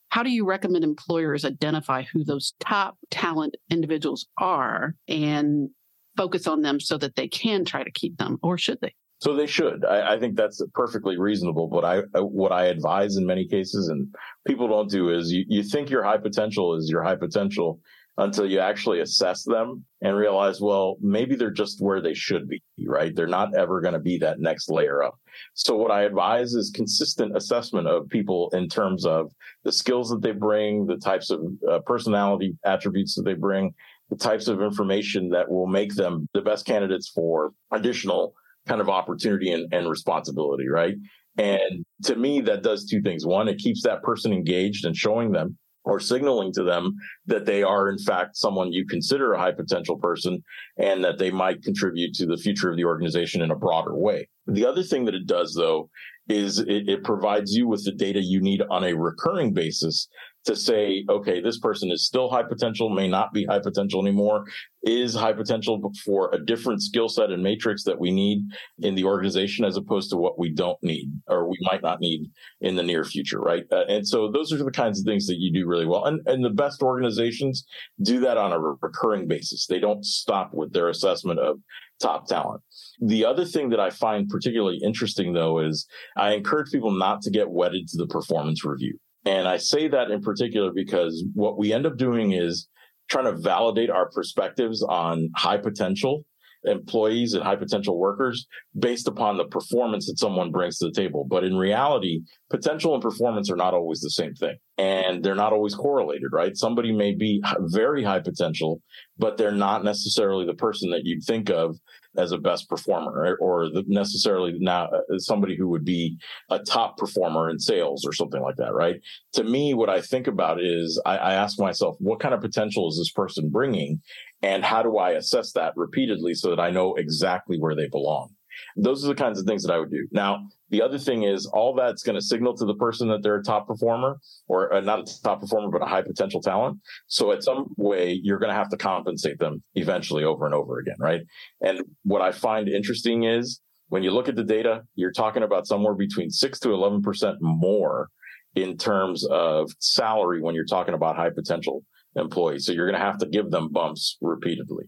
how 0.10 0.24
do 0.24 0.30
you 0.30 0.46
recommend 0.46 0.84
employers 0.84 1.46
identify 1.46 2.04
who 2.04 2.24
those 2.24 2.54
top 2.60 2.98
talent 3.10 3.56
individuals 3.70 4.28
are 4.38 4.96
and 5.08 5.70
focus 6.16 6.48
on 6.48 6.62
them 6.62 6.80
so 6.80 6.98
that 6.98 7.16
they 7.16 7.28
can 7.28 7.66
try 7.66 7.84
to 7.84 7.92
keep 7.92 8.18
them, 8.18 8.38
or 8.42 8.58
should 8.58 8.80
they? 8.82 8.94
So 9.20 9.36
they 9.36 9.48
should. 9.48 9.84
I, 9.84 10.14
I, 10.14 10.20
think 10.20 10.36
that's 10.36 10.62
perfectly 10.74 11.18
reasonable. 11.18 11.68
But 11.68 11.84
I, 11.84 12.20
what 12.20 12.52
I 12.52 12.66
advise 12.66 13.18
in 13.18 13.26
many 13.26 13.48
cases, 13.48 13.88
and 13.88 14.14
people 14.46 14.68
don't 14.68 14.90
do, 14.90 15.10
is 15.10 15.32
you, 15.32 15.44
you 15.48 15.64
think 15.64 15.90
your 15.90 16.04
high 16.04 16.18
potential 16.18 16.76
is 16.76 16.90
your 16.90 17.02
high 17.02 17.16
potential 17.16 17.80
until 18.18 18.50
you 18.50 18.60
actually 18.60 19.00
assess 19.00 19.44
them 19.44 19.86
and 20.02 20.18
realize, 20.18 20.60
well, 20.60 20.98
maybe 21.02 21.36
they're 21.36 21.52
just 21.52 21.82
where 21.82 22.02
they 22.02 22.16
should 22.16 22.48
be, 22.48 22.62
right? 22.86 23.16
They're 23.16 23.28
not 23.28 23.56
ever 23.56 23.80
going 23.80 23.94
to 23.94 24.00
be 24.00 24.18
that 24.20 24.40
next 24.40 24.70
layer 24.70 25.04
up. 25.04 25.20
So 25.54 25.76
what 25.76 25.92
I 25.92 26.04
advise 26.04 26.54
is 26.54 26.72
consistent 26.74 27.38
assessment 27.38 27.88
of 27.88 28.10
people 28.10 28.50
in 28.54 28.70
terms 28.70 29.06
of 29.06 29.32
the 29.64 29.72
skills 29.72 30.10
that 30.10 30.22
they 30.22 30.32
bring, 30.32 30.88
the 30.88 30.98
types 30.98 31.30
of 31.30 31.42
uh, 31.70 31.80
personality 31.86 32.58
attributes 32.66 33.14
that 33.16 33.24
they 33.24 33.36
bring, 33.36 33.74
the 34.10 34.18
types 34.18 34.48
of 34.48 34.62
information 34.62 35.30
that 35.30 35.50
will 35.50 35.68
make 35.68 35.94
them 35.94 36.28
the 36.34 36.42
best 36.42 36.66
candidates 36.66 37.10
for 37.10 37.52
additional 37.72 38.34
kind 38.68 38.82
of 38.82 38.90
opportunity 38.90 39.52
and, 39.52 39.72
and 39.72 39.90
responsibility, 39.90 40.68
right? 40.68 40.96
And 41.38 41.86
to 42.06 42.16
me, 42.16 42.42
that 42.42 42.64
does 42.64 42.86
two 42.86 43.02
things. 43.02 43.26
One, 43.26 43.48
it 43.48 43.60
keeps 43.60 43.84
that 43.84 44.02
person 44.02 44.34
engaged 44.34 44.86
and 44.86 44.96
showing 44.96 45.32
them 45.32 45.58
or 45.88 46.00
signaling 46.00 46.52
to 46.54 46.64
them 46.64 46.96
that 47.26 47.46
they 47.46 47.64
are 47.64 47.90
in 47.90 47.98
fact 47.98 48.36
someone 48.36 48.74
you 48.74 48.86
consider 48.86 49.34
a 49.34 49.40
high 49.40 49.52
potential 49.52 49.98
person 49.98 50.44
and 50.78 51.04
that 51.04 51.18
they 51.18 51.32
might 51.32 51.64
contribute 51.64 52.14
to 52.14 52.26
the 52.26 52.38
future 52.38 52.70
of 52.70 52.78
the 52.78 52.86
organization 52.86 53.42
in 53.42 53.52
a 53.52 53.56
broader 53.56 53.96
way. 53.96 54.28
The 54.48 54.66
other 54.66 54.84
thing 54.84 55.06
that 55.06 55.16
it 55.16 55.28
does 55.28 55.54
though 55.54 55.90
is 56.30 56.60
it, 56.60 56.90
it 56.90 57.04
provides 57.04 57.54
you 57.56 57.68
with 57.68 57.86
the 57.86 57.94
data 57.94 58.22
you 58.22 58.42
need 58.42 58.62
on 58.70 58.84
a 58.84 58.94
recurring 58.94 59.54
basis 59.54 60.08
to 60.48 60.56
say, 60.56 61.06
okay, 61.10 61.42
this 61.42 61.60
person 61.60 61.92
is 61.92 62.06
still 62.06 62.30
high 62.30 62.44
potential, 62.44 62.90
may 62.90 63.08
not 63.08 63.34
be 63.34 63.46
high 63.46 63.60
potential 63.60 64.02
anymore, 64.02 64.46
is 64.84 65.14
high 65.14 65.34
potential 65.34 65.92
for 66.06 66.34
a 66.34 66.44
different 66.44 66.82
skill 66.82 67.10
set 67.10 67.32
and 67.32 67.44
matrix 67.44 67.84
that 67.84 68.00
we 68.00 68.12
need 68.12 68.48
in 68.80 68.96
the 68.96 69.04
organization 69.04 69.66
as 69.66 69.76
opposed 69.76 70.10
to 70.10 70.16
what 70.16 70.40
we 70.40 70.50
don't 70.50 70.82
need 70.82 71.12
or 71.28 71.50
we 71.50 71.58
might 71.62 71.84
not 71.84 72.00
need 72.00 72.32
in 72.62 72.76
the 72.76 72.84
near 72.84 73.04
future, 73.04 73.40
right? 73.40 73.66
Uh, 73.72 73.84
and 73.90 74.08
so 74.08 74.32
those 74.32 74.54
are 74.54 74.58
the 74.58 74.72
kinds 74.72 75.00
of 75.00 75.06
things 75.06 75.28
that 75.28 75.38
you 75.38 75.52
do 75.52 75.68
really 75.68 75.86
well. 75.86 76.06
And, 76.06 76.22
and 76.26 76.44
the 76.44 76.50
best 76.50 76.82
organizations 76.82 77.66
do 78.02 78.22
that 78.22 78.38
on 78.38 78.54
a 78.54 78.60
recurring 78.60 79.28
basis. 79.28 79.68
They 79.68 79.80
don't 79.80 80.06
stop 80.06 80.54
with 80.54 80.72
their 80.72 80.88
assessment 80.88 81.40
of 81.40 81.60
top 82.02 82.28
talent. 82.28 82.62
The 83.02 83.26
other 83.26 83.44
thing 83.44 83.70
that 83.70 83.80
I 83.82 83.90
find 83.90 84.30
particularly 84.30 84.80
interesting 84.82 85.34
though 85.34 85.60
is 85.60 85.86
I 86.16 86.34
encourage 86.34 86.72
people 86.72 86.92
not 86.92 87.22
to 87.24 87.32
get 87.32 87.50
wedded 87.50 87.88
to 87.90 87.98
the 87.98 88.08
performance 88.08 88.64
review. 88.64 88.98
And 89.28 89.46
I 89.46 89.58
say 89.58 89.90
that 89.90 90.10
in 90.10 90.22
particular 90.22 90.72
because 90.74 91.26
what 91.34 91.58
we 91.58 91.74
end 91.74 91.86
up 91.86 91.98
doing 91.98 92.32
is 92.32 92.70
trying 93.10 93.26
to 93.26 93.36
validate 93.36 93.90
our 93.90 94.10
perspectives 94.10 94.82
on 94.84 95.30
high 95.36 95.58
potential 95.58 96.26
employees 96.64 97.34
and 97.34 97.44
high 97.44 97.56
potential 97.56 98.00
workers 98.00 98.48
based 98.80 99.08
upon 99.08 99.38
the 99.38 99.46
performance 99.46 100.08
that 100.08 100.18
someone 100.18 100.52
brings 100.52 100.78
to 100.78 100.86
the 100.86 100.94
table. 100.94 101.26
But 101.30 101.44
in 101.44 101.56
reality, 101.56 102.22
potential 102.50 102.94
and 102.94 103.04
performance 103.04 103.52
are 103.52 103.58
not 103.58 103.74
always 103.74 104.00
the 104.00 104.10
same 104.12 104.34
thing 104.34 104.58
and 104.78 105.24
they're 105.24 105.36
not 105.36 105.54
always 105.54 105.74
correlated, 105.74 106.32
right? 106.32 106.56
Somebody 106.56 106.92
may 106.92 107.16
be 107.16 107.42
very 107.60 108.04
high 108.04 108.20
potential, 108.20 108.82
but 109.18 109.38
they're 109.38 109.52
not 109.52 109.84
necessarily 109.84 110.46
the 110.46 110.54
person 110.54 110.92
that 110.92 111.02
you'd 111.04 111.24
think 111.24 111.50
of 111.50 111.78
as 112.16 112.32
a 112.32 112.38
best 112.38 112.68
performer 112.70 113.38
or 113.40 113.70
necessarily 113.88 114.54
not 114.60 114.92
uh, 114.94 115.18
somebody 115.18 115.56
who 115.56 115.68
would 115.68 115.86
be 115.86 116.18
a 116.50 116.60
top 116.60 116.98
performer 116.98 117.50
in 117.50 117.60
sales 117.60 118.06
or 118.06 118.14
something 118.14 118.42
like 118.42 118.56
that, 118.56 118.74
right? 118.74 118.96
To 119.34 119.44
me, 119.44 119.74
what 119.74 119.90
I 119.90 120.02
think 120.02 120.28
about 120.28 120.62
is 120.62 121.00
I, 121.06 121.18
I 121.18 121.34
ask 121.34 121.60
myself, 121.60 121.96
what 122.00 122.20
kind 122.20 122.34
of 122.34 122.42
potential 122.42 122.88
is 122.88 122.98
this 122.98 123.12
person 123.12 123.50
bringing? 123.50 124.02
And 124.42 124.64
how 124.64 124.84
do 124.84 124.98
I 124.98 125.12
assess 125.12 125.54
that 125.54 125.74
repeatedly 125.76 126.34
so 126.34 126.50
that 126.50 126.60
I 126.60 126.70
know 126.72 126.96
exactly 126.96 127.58
where 127.58 127.76
they 127.76 127.88
belong? 127.88 128.30
Those 128.76 129.04
are 129.04 129.08
the 129.08 129.16
kinds 129.16 129.40
of 129.40 129.46
things 129.46 129.64
that 129.64 129.74
I 129.74 129.80
would 129.80 129.92
do. 129.92 130.08
Now, 130.12 130.48
the 130.70 130.82
other 130.82 130.98
thing 130.98 131.24
is 131.24 131.46
all 131.46 131.74
that's 131.74 132.04
going 132.04 132.16
to 132.16 132.22
signal 132.22 132.56
to 132.58 132.66
the 132.66 132.76
person 132.76 133.08
that 133.10 133.24
they're 133.24 133.38
a 133.38 133.44
top 133.44 133.68
performer 133.68 134.18
or 134.48 134.74
uh, 134.74 134.82
not 134.82 135.10
a 135.10 135.22
top 135.24 135.42
performer, 135.42 135.70
but 135.70 135.82
a 135.82 135.86
high 135.86 136.02
potential 136.02 136.42
talent. 136.42 136.80
So 137.08 137.32
at 137.32 137.44
some 137.44 137.68
way, 137.78 138.20
you're 138.22 138.40
going 138.40 138.50
to 138.50 138.56
have 138.56 138.70
to 138.70 138.78
compensate 138.78 139.40
them 139.40 139.64
eventually 139.76 140.24
over 140.24 140.46
and 140.46 140.54
over 140.54 140.80
again. 140.80 140.98
Right. 141.00 141.22
And 141.62 141.84
what 142.04 142.22
I 142.22 142.32
find 142.32 142.68
interesting 142.68 143.24
is 143.24 143.62
when 143.90 144.04
you 144.04 144.12
look 144.12 144.28
at 144.28 144.36
the 144.36 144.44
data, 144.44 144.82
you're 144.96 145.14
talking 145.14 145.44
about 145.44 145.68
somewhere 145.68 145.96
between 145.96 146.30
six 146.30 146.60
to 146.60 146.70
11% 146.70 147.38
more 147.40 148.10
in 148.56 148.78
terms 148.78 149.26
of 149.28 149.72
salary 149.80 150.42
when 150.42 150.56
you're 150.56 150.66
talking 150.66 150.94
about 150.94 151.16
high 151.16 151.30
potential 151.30 151.84
employees. 152.16 152.66
So 152.66 152.74
you're 152.74 152.90
going 152.90 153.00
to 153.00 153.06
have 153.06 153.20
to 153.20 153.28
give 153.28 153.52
them 153.52 153.70
bumps 153.72 154.18
repeatedly. 154.22 154.86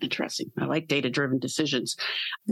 Interesting. 0.00 0.50
I 0.58 0.66
like 0.66 0.88
data 0.88 1.08
driven 1.08 1.38
decisions. 1.38 1.96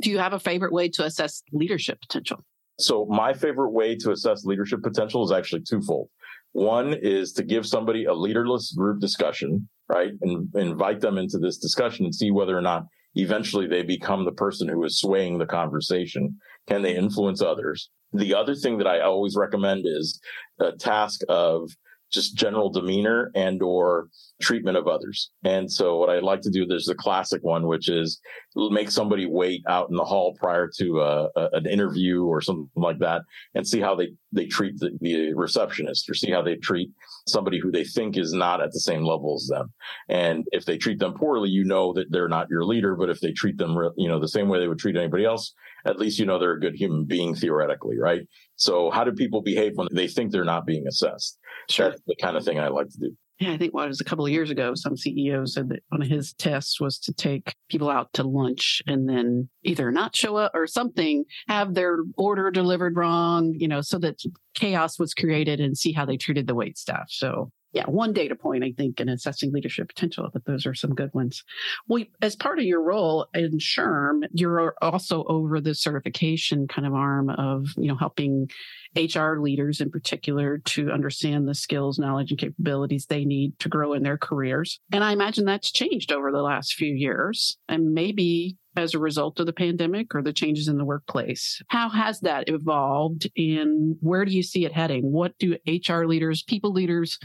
Do 0.01 0.11
you 0.11 0.19
have 0.19 0.33
a 0.33 0.39
favorite 0.39 0.73
way 0.73 0.89
to 0.91 1.05
assess 1.05 1.43
leadership 1.53 2.01
potential? 2.01 2.43
So, 2.79 3.07
my 3.07 3.33
favorite 3.33 3.71
way 3.71 3.97
to 3.97 4.11
assess 4.11 4.45
leadership 4.45 4.83
potential 4.83 5.25
is 5.25 5.33
actually 5.33 5.63
twofold. 5.63 6.09
One 6.53 6.95
is 6.95 7.33
to 7.35 7.43
give 7.43 7.67
somebody 7.67 8.05
a 8.05 8.15
leaderless 8.15 8.75
group 8.77 9.01
discussion, 9.01 9.69
right? 9.89 10.13
And 10.23 10.49
invite 10.55 11.01
them 11.01 11.19
into 11.19 11.39
this 11.39 11.59
discussion 11.59 12.05
and 12.05 12.15
see 12.15 12.31
whether 12.31 12.57
or 12.57 12.63
not 12.63 12.85
eventually 13.15 13.67
they 13.67 13.83
become 13.83 14.25
the 14.25 14.33
person 14.33 14.69
who 14.69 14.83
is 14.85 14.99
swaying 14.99 15.39
the 15.39 15.47
conversation. 15.47 16.39
Can 16.69 16.83
they 16.83 16.97
influence 16.97 17.43
others? 17.43 17.91
The 18.13 18.35
other 18.35 18.55
thing 18.55 18.79
that 18.79 18.87
I 18.87 19.01
always 19.01 19.37
recommend 19.37 19.85
is 19.85 20.21
a 20.61 20.73
task 20.73 21.21
of 21.29 21.71
just 22.15 22.37
general 22.37 22.71
demeanor 22.71 23.31
and 23.35 23.63
or 23.63 24.09
treatment 24.41 24.77
of 24.77 24.89
others. 24.89 25.31
And 25.45 25.71
so 25.71 25.97
what 25.99 26.11
I 26.11 26.19
like 26.19 26.41
to 26.43 26.51
do, 26.51 26.67
there's 26.67 26.87
the 26.87 26.95
classic 26.95 27.43
one, 27.43 27.67
which 27.67 27.89
is 27.89 28.21
make 28.57 28.91
somebody 28.91 29.27
wait 29.27 29.63
out 29.69 29.91
in 29.91 29.97
the 29.97 30.05
hall 30.05 30.35
prior 30.39 30.71
to 30.79 31.01
a, 31.01 31.29
a, 31.37 31.49
an 31.53 31.67
interview 31.67 32.25
or 32.25 32.41
something 32.41 32.69
like 32.77 32.99
that 32.99 33.23
and 33.55 33.67
see 33.67 33.81
how 33.81 33.95
they, 33.95 34.09
they 34.33 34.47
treat 34.47 34.79
the, 34.79 34.91
the 35.01 35.35
receptionist 35.35 36.09
or 36.09 36.15
see 36.15 36.31
how 36.31 36.43
they 36.43 36.57
treat 36.57 36.91
somebody 37.27 37.59
who 37.59 37.71
they 37.71 37.85
think 37.85 38.17
is 38.17 38.33
not 38.33 38.61
at 38.61 38.73
the 38.73 38.81
same 38.81 39.05
level 39.05 39.35
as 39.37 39.47
them. 39.47 39.73
And 40.09 40.45
if 40.53 40.65
they 40.65 40.77
treat 40.77 40.99
them 40.99 41.15
poorly, 41.15 41.51
you 41.51 41.65
know 41.65 41.93
that 41.95 42.11
they're 42.11 42.29
not 42.29 42.51
your 42.51 42.65
leader. 42.65 42.97
But 42.97 43.11
if 43.11 43.21
they 43.21 43.33
treat 43.33 43.59
them, 43.59 43.77
you 43.97 44.09
know, 44.09 44.21
the 44.21 44.29
same 44.29 44.49
way 44.49 44.59
they 44.59 44.69
would 44.69 44.79
treat 44.79 44.97
anybody 44.97 45.25
else, 45.25 45.55
at 45.87 45.99
least 45.99 46.19
you 46.19 46.27
know 46.27 46.39
they're 46.39 46.53
a 46.53 46.61
good 46.61 46.75
human 46.75 47.05
being 47.05 47.35
theoretically, 47.35 47.99
right? 47.99 48.23
So 48.57 48.91
how 48.91 49.05
do 49.05 49.13
people 49.13 49.43
behave 49.43 49.77
when 49.77 49.89
they 49.93 50.09
think 50.09 50.31
they're 50.31 50.45
not 50.45 50.67
being 50.67 50.87
assessed? 50.87 51.39
Sure. 51.69 51.91
That's 51.91 52.03
the 52.07 52.17
kind 52.17 52.37
of 52.37 52.45
thing 52.45 52.59
I 52.59 52.69
like 52.69 52.89
to 52.91 52.99
do. 52.99 53.17
Yeah, 53.41 53.53
I 53.53 53.59
think 53.59 53.75
what 53.75 53.81
well, 53.81 53.89
was 53.89 54.01
a 54.01 54.05
couple 54.05 54.25
of 54.25 54.31
years 54.31 54.51
ago, 54.51 54.75
some 54.77 54.95
CEO 54.95 55.49
said 55.49 55.69
that 55.71 55.83
one 55.89 56.01
of 56.01 56.09
his 56.09 56.35
tests 56.35 56.81
was 56.81 57.01
to 57.01 57.13
take 57.13 57.53
people 57.69 57.91
out 57.91 58.13
to 58.13 58.23
lunch 58.23 58.81
and 58.87 59.09
then 59.09 59.49
either 59.65 59.91
not 59.91 60.15
show 60.15 60.37
up 60.37 60.53
or 60.55 60.69
something, 60.69 61.25
have 61.49 61.75
their 61.75 61.99
order 62.17 62.53
delivered 62.53 62.97
wrong, 62.97 63.53
you 63.57 63.67
know, 63.67 63.81
so 63.81 63.99
that 63.99 64.23
chaos 64.55 65.01
was 65.01 65.15
created 65.15 65.59
and 65.59 65.77
see 65.77 65.93
how 65.93 66.05
they 66.05 66.17
treated 66.17 66.47
the 66.47 66.55
wait 66.55 66.79
staff. 66.79 67.07
So 67.09 67.51
yeah, 67.75 67.87
one 67.87 68.13
data 68.13 68.37
point, 68.37 68.63
I 68.63 68.73
think, 68.77 69.01
in 69.01 69.09
assessing 69.09 69.53
leadership 69.53 69.89
potential, 69.89 70.31
but 70.33 70.45
those 70.45 70.65
are 70.65 70.75
some 70.75 70.95
good 70.95 71.13
ones. 71.13 71.43
Well, 71.89 72.05
as 72.23 72.37
part 72.37 72.61
of 72.61 72.65
your 72.65 72.81
role 72.81 73.27
in 73.35 73.59
SHRM, 73.59 74.23
you're 74.33 74.77
also 74.81 75.25
over 75.25 75.61
the 75.61 75.75
certification 75.75 76.69
kind 76.69 76.87
of 76.87 76.95
arm 76.95 77.31
of, 77.31 77.67
you 77.77 77.89
know, 77.89 77.97
helping 77.97 78.49
HR 78.97 79.41
leaders 79.41 79.81
in 79.81 79.91
particular 79.91 80.59
to 80.59 80.91
understand 80.91 81.49
the 81.49 81.55
skills, 81.55 81.99
knowledge, 81.99 82.31
and 82.31 82.39
capabilities 82.39 83.07
they 83.07 83.25
need 83.25 83.59
to 83.61 83.69
grow 83.69 83.93
in 83.93 84.03
their 84.03 84.19
careers. 84.19 84.81
And 84.93 85.03
I 85.03 85.13
imagine 85.13 85.45
that's 85.45 85.73
changed 85.73 86.13
over 86.13 86.31
the 86.31 86.43
last 86.43 86.75
few 86.75 86.95
years 86.95 87.59
and 87.69 87.93
maybe 87.93 88.57
as 88.77 88.95
a 88.95 88.99
result 88.99 89.39
of 89.39 89.47
the 89.47 89.53
pandemic 89.53 90.15
or 90.15 90.23
the 90.23 90.33
changes 90.33 90.69
in 90.69 90.79
the 90.79 90.85
workplace. 90.85 91.63
How 91.69 91.89
has 91.89 92.21
that 92.21 92.49
evolved 92.49 93.31
and 93.37 93.97
where 94.01 94.25
do 94.25 94.33
you 94.33 94.43
see 94.43 94.65
it 94.65 94.73
heading? 94.73 95.13
What 95.13 95.39
do 95.39 95.57
HR 95.67 96.05
leaders, 96.07 96.43
people 96.43 96.73
leaders, 96.73 97.19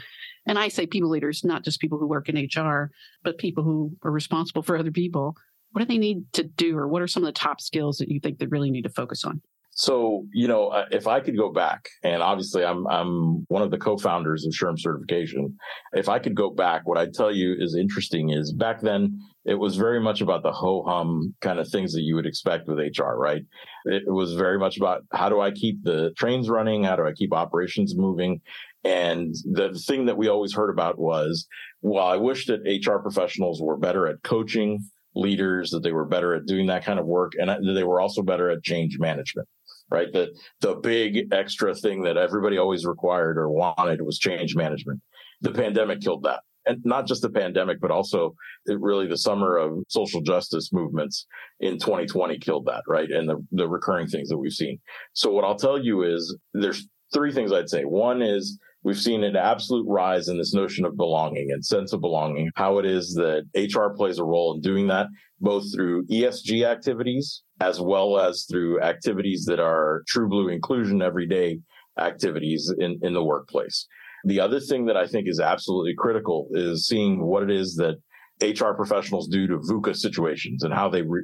and 0.45 0.57
I 0.57 0.67
say 0.67 0.85
people 0.85 1.09
leaders, 1.09 1.43
not 1.43 1.63
just 1.63 1.79
people 1.79 1.99
who 1.99 2.07
work 2.07 2.29
in 2.29 2.35
HR, 2.35 2.91
but 3.23 3.37
people 3.37 3.63
who 3.63 3.95
are 4.03 4.11
responsible 4.11 4.63
for 4.63 4.77
other 4.77 4.91
people. 4.91 5.35
what 5.71 5.81
do 5.81 5.85
they 5.85 5.99
need 5.99 6.31
to 6.33 6.43
do, 6.43 6.77
or 6.77 6.87
what 6.87 7.01
are 7.01 7.07
some 7.07 7.23
of 7.23 7.27
the 7.27 7.33
top 7.33 7.61
skills 7.61 7.97
that 7.97 8.09
you 8.09 8.19
think 8.19 8.39
they 8.39 8.47
really 8.47 8.71
need 8.71 8.81
to 8.83 8.89
focus 8.89 9.23
on? 9.23 9.41
So, 9.79 10.27
you 10.33 10.49
know, 10.49 10.67
uh, 10.67 10.87
if 10.91 11.07
I 11.07 11.21
could 11.21 11.37
go 11.37 11.53
back, 11.53 11.87
and 12.03 12.21
obviously 12.21 12.65
I'm 12.65 12.85
I'm 12.87 13.45
one 13.47 13.61
of 13.61 13.71
the 13.71 13.77
co-founders 13.77 14.45
of 14.45 14.51
SHRM 14.51 14.77
certification. 14.77 15.57
If 15.93 16.09
I 16.09 16.19
could 16.19 16.35
go 16.35 16.49
back, 16.49 16.85
what 16.85 16.97
I'd 16.97 17.13
tell 17.13 17.31
you 17.31 17.55
is 17.57 17.77
interesting 17.77 18.31
is 18.31 18.51
back 18.51 18.81
then 18.81 19.17
it 19.45 19.53
was 19.53 19.77
very 19.77 20.01
much 20.01 20.19
about 20.19 20.43
the 20.43 20.51
ho 20.51 20.83
hum 20.85 21.33
kind 21.39 21.59
of 21.59 21.69
things 21.69 21.93
that 21.93 22.01
you 22.01 22.15
would 22.15 22.25
expect 22.25 22.67
with 22.67 22.77
HR, 22.77 23.13
right? 23.13 23.41
It 23.85 24.03
was 24.05 24.33
very 24.33 24.59
much 24.59 24.75
about 24.75 25.03
how 25.13 25.29
do 25.29 25.39
I 25.39 25.49
keep 25.49 25.81
the 25.81 26.11
trains 26.17 26.49
running? 26.49 26.83
How 26.83 26.97
do 26.97 27.07
I 27.07 27.13
keep 27.13 27.33
operations 27.33 27.95
moving? 27.95 28.41
And 28.83 29.33
the 29.45 29.81
thing 29.87 30.07
that 30.07 30.17
we 30.17 30.27
always 30.27 30.53
heard 30.53 30.71
about 30.71 30.99
was, 30.99 31.47
well, 31.81 32.05
I 32.05 32.17
wish 32.17 32.47
that 32.47 32.67
HR 32.67 32.97
professionals 32.97 33.61
were 33.61 33.77
better 33.77 34.07
at 34.07 34.23
coaching 34.23 34.83
leaders, 35.15 35.71
that 35.71 35.83
they 35.83 35.93
were 35.93 36.05
better 36.05 36.35
at 36.35 36.47
doing 36.47 36.67
that 36.67 36.83
kind 36.83 36.99
of 36.99 37.05
work, 37.05 37.31
and 37.39 37.47
that 37.47 37.61
they 37.61 37.85
were 37.85 38.01
also 38.01 38.21
better 38.21 38.49
at 38.49 38.61
change 38.61 38.99
management 38.99 39.47
right? 39.91 40.11
The 40.11 40.29
the 40.61 40.75
big 40.75 41.33
extra 41.33 41.75
thing 41.75 42.03
that 42.03 42.17
everybody 42.17 42.57
always 42.57 42.85
required 42.85 43.37
or 43.37 43.49
wanted 43.49 44.01
was 44.01 44.19
change 44.19 44.55
management. 44.55 45.01
The 45.41 45.51
pandemic 45.51 46.01
killed 46.01 46.23
that. 46.23 46.41
And 46.65 46.81
not 46.83 47.07
just 47.07 47.21
the 47.21 47.29
pandemic, 47.29 47.79
but 47.79 47.89
also 47.89 48.35
really 48.67 49.07
the 49.07 49.17
summer 49.17 49.57
of 49.57 49.79
social 49.87 50.21
justice 50.21 50.71
movements 50.71 51.25
in 51.61 51.79
2020 51.79 52.37
killed 52.39 52.65
that, 52.67 52.83
right? 52.87 53.09
And 53.09 53.27
the, 53.27 53.43
the 53.51 53.67
recurring 53.67 54.07
things 54.07 54.29
that 54.29 54.37
we've 54.37 54.51
seen. 54.51 54.79
So 55.13 55.31
what 55.31 55.45
I'll 55.45 55.55
tell 55.55 55.83
you 55.83 56.03
is 56.03 56.37
there's 56.53 56.87
three 57.13 57.31
things 57.31 57.51
I'd 57.51 57.69
say. 57.69 57.85
One 57.85 58.21
is 58.21 58.59
we've 58.83 58.99
seen 58.99 59.23
an 59.23 59.35
absolute 59.35 59.85
rise 59.87 60.27
in 60.27 60.37
this 60.37 60.53
notion 60.53 60.85
of 60.85 60.95
belonging 60.95 61.51
and 61.51 61.65
sense 61.65 61.93
of 61.93 62.01
belonging, 62.01 62.49
how 62.55 62.77
it 62.79 62.85
is 62.85 63.13
that 63.15 63.45
HR 63.55 63.95
plays 63.95 64.19
a 64.19 64.23
role 64.23 64.55
in 64.55 64.61
doing 64.61 64.87
that, 64.87 65.07
both 65.39 65.73
through 65.73 66.05
ESG 66.07 66.65
activities 66.65 67.43
as 67.61 67.81
well 67.81 68.19
as 68.19 68.45
through 68.49 68.81
activities 68.81 69.45
that 69.45 69.59
are 69.59 70.03
true 70.07 70.29
blue 70.29 70.47
inclusion 70.49 71.01
everyday 71.01 71.59
activities 71.99 72.73
in, 72.79 72.99
in 73.01 73.13
the 73.13 73.23
workplace. 73.23 73.85
The 74.23 74.39
other 74.39 74.59
thing 74.59 74.85
that 74.85 74.97
I 74.97 75.07
think 75.07 75.27
is 75.27 75.39
absolutely 75.39 75.93
critical 75.97 76.47
is 76.51 76.87
seeing 76.87 77.25
what 77.25 77.43
it 77.43 77.51
is 77.51 77.75
that 77.75 77.95
HR 78.41 78.73
professionals 78.73 79.27
do 79.27 79.47
to 79.47 79.57
VUCA 79.57 79.95
situations 79.95 80.63
and 80.63 80.73
how 80.73 80.89
they 80.89 81.01
re- 81.01 81.23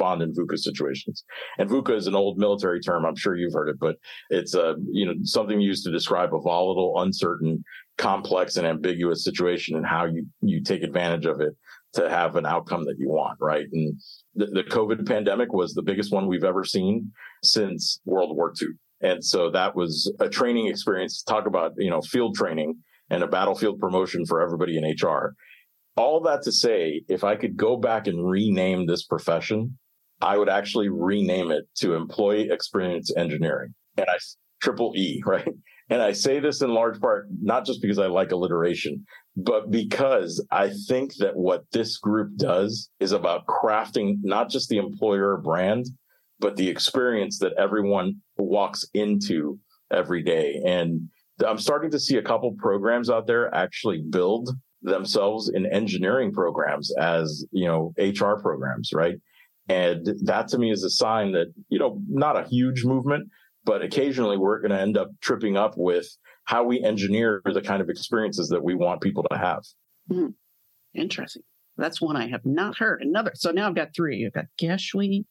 respond 0.00 0.22
in 0.22 0.32
VUCA 0.32 0.58
situations. 0.58 1.24
And 1.58 1.68
VUCA 1.68 1.96
is 1.96 2.06
an 2.06 2.14
old 2.14 2.38
military 2.38 2.80
term. 2.80 3.04
I'm 3.04 3.16
sure 3.16 3.36
you've 3.36 3.52
heard 3.52 3.68
it, 3.68 3.78
but 3.78 3.96
it's 4.30 4.54
a, 4.54 4.76
you 4.90 5.06
know, 5.06 5.14
something 5.22 5.60
used 5.60 5.84
to 5.84 5.92
describe 5.92 6.34
a 6.34 6.40
volatile, 6.40 6.94
uncertain, 6.98 7.62
complex 7.98 8.56
and 8.56 8.66
ambiguous 8.66 9.24
situation 9.24 9.76
and 9.76 9.86
how 9.86 10.06
you, 10.06 10.26
you 10.40 10.62
take 10.62 10.82
advantage 10.82 11.26
of 11.26 11.40
it 11.40 11.52
to 11.92 12.08
have 12.08 12.36
an 12.36 12.46
outcome 12.46 12.84
that 12.84 12.96
you 12.98 13.08
want. 13.08 13.36
Right. 13.40 13.66
And 13.72 14.00
the, 14.34 14.46
the 14.46 14.62
COVID 14.62 15.06
pandemic 15.06 15.52
was 15.52 15.74
the 15.74 15.82
biggest 15.82 16.12
one 16.12 16.26
we've 16.26 16.44
ever 16.44 16.64
seen 16.64 17.12
since 17.42 18.00
World 18.04 18.34
War 18.36 18.52
II. 18.60 18.68
And 19.02 19.24
so 19.24 19.50
that 19.50 19.74
was 19.74 20.12
a 20.20 20.28
training 20.28 20.68
experience. 20.68 21.22
Talk 21.22 21.46
about, 21.46 21.72
you 21.78 21.90
know, 21.90 22.02
field 22.02 22.36
training 22.36 22.76
and 23.08 23.22
a 23.22 23.26
battlefield 23.26 23.80
promotion 23.80 24.24
for 24.24 24.40
everybody 24.40 24.76
in 24.76 24.84
HR. 24.84 25.34
All 25.96 26.20
that 26.22 26.42
to 26.42 26.52
say, 26.52 27.02
if 27.08 27.24
I 27.24 27.34
could 27.34 27.56
go 27.56 27.76
back 27.76 28.06
and 28.06 28.30
rename 28.30 28.86
this 28.86 29.04
profession, 29.04 29.78
I 30.20 30.36
would 30.36 30.48
actually 30.48 30.88
rename 30.88 31.50
it 31.50 31.64
to 31.76 31.94
employee 31.94 32.48
experience 32.50 33.12
engineering. 33.16 33.74
And 33.96 34.06
I 34.08 34.18
triple 34.60 34.92
E, 34.96 35.22
right? 35.26 35.48
And 35.88 36.00
I 36.00 36.12
say 36.12 36.38
this 36.38 36.62
in 36.62 36.72
large 36.72 37.00
part, 37.00 37.26
not 37.42 37.66
just 37.66 37.82
because 37.82 37.98
I 37.98 38.06
like 38.06 38.30
alliteration, 38.30 39.04
but 39.36 39.70
because 39.70 40.44
I 40.52 40.70
think 40.88 41.16
that 41.16 41.36
what 41.36 41.64
this 41.72 41.98
group 41.98 42.36
does 42.36 42.90
is 43.00 43.10
about 43.10 43.46
crafting 43.46 44.18
not 44.22 44.50
just 44.50 44.68
the 44.68 44.78
employer 44.78 45.36
brand, 45.38 45.86
but 46.38 46.56
the 46.56 46.68
experience 46.68 47.38
that 47.40 47.54
everyone 47.58 48.20
walks 48.38 48.84
into 48.94 49.58
every 49.92 50.22
day. 50.22 50.62
And 50.64 51.08
I'm 51.46 51.58
starting 51.58 51.90
to 51.90 51.98
see 51.98 52.16
a 52.16 52.22
couple 52.22 52.52
programs 52.52 53.10
out 53.10 53.26
there 53.26 53.52
actually 53.54 54.02
build 54.10 54.50
themselves 54.82 55.50
in 55.52 55.66
engineering 55.66 56.32
programs 56.32 56.94
as, 56.96 57.44
you 57.50 57.66
know, 57.66 57.92
HR 57.98 58.40
programs, 58.40 58.92
right? 58.92 59.16
And 59.68 60.06
that 60.24 60.48
to 60.48 60.58
me 60.58 60.70
is 60.70 60.82
a 60.82 60.90
sign 60.90 61.32
that, 61.32 61.52
you 61.68 61.78
know, 61.78 62.00
not 62.08 62.36
a 62.36 62.48
huge 62.48 62.84
movement, 62.84 63.28
but 63.64 63.82
occasionally 63.82 64.36
we're 64.36 64.60
going 64.60 64.72
to 64.72 64.80
end 64.80 64.96
up 64.96 65.08
tripping 65.20 65.56
up 65.56 65.74
with 65.76 66.08
how 66.44 66.64
we 66.64 66.82
engineer 66.82 67.40
the 67.44 67.62
kind 67.62 67.80
of 67.80 67.88
experiences 67.88 68.48
that 68.48 68.64
we 68.64 68.74
want 68.74 69.00
people 69.00 69.24
to 69.30 69.38
have. 69.38 69.62
Mm, 70.10 70.34
interesting. 70.94 71.42
That's 71.76 72.00
one 72.00 72.16
I 72.16 72.28
have 72.28 72.44
not 72.44 72.78
heard. 72.78 73.02
Another. 73.02 73.32
So 73.34 73.52
now 73.52 73.68
I've 73.68 73.74
got 73.74 73.94
three. 73.94 74.26
I've 74.26 74.32
got 74.32 74.46
GESHWE. 74.60 75.24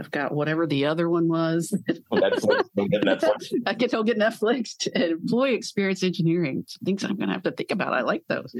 I've 0.00 0.10
got 0.10 0.34
whatever 0.34 0.66
the 0.66 0.86
other 0.86 1.08
one 1.08 1.28
was. 1.28 1.72
Netflix. 2.12 2.64
Netflix. 2.76 3.52
I 3.66 3.74
can 3.74 3.88
go 3.90 4.02
get 4.02 4.18
Netflix. 4.18 4.86
Employee 4.94 5.54
experience 5.54 6.02
engineering. 6.02 6.64
Things 6.84 7.04
I'm 7.04 7.16
going 7.16 7.28
to 7.28 7.34
have 7.34 7.42
to 7.44 7.52
think 7.52 7.70
about. 7.70 7.92
I 7.92 8.00
like 8.00 8.24
those 8.28 8.54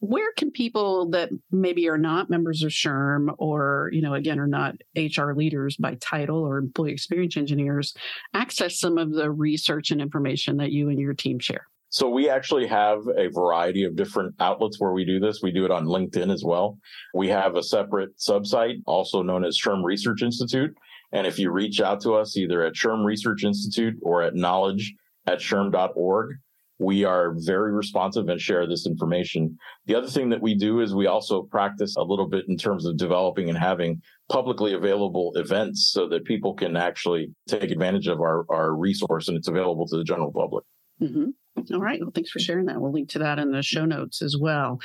where 0.00 0.32
can 0.36 0.50
people 0.50 1.10
that 1.10 1.30
maybe 1.50 1.88
are 1.88 1.98
not 1.98 2.30
members 2.30 2.62
of 2.62 2.70
SHRM 2.70 3.34
or, 3.38 3.90
you 3.92 4.00
know, 4.00 4.14
again, 4.14 4.38
are 4.38 4.46
not 4.46 4.76
HR 4.96 5.32
leaders 5.32 5.76
by 5.76 5.96
title 6.00 6.38
or 6.38 6.58
employee 6.58 6.92
experience 6.92 7.36
engineers 7.36 7.94
access 8.32 8.78
some 8.78 8.96
of 8.96 9.12
the 9.12 9.30
research 9.30 9.90
and 9.90 10.00
information 10.00 10.56
that 10.58 10.70
you 10.70 10.88
and 10.88 11.00
your 11.00 11.14
team 11.14 11.38
share? 11.38 11.66
So 11.90 12.08
we 12.08 12.28
actually 12.28 12.66
have 12.66 13.00
a 13.16 13.28
variety 13.28 13.84
of 13.84 13.96
different 13.96 14.34
outlets 14.40 14.78
where 14.78 14.92
we 14.92 15.04
do 15.04 15.18
this. 15.18 15.40
We 15.42 15.50
do 15.50 15.64
it 15.64 15.70
on 15.70 15.86
LinkedIn 15.86 16.32
as 16.32 16.44
well. 16.44 16.78
We 17.14 17.28
have 17.28 17.56
a 17.56 17.62
separate 17.62 18.18
subsite, 18.18 18.82
also 18.86 19.22
known 19.22 19.44
as 19.44 19.58
SHRM 19.58 19.82
Research 19.82 20.22
Institute. 20.22 20.76
And 21.12 21.26
if 21.26 21.38
you 21.38 21.50
reach 21.50 21.80
out 21.80 22.02
to 22.02 22.12
us 22.12 22.36
either 22.36 22.62
at 22.62 22.74
SHRM 22.74 23.04
Research 23.04 23.42
Institute 23.42 23.94
or 24.02 24.22
at 24.22 24.34
knowledge 24.34 24.94
at 25.26 25.38
shrm.org, 25.38 26.36
we 26.78 27.04
are 27.04 27.34
very 27.38 27.72
responsive 27.72 28.28
and 28.28 28.40
share 28.40 28.66
this 28.66 28.86
information. 28.86 29.56
The 29.86 29.96
other 29.96 30.06
thing 30.06 30.28
that 30.30 30.40
we 30.40 30.54
do 30.54 30.80
is 30.80 30.94
we 30.94 31.06
also 31.06 31.42
practice 31.42 31.96
a 31.96 32.02
little 32.02 32.28
bit 32.28 32.44
in 32.48 32.56
terms 32.56 32.86
of 32.86 32.96
developing 32.96 33.48
and 33.48 33.58
having 33.58 34.00
publicly 34.30 34.74
available 34.74 35.32
events 35.34 35.90
so 35.92 36.08
that 36.08 36.24
people 36.24 36.54
can 36.54 36.76
actually 36.76 37.32
take 37.48 37.70
advantage 37.70 38.06
of 38.06 38.20
our, 38.20 38.44
our 38.50 38.74
resource 38.74 39.28
and 39.28 39.36
it's 39.36 39.48
available 39.48 39.86
to 39.88 39.96
the 39.96 40.04
general 40.04 40.32
public. 40.32 40.64
Mm-hmm. 41.02 41.74
All 41.74 41.80
right. 41.80 42.00
Well, 42.00 42.12
thanks 42.14 42.30
for 42.30 42.38
sharing 42.38 42.66
that. 42.66 42.80
We'll 42.80 42.92
link 42.92 43.08
to 43.10 43.18
that 43.18 43.40
in 43.40 43.50
the 43.50 43.62
show 43.62 43.84
notes 43.84 44.22
as 44.22 44.36
well. 44.38 44.78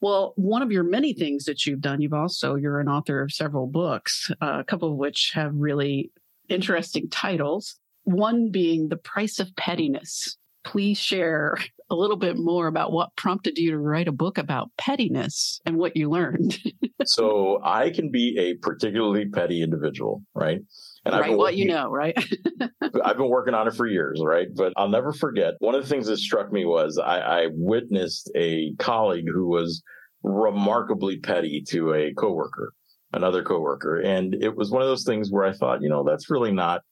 Well, 0.00 0.32
one 0.34 0.62
of 0.62 0.72
your 0.72 0.82
many 0.82 1.14
things 1.14 1.44
that 1.44 1.66
you've 1.66 1.80
done, 1.80 2.00
you've 2.00 2.12
also, 2.12 2.56
you're 2.56 2.80
an 2.80 2.88
author 2.88 3.22
of 3.22 3.32
several 3.32 3.68
books, 3.68 4.30
uh, 4.40 4.58
a 4.58 4.64
couple 4.64 4.90
of 4.90 4.96
which 4.96 5.30
have 5.34 5.52
really 5.54 6.10
interesting 6.48 7.08
titles. 7.08 7.76
One 8.02 8.50
being 8.50 8.88
The 8.88 8.96
Price 8.96 9.38
of 9.38 9.54
Pettiness 9.54 10.36
please 10.66 10.98
share 10.98 11.56
a 11.90 11.94
little 11.94 12.16
bit 12.16 12.36
more 12.36 12.66
about 12.66 12.92
what 12.92 13.14
prompted 13.16 13.56
you 13.56 13.70
to 13.70 13.78
write 13.78 14.08
a 14.08 14.12
book 14.12 14.36
about 14.36 14.70
pettiness 14.76 15.60
and 15.64 15.76
what 15.76 15.96
you 15.96 16.10
learned. 16.10 16.58
so 17.04 17.60
I 17.62 17.90
can 17.90 18.10
be 18.10 18.36
a 18.38 18.54
particularly 18.54 19.28
petty 19.28 19.62
individual, 19.62 20.22
right? 20.34 20.58
And 21.04 21.14
right, 21.14 21.30
I've 21.30 21.30
what 21.30 21.38
working, 21.38 21.58
you 21.60 21.68
know, 21.68 21.88
right? 21.88 22.18
I've 23.04 23.16
been 23.16 23.28
working 23.28 23.54
on 23.54 23.68
it 23.68 23.74
for 23.74 23.86
years, 23.86 24.20
right? 24.22 24.48
But 24.52 24.72
I'll 24.76 24.88
never 24.88 25.12
forget. 25.12 25.54
One 25.60 25.76
of 25.76 25.82
the 25.82 25.88
things 25.88 26.08
that 26.08 26.16
struck 26.16 26.52
me 26.52 26.64
was 26.64 26.98
I, 26.98 27.20
I 27.20 27.46
witnessed 27.52 28.30
a 28.34 28.74
colleague 28.80 29.28
who 29.32 29.46
was 29.46 29.82
remarkably 30.24 31.18
petty 31.18 31.62
to 31.68 31.94
a 31.94 32.12
coworker, 32.14 32.72
another 33.12 33.44
coworker, 33.44 34.00
and 34.00 34.34
it 34.34 34.56
was 34.56 34.72
one 34.72 34.82
of 34.82 34.88
those 34.88 35.04
things 35.04 35.30
where 35.30 35.44
I 35.44 35.52
thought, 35.52 35.82
you 35.82 35.88
know, 35.88 36.02
that's 36.02 36.28
really 36.28 36.50
not 36.50 36.82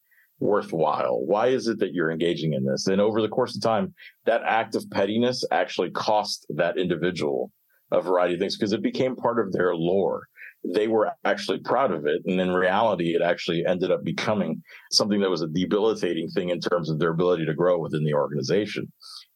worthwhile? 0.40 1.24
Why 1.24 1.48
is 1.48 1.68
it 1.68 1.78
that 1.78 1.92
you're 1.92 2.10
engaging 2.10 2.54
in 2.54 2.64
this? 2.64 2.86
And 2.86 3.00
over 3.00 3.22
the 3.22 3.28
course 3.28 3.56
of 3.56 3.62
time, 3.62 3.94
that 4.26 4.42
act 4.44 4.74
of 4.74 4.88
pettiness 4.90 5.44
actually 5.50 5.90
cost 5.90 6.46
that 6.50 6.78
individual 6.78 7.50
a 7.92 8.00
variety 8.00 8.34
of 8.34 8.40
things 8.40 8.56
because 8.56 8.72
it 8.72 8.82
became 8.82 9.16
part 9.16 9.38
of 9.38 9.52
their 9.52 9.74
lore. 9.74 10.26
They 10.74 10.88
were 10.88 11.12
actually 11.24 11.58
proud 11.58 11.92
of 11.92 12.06
it. 12.06 12.22
And 12.26 12.40
in 12.40 12.52
reality, 12.52 13.14
it 13.14 13.22
actually 13.22 13.64
ended 13.66 13.90
up 13.90 14.02
becoming 14.02 14.62
something 14.90 15.20
that 15.20 15.30
was 15.30 15.42
a 15.42 15.48
debilitating 15.48 16.28
thing 16.30 16.48
in 16.48 16.60
terms 16.60 16.90
of 16.90 16.98
their 16.98 17.10
ability 17.10 17.44
to 17.46 17.54
grow 17.54 17.78
within 17.78 18.04
the 18.04 18.14
organization. 18.14 18.90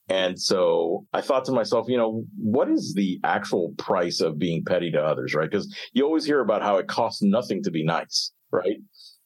And 0.09 0.41
so 0.41 1.07
I 1.13 1.21
thought 1.21 1.45
to 1.47 1.53
myself, 1.53 1.87
you 1.89 1.99
know, 1.99 2.25
what 2.39 2.71
is 2.71 2.95
the 2.95 3.21
actual 3.25 3.75
price 3.77 4.21
of 4.21 4.39
being 4.39 4.65
petty 4.65 4.91
to 4.93 5.03
others, 5.03 5.35
right? 5.35 5.51
Because 5.51 5.75
you 5.93 6.05
always 6.05 6.25
hear 6.25 6.41
about 6.41 6.63
how 6.63 6.79
it 6.79 6.89
costs 6.89 7.23
nothing 7.23 7.63
to 7.65 7.71
be 7.71 7.85
nice, 7.85 8.33
right? 8.51 8.79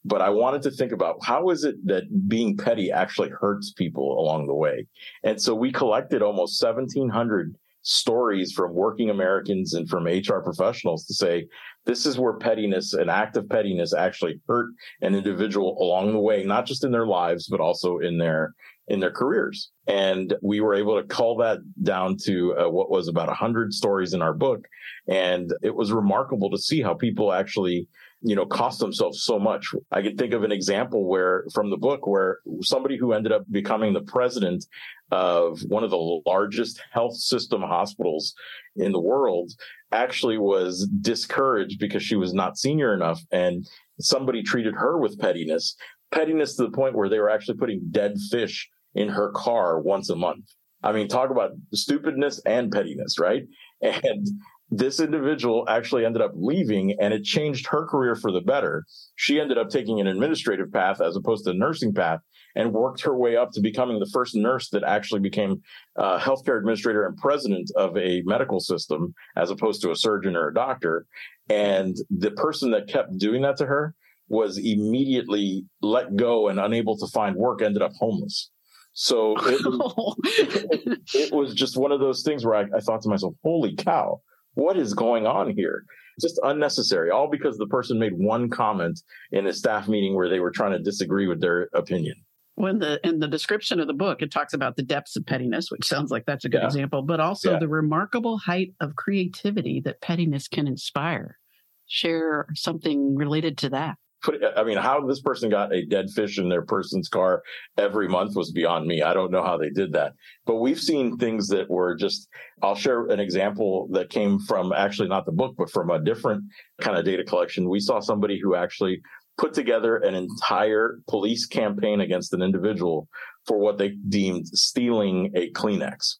But 0.04 0.20
I 0.20 0.30
wanted 0.30 0.62
to 0.62 0.70
think 0.70 0.92
about 0.92 1.18
how 1.22 1.50
is 1.50 1.64
it 1.64 1.76
that 1.86 2.28
being 2.28 2.56
petty 2.56 2.90
actually 2.90 3.30
hurts 3.30 3.72
people 3.72 4.18
along 4.18 4.46
the 4.46 4.54
way. 4.54 4.86
And 5.22 5.40
so 5.40 5.54
we 5.54 5.72
collected 5.72 6.22
almost 6.22 6.62
1700 6.62 7.54
stories 7.82 8.52
from 8.52 8.74
working 8.74 9.10
Americans 9.10 9.74
and 9.74 9.88
from 9.88 10.06
HR 10.06 10.40
professionals 10.42 11.04
to 11.06 11.14
say, 11.14 11.46
this 11.84 12.06
is 12.06 12.18
where 12.18 12.34
pettiness, 12.34 12.92
an 12.92 13.10
act 13.10 13.36
of 13.36 13.48
pettiness 13.48 13.92
actually 13.92 14.40
hurt 14.48 14.68
an 15.00 15.14
individual 15.14 15.76
along 15.80 16.12
the 16.12 16.20
way, 16.20 16.44
not 16.44 16.64
just 16.64 16.84
in 16.84 16.92
their 16.92 17.06
lives, 17.06 17.48
but 17.48 17.60
also 17.60 17.98
in 17.98 18.18
their 18.18 18.54
in 18.88 18.98
their 18.98 19.12
careers. 19.12 19.70
And 19.86 20.34
we 20.42 20.60
were 20.60 20.74
able 20.74 21.00
to 21.00 21.06
call 21.06 21.36
that 21.36 21.58
down 21.82 22.16
to 22.24 22.56
uh, 22.56 22.68
what 22.68 22.90
was 22.90 23.06
about 23.06 23.28
100 23.28 23.72
stories 23.72 24.12
in 24.12 24.22
our 24.22 24.34
book. 24.34 24.66
And 25.08 25.52
it 25.62 25.74
was 25.74 25.92
remarkable 25.92 26.50
to 26.50 26.58
see 26.58 26.82
how 26.82 26.94
people 26.94 27.32
actually 27.32 27.86
you 28.22 28.36
know, 28.36 28.46
cost 28.46 28.78
themselves 28.78 29.22
so 29.22 29.38
much. 29.38 29.66
I 29.90 30.00
can 30.00 30.16
think 30.16 30.32
of 30.32 30.44
an 30.44 30.52
example 30.52 31.08
where 31.08 31.44
from 31.52 31.70
the 31.70 31.76
book 31.76 32.06
where 32.06 32.38
somebody 32.62 32.96
who 32.96 33.12
ended 33.12 33.32
up 33.32 33.42
becoming 33.50 33.92
the 33.92 34.02
president 34.02 34.64
of 35.10 35.60
one 35.66 35.82
of 35.82 35.90
the 35.90 36.20
largest 36.24 36.80
health 36.92 37.16
system 37.16 37.62
hospitals 37.62 38.34
in 38.76 38.92
the 38.92 39.00
world 39.00 39.50
actually 39.90 40.38
was 40.38 40.88
discouraged 41.00 41.78
because 41.80 42.02
she 42.02 42.16
was 42.16 42.32
not 42.32 42.56
senior 42.56 42.94
enough 42.94 43.20
and 43.32 43.66
somebody 44.00 44.42
treated 44.42 44.74
her 44.74 44.98
with 44.98 45.18
pettiness, 45.18 45.76
pettiness 46.12 46.56
to 46.56 46.62
the 46.62 46.70
point 46.70 46.94
where 46.94 47.08
they 47.08 47.18
were 47.18 47.30
actually 47.30 47.58
putting 47.58 47.80
dead 47.90 48.14
fish 48.30 48.68
in 48.94 49.08
her 49.08 49.30
car 49.32 49.80
once 49.80 50.10
a 50.10 50.16
month. 50.16 50.44
I 50.82 50.92
mean, 50.92 51.08
talk 51.08 51.30
about 51.30 51.52
stupidness 51.72 52.40
and 52.46 52.70
pettiness, 52.70 53.18
right? 53.18 53.42
And 53.82 54.28
this 54.72 55.00
individual 55.00 55.66
actually 55.68 56.06
ended 56.06 56.22
up 56.22 56.32
leaving 56.34 56.96
and 56.98 57.12
it 57.12 57.24
changed 57.24 57.66
her 57.66 57.86
career 57.86 58.16
for 58.16 58.32
the 58.32 58.40
better. 58.40 58.86
She 59.16 59.38
ended 59.38 59.58
up 59.58 59.68
taking 59.68 60.00
an 60.00 60.06
administrative 60.06 60.72
path 60.72 61.02
as 61.02 61.14
opposed 61.14 61.44
to 61.44 61.50
a 61.50 61.54
nursing 61.54 61.92
path 61.92 62.20
and 62.56 62.72
worked 62.72 63.02
her 63.02 63.14
way 63.14 63.36
up 63.36 63.50
to 63.52 63.60
becoming 63.60 63.98
the 63.98 64.10
first 64.10 64.34
nurse 64.34 64.70
that 64.70 64.82
actually 64.82 65.20
became 65.20 65.60
a 65.96 66.18
healthcare 66.18 66.56
administrator 66.56 67.04
and 67.04 67.18
president 67.18 67.70
of 67.76 67.94
a 67.98 68.22
medical 68.24 68.60
system 68.60 69.12
as 69.36 69.50
opposed 69.50 69.82
to 69.82 69.90
a 69.90 69.96
surgeon 69.96 70.36
or 70.36 70.48
a 70.48 70.54
doctor. 70.54 71.06
And 71.50 71.94
the 72.08 72.30
person 72.30 72.70
that 72.70 72.88
kept 72.88 73.18
doing 73.18 73.42
that 73.42 73.58
to 73.58 73.66
her 73.66 73.94
was 74.28 74.56
immediately 74.56 75.66
let 75.82 76.16
go 76.16 76.48
and 76.48 76.58
unable 76.58 76.96
to 76.96 77.06
find 77.08 77.36
work, 77.36 77.60
ended 77.60 77.82
up 77.82 77.92
homeless. 77.98 78.50
So 78.94 79.34
it, 79.38 79.60
it, 80.24 81.00
it 81.14 81.32
was 81.34 81.52
just 81.52 81.76
one 81.76 81.92
of 81.92 82.00
those 82.00 82.22
things 82.22 82.46
where 82.46 82.54
I, 82.54 82.64
I 82.74 82.80
thought 82.80 83.02
to 83.02 83.10
myself, 83.10 83.34
holy 83.42 83.76
cow 83.76 84.22
what 84.54 84.76
is 84.76 84.94
going 84.94 85.26
on 85.26 85.54
here? 85.54 85.84
Just 86.20 86.38
unnecessary, 86.42 87.10
all 87.10 87.28
because 87.28 87.56
the 87.56 87.66
person 87.66 87.98
made 87.98 88.12
one 88.14 88.50
comment 88.50 89.00
in 89.30 89.46
a 89.46 89.52
staff 89.52 89.88
meeting 89.88 90.14
where 90.14 90.28
they 90.28 90.40
were 90.40 90.50
trying 90.50 90.72
to 90.72 90.78
disagree 90.78 91.26
with 91.26 91.40
their 91.40 91.68
opinion. 91.74 92.14
When 92.54 92.78
the 92.80 93.00
in 93.02 93.18
the 93.18 93.28
description 93.28 93.80
of 93.80 93.86
the 93.86 93.94
book, 93.94 94.20
it 94.20 94.30
talks 94.30 94.52
about 94.52 94.76
the 94.76 94.82
depths 94.82 95.16
of 95.16 95.24
pettiness, 95.24 95.70
which 95.70 95.86
sounds 95.86 96.10
like 96.10 96.26
that's 96.26 96.44
a 96.44 96.50
good 96.50 96.60
yeah. 96.60 96.66
example, 96.66 97.02
but 97.02 97.18
also 97.18 97.52
yeah. 97.52 97.58
the 97.58 97.68
remarkable 97.68 98.36
height 98.36 98.74
of 98.78 98.94
creativity 98.94 99.80
that 99.84 100.02
pettiness 100.02 100.48
can 100.48 100.66
inspire. 100.66 101.38
Share 101.86 102.46
something 102.54 103.16
related 103.16 103.56
to 103.58 103.70
that 103.70 103.96
put 104.22 104.40
I 104.56 104.64
mean, 104.64 104.78
how 104.78 105.04
this 105.06 105.20
person 105.20 105.50
got 105.50 105.72
a 105.72 105.84
dead 105.84 106.10
fish 106.10 106.38
in 106.38 106.48
their 106.48 106.62
person's 106.62 107.08
car 107.08 107.42
every 107.76 108.08
month 108.08 108.34
was 108.34 108.52
beyond 108.52 108.86
me. 108.86 109.02
I 109.02 109.14
don't 109.14 109.30
know 109.30 109.42
how 109.42 109.58
they 109.58 109.70
did 109.70 109.92
that. 109.92 110.14
But 110.46 110.56
we've 110.56 110.80
seen 110.80 111.16
things 111.16 111.48
that 111.48 111.68
were 111.68 111.94
just 111.94 112.28
I'll 112.62 112.74
share 112.74 113.06
an 113.06 113.20
example 113.20 113.88
that 113.92 114.10
came 114.10 114.38
from 114.40 114.72
actually 114.72 115.08
not 115.08 115.26
the 115.26 115.32
book, 115.32 115.54
but 115.58 115.70
from 115.70 115.90
a 115.90 116.02
different 116.02 116.44
kind 116.80 116.96
of 116.96 117.04
data 117.04 117.24
collection. 117.24 117.68
We 117.68 117.80
saw 117.80 118.00
somebody 118.00 118.38
who 118.42 118.54
actually 118.54 119.00
put 119.38 119.54
together 119.54 119.96
an 119.96 120.14
entire 120.14 120.98
police 121.08 121.46
campaign 121.46 122.00
against 122.00 122.32
an 122.32 122.42
individual 122.42 123.08
for 123.46 123.58
what 123.58 123.78
they 123.78 123.90
deemed 124.08 124.46
stealing 124.48 125.32
a 125.34 125.50
Kleenex. 125.52 126.16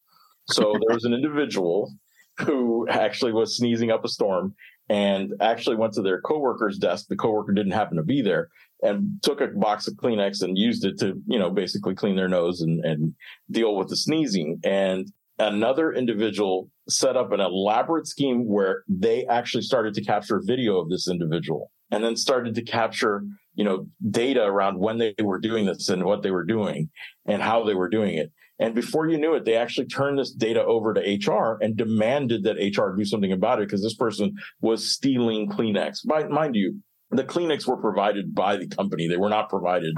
So 0.51 0.73
there 0.87 0.95
was 0.95 1.05
an 1.05 1.15
individual 1.15 1.93
who 2.39 2.89
actually 2.89 3.33
was 3.33 3.57
sneezing 3.57 3.91
up 3.91 4.05
a 4.05 4.09
storm 4.09 4.55
and 4.93 5.33
actually 5.41 5.75
went 5.75 5.95
to 5.95 6.03
their 6.03 6.21
coworker's 6.21 6.77
desk. 6.77 7.07
The 7.09 7.17
coworker 7.17 7.55
didn't 7.55 7.73
happen 7.73 7.97
to 7.97 8.03
be 8.03 8.21
there 8.21 8.49
and 8.83 9.19
took 9.23 9.41
a 9.41 9.47
box 9.47 9.89
of 9.89 9.95
Kleenex 9.95 10.43
and 10.43 10.59
used 10.59 10.85
it 10.85 10.99
to, 10.99 11.15
you 11.27 11.39
know, 11.39 11.49
basically 11.49 11.95
clean 11.95 12.15
their 12.15 12.29
nose 12.29 12.61
and, 12.61 12.85
and 12.85 13.15
deal 13.51 13.75
with 13.75 13.89
the 13.89 13.97
sneezing. 13.97 14.61
And 14.63 15.11
another 15.39 15.95
individual 15.95 16.69
set 16.91 17.17
up 17.17 17.33
an 17.33 17.41
elaborate 17.41 18.07
scheme 18.07 18.47
where 18.47 18.83
they 18.87 19.25
actually 19.29 19.63
started 19.63 19.95
to 19.95 20.05
capture 20.05 20.43
video 20.45 20.79
of 20.79 20.91
this 20.91 21.09
individual 21.09 21.71
and 21.91 22.05
then 22.05 22.15
started 22.15 22.55
to 22.57 22.63
capture, 22.63 23.23
you 23.55 23.65
know, 23.65 23.87
data 24.11 24.43
around 24.45 24.79
when 24.79 24.99
they 24.99 25.15
were 25.23 25.39
doing 25.39 25.65
this 25.65 25.89
and 25.89 26.05
what 26.05 26.23
they 26.23 26.31
were 26.31 26.45
doing 26.45 26.91
and 27.25 27.41
how 27.41 27.65
they 27.65 27.75
were 27.75 27.89
doing 27.89 28.19
it. 28.19 28.31
And 28.59 28.75
before 28.75 29.09
you 29.09 29.19
knew 29.19 29.35
it, 29.35 29.45
they 29.45 29.57
actually 29.57 29.87
turned 29.87 30.19
this 30.19 30.33
data 30.33 30.65
over 30.65 30.95
to 30.95 31.01
HR 31.01 31.59
and 31.61 31.77
demanded 31.77 32.45
that 32.45 32.57
HR 32.57 32.95
do 32.97 33.05
something 33.05 33.33
about 33.33 33.61
it 33.61 33.67
because 33.67 33.83
this 33.83 33.97
person 33.97 34.35
was 34.61 34.89
stealing 34.89 35.49
Kleenex. 35.49 36.05
Mind, 36.05 36.55
you, 36.55 36.81
the 37.11 37.25
Kleenex 37.25 37.67
were 37.67 37.77
provided 37.77 38.35
by 38.35 38.57
the 38.57 38.69
company. 38.69 39.09
They 39.09 39.17
were 39.17 39.29
not 39.29 39.49
provided 39.49 39.95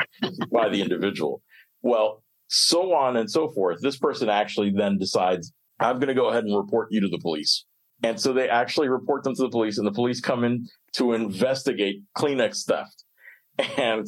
by 0.52 0.68
the 0.68 0.80
individual. 0.80 1.42
Well, 1.82 2.22
so 2.48 2.94
on 2.94 3.16
and 3.16 3.30
so 3.30 3.50
forth. 3.50 3.80
This 3.80 3.98
person 3.98 4.28
actually 4.28 4.70
then 4.70 4.98
decides, 4.98 5.52
I'm 5.80 5.96
going 5.96 6.08
to 6.08 6.14
go 6.14 6.28
ahead 6.28 6.44
and 6.44 6.56
report 6.56 6.88
you 6.90 7.00
to 7.00 7.08
the 7.08 7.18
police. 7.18 7.64
And 8.02 8.20
so 8.20 8.32
they 8.32 8.48
actually 8.48 8.88
report 8.88 9.24
them 9.24 9.34
to 9.34 9.42
the 9.42 9.50
police 9.50 9.78
and 9.78 9.86
the 9.86 9.92
police 9.92 10.20
come 10.20 10.44
in 10.44 10.66
to 10.94 11.12
investigate 11.12 12.02
Kleenex 12.16 12.64
theft. 12.64 13.04
And 13.78 14.06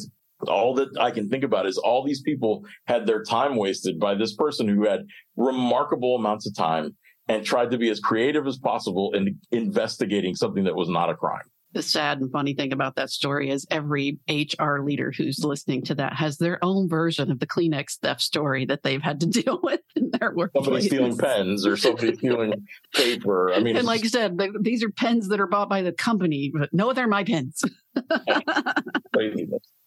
all 0.48 0.74
that 0.74 0.88
I 0.98 1.10
can 1.10 1.28
think 1.28 1.44
about 1.44 1.66
is 1.66 1.78
all 1.78 2.04
these 2.04 2.22
people 2.22 2.64
had 2.86 3.06
their 3.06 3.22
time 3.22 3.56
wasted 3.56 3.98
by 3.98 4.14
this 4.14 4.34
person 4.34 4.68
who 4.68 4.86
had 4.86 5.06
remarkable 5.36 6.16
amounts 6.16 6.46
of 6.46 6.54
time 6.54 6.94
and 7.28 7.44
tried 7.44 7.70
to 7.72 7.78
be 7.78 7.88
as 7.88 8.00
creative 8.00 8.46
as 8.46 8.58
possible 8.58 9.12
in 9.14 9.38
investigating 9.50 10.34
something 10.34 10.64
that 10.64 10.76
was 10.76 10.88
not 10.88 11.10
a 11.10 11.14
crime. 11.14 11.42
The 11.72 11.82
sad 11.82 12.20
and 12.20 12.32
funny 12.32 12.54
thing 12.54 12.72
about 12.72 12.96
that 12.96 13.10
story 13.10 13.50
is 13.50 13.66
every 13.70 14.18
HR 14.30 14.78
leader 14.78 15.12
who's 15.14 15.44
listening 15.44 15.82
to 15.82 15.94
that 15.96 16.14
has 16.14 16.38
their 16.38 16.58
own 16.64 16.88
version 16.88 17.30
of 17.30 17.38
the 17.38 17.46
Kleenex 17.46 17.98
theft 17.98 18.22
story 18.22 18.64
that 18.66 18.82
they've 18.82 19.02
had 19.02 19.20
to 19.20 19.26
deal 19.42 19.60
with 19.62 19.80
in 19.94 20.10
their 20.12 20.32
work. 20.34 20.52
Somebody 20.54 20.86
stealing 20.86 21.18
pens 21.18 21.66
or 21.66 21.76
somebody 21.76 22.16
stealing 22.18 22.66
paper. 22.94 23.52
I 23.52 23.60
mean, 23.60 23.76
and 23.76 23.86
like 23.86 24.04
I 24.04 24.08
said, 24.08 24.38
these 24.60 24.82
are 24.84 24.90
pens 24.90 25.28
that 25.28 25.40
are 25.40 25.46
bought 25.46 25.68
by 25.68 25.82
the 25.82 25.92
company, 25.92 26.50
but 26.54 26.72
no, 26.72 26.94
they're 26.94 27.08
my 27.08 27.24
pens. 27.24 27.62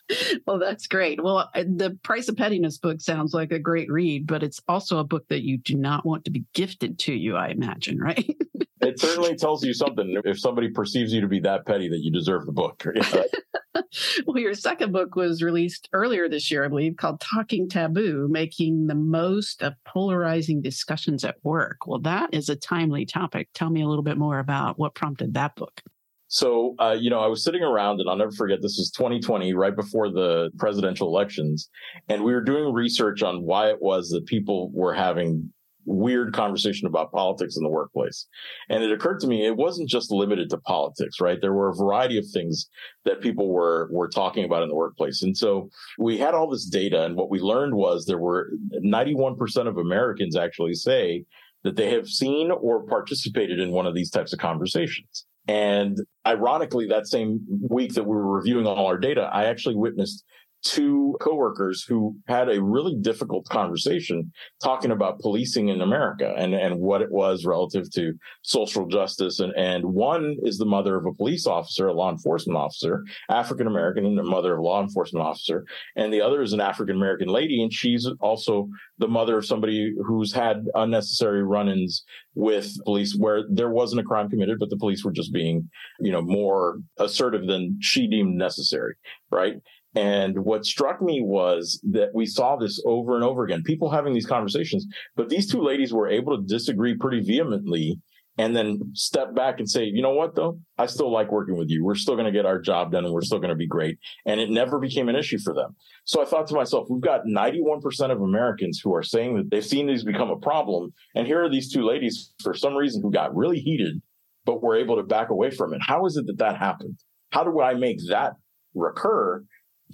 well, 0.47 0.59
that's 0.59 0.87
great. 0.87 1.21
Well, 1.23 1.49
uh, 1.53 1.63
the 1.63 1.97
Price 2.03 2.29
of 2.29 2.37
Pettiness 2.37 2.77
book 2.77 3.01
sounds 3.01 3.33
like 3.33 3.51
a 3.51 3.59
great 3.59 3.91
read, 3.91 4.27
but 4.27 4.43
it's 4.43 4.61
also 4.67 4.99
a 4.99 5.03
book 5.03 5.27
that 5.29 5.43
you 5.43 5.57
do 5.57 5.75
not 5.75 6.05
want 6.05 6.25
to 6.25 6.31
be 6.31 6.45
gifted 6.53 6.99
to 6.99 7.13
you, 7.13 7.35
I 7.35 7.49
imagine, 7.49 7.99
right? 7.99 8.35
it 8.81 8.99
certainly 8.99 9.35
tells 9.35 9.63
you 9.63 9.73
something 9.73 10.19
if 10.25 10.39
somebody 10.39 10.69
perceives 10.69 11.13
you 11.13 11.21
to 11.21 11.27
be 11.27 11.39
that 11.41 11.65
petty 11.65 11.89
that 11.89 11.99
you 11.99 12.11
deserve 12.11 12.45
the 12.45 12.51
book. 12.51 12.83
well, 14.25 14.37
your 14.37 14.53
second 14.53 14.91
book 14.91 15.15
was 15.15 15.43
released 15.43 15.89
earlier 15.93 16.27
this 16.27 16.49
year, 16.49 16.65
I 16.65 16.69
believe, 16.69 16.97
called 16.97 17.21
Talking 17.21 17.69
Taboo 17.69 18.27
Making 18.29 18.87
the 18.87 18.95
Most 18.95 19.61
of 19.61 19.73
Polarizing 19.85 20.61
Discussions 20.61 21.23
at 21.23 21.37
Work. 21.43 21.85
Well, 21.85 21.99
that 21.99 22.33
is 22.33 22.49
a 22.49 22.55
timely 22.55 23.05
topic. 23.05 23.49
Tell 23.53 23.69
me 23.69 23.81
a 23.81 23.87
little 23.87 24.03
bit 24.03 24.17
more 24.17 24.39
about 24.39 24.79
what 24.79 24.95
prompted 24.95 25.33
that 25.35 25.55
book. 25.55 25.81
So, 26.29 26.75
uh, 26.79 26.95
you 26.97 27.09
know, 27.09 27.19
I 27.19 27.27
was 27.27 27.43
sitting 27.43 27.63
around 27.63 27.99
and 27.99 28.07
I'll 28.07 28.15
never 28.15 28.31
forget 28.31 28.59
this 28.61 28.77
was 28.77 28.91
2020, 28.91 29.53
right 29.55 29.75
before 29.75 30.11
the 30.11 30.51
presidential 30.59 31.07
elections. 31.07 31.69
And 32.07 32.23
we 32.23 32.33
were 32.33 32.43
doing 32.43 32.71
research 32.71 33.23
on 33.23 33.41
why 33.41 33.69
it 33.69 33.81
was 33.81 34.09
that 34.09 34.27
people 34.27 34.69
were 34.71 34.93
having 34.93 35.51
weird 35.85 36.35
conversation 36.35 36.87
about 36.87 37.11
politics 37.11 37.57
in 37.57 37.63
the 37.63 37.69
workplace. 37.69 38.27
And 38.69 38.83
it 38.83 38.91
occurred 38.91 39.19
to 39.21 39.27
me 39.27 39.47
it 39.47 39.57
wasn't 39.57 39.89
just 39.89 40.11
limited 40.11 40.51
to 40.51 40.59
politics, 40.59 41.19
right? 41.19 41.39
There 41.41 41.53
were 41.53 41.69
a 41.69 41.75
variety 41.75 42.19
of 42.19 42.25
things 42.31 42.69
that 43.05 43.21
people 43.21 43.51
were 43.51 43.89
were 43.91 44.07
talking 44.07 44.45
about 44.45 44.61
in 44.61 44.69
the 44.69 44.75
workplace. 44.75 45.23
And 45.23 45.35
so 45.35 45.69
we 45.97 46.19
had 46.19 46.35
all 46.35 46.47
this 46.47 46.65
data 46.65 47.05
and 47.05 47.15
what 47.15 47.31
we 47.31 47.39
learned 47.39 47.73
was 47.73 48.05
there 48.05 48.19
were 48.19 48.51
91% 48.85 49.67
of 49.67 49.77
Americans 49.77 50.37
actually 50.37 50.75
say 50.75 51.25
that 51.63 51.75
they 51.75 51.89
have 51.89 52.07
seen 52.07 52.51
or 52.51 52.85
participated 52.85 53.59
in 53.59 53.71
one 53.71 53.87
of 53.87 53.95
these 53.95 54.11
types 54.11 54.31
of 54.31 54.37
conversations. 54.37 55.25
And 55.49 55.97
ironically, 56.29 56.87
that 56.87 57.07
same 57.07 57.41
week 57.69 57.93
that 57.93 58.03
we 58.03 58.15
were 58.15 58.31
reviewing 58.31 58.65
all 58.65 58.85
our 58.87 58.97
data, 58.97 59.29
I 59.33 59.45
actually 59.45 59.75
witnessed 59.75 60.23
two 60.63 61.15
coworkers 61.21 61.83
who 61.83 62.15
had 62.27 62.49
a 62.49 62.61
really 62.61 62.95
difficult 63.01 63.47
conversation 63.49 64.31
talking 64.61 64.91
about 64.91 65.19
policing 65.19 65.69
in 65.69 65.81
America 65.81 66.33
and, 66.37 66.53
and 66.53 66.79
what 66.79 67.01
it 67.01 67.11
was 67.11 67.45
relative 67.45 67.89
to 67.91 68.13
social 68.41 68.85
justice. 68.87 69.39
And, 69.39 69.53
and 69.55 69.85
one 69.85 70.35
is 70.43 70.57
the 70.57 70.65
mother 70.65 70.97
of 70.97 71.05
a 71.05 71.13
police 71.13 71.47
officer, 71.47 71.87
a 71.87 71.93
law 71.93 72.11
enforcement 72.11 72.57
officer, 72.57 73.03
African 73.29 73.67
American, 73.67 74.05
and 74.05 74.17
the 74.17 74.23
mother 74.23 74.53
of 74.53 74.59
a 74.59 74.61
law 74.63 74.81
enforcement 74.81 75.25
officer. 75.25 75.65
And 75.95 76.13
the 76.13 76.21
other 76.21 76.41
is 76.41 76.53
an 76.53 76.61
African 76.61 76.95
American 76.95 77.29
lady. 77.29 77.63
And 77.63 77.71
she's 77.71 78.07
also 78.19 78.67
the 78.97 79.07
mother 79.07 79.37
of 79.37 79.45
somebody 79.45 79.93
who's 80.05 80.33
had 80.33 80.65
unnecessary 80.75 81.43
run 81.43 81.69
ins 81.69 82.03
with 82.35 82.71
police 82.83 83.15
where 83.17 83.43
there 83.49 83.69
wasn't 83.69 84.01
a 84.01 84.03
crime 84.03 84.29
committed, 84.29 84.59
but 84.59 84.69
the 84.69 84.77
police 84.77 85.03
were 85.03 85.11
just 85.11 85.33
being, 85.33 85.69
you 85.99 86.11
know, 86.11 86.21
more 86.21 86.79
assertive 86.97 87.47
than 87.47 87.77
she 87.81 88.07
deemed 88.07 88.35
necessary. 88.35 88.95
Right. 89.31 89.55
And 89.95 90.45
what 90.45 90.65
struck 90.65 91.01
me 91.01 91.21
was 91.23 91.81
that 91.91 92.09
we 92.13 92.25
saw 92.25 92.55
this 92.55 92.81
over 92.85 93.15
and 93.15 93.23
over 93.23 93.43
again, 93.43 93.63
people 93.63 93.89
having 93.89 94.13
these 94.13 94.25
conversations, 94.25 94.85
but 95.15 95.29
these 95.29 95.51
two 95.51 95.61
ladies 95.61 95.91
were 95.91 96.07
able 96.07 96.37
to 96.37 96.43
disagree 96.43 96.95
pretty 96.95 97.21
vehemently 97.21 97.99
and 98.37 98.55
then 98.55 98.79
step 98.93 99.35
back 99.35 99.59
and 99.59 99.69
say, 99.69 99.83
you 99.83 100.01
know 100.01 100.13
what, 100.13 100.33
though? 100.33 100.59
I 100.77 100.85
still 100.85 101.11
like 101.11 101.29
working 101.29 101.57
with 101.57 101.69
you. 101.69 101.83
We're 101.83 101.95
still 101.95 102.15
going 102.15 102.25
to 102.25 102.31
get 102.31 102.45
our 102.45 102.57
job 102.57 102.93
done 102.93 103.03
and 103.03 103.13
we're 103.13 103.21
still 103.21 103.39
going 103.39 103.49
to 103.49 103.55
be 103.55 103.67
great. 103.67 103.97
And 104.25 104.39
it 104.39 104.49
never 104.49 104.79
became 104.79 105.09
an 105.09 105.15
issue 105.17 105.39
for 105.39 105.53
them. 105.53 105.75
So 106.05 106.21
I 106.21 106.25
thought 106.25 106.47
to 106.47 106.55
myself, 106.55 106.87
we've 106.89 107.01
got 107.01 107.25
91% 107.25 107.83
of 108.11 108.21
Americans 108.21 108.79
who 108.81 108.95
are 108.95 109.03
saying 109.03 109.35
that 109.35 109.51
they've 109.51 109.65
seen 109.65 109.87
these 109.87 110.05
become 110.05 110.29
a 110.29 110.37
problem. 110.37 110.93
And 111.15 111.27
here 111.27 111.43
are 111.43 111.49
these 111.49 111.73
two 111.73 111.83
ladies, 111.83 112.33
for 112.41 112.53
some 112.53 112.75
reason, 112.75 113.01
who 113.01 113.11
got 113.11 113.35
really 113.35 113.59
heated, 113.59 114.01
but 114.45 114.63
were 114.63 114.77
able 114.77 114.95
to 114.95 115.03
back 115.03 115.31
away 115.31 115.51
from 115.51 115.73
it. 115.73 115.81
How 115.85 116.05
is 116.05 116.15
it 116.15 116.25
that 116.27 116.37
that 116.37 116.57
happened? 116.57 116.97
How 117.31 117.43
do 117.43 117.59
I 117.59 117.73
make 117.73 117.97
that 118.07 118.35
recur 118.73 119.43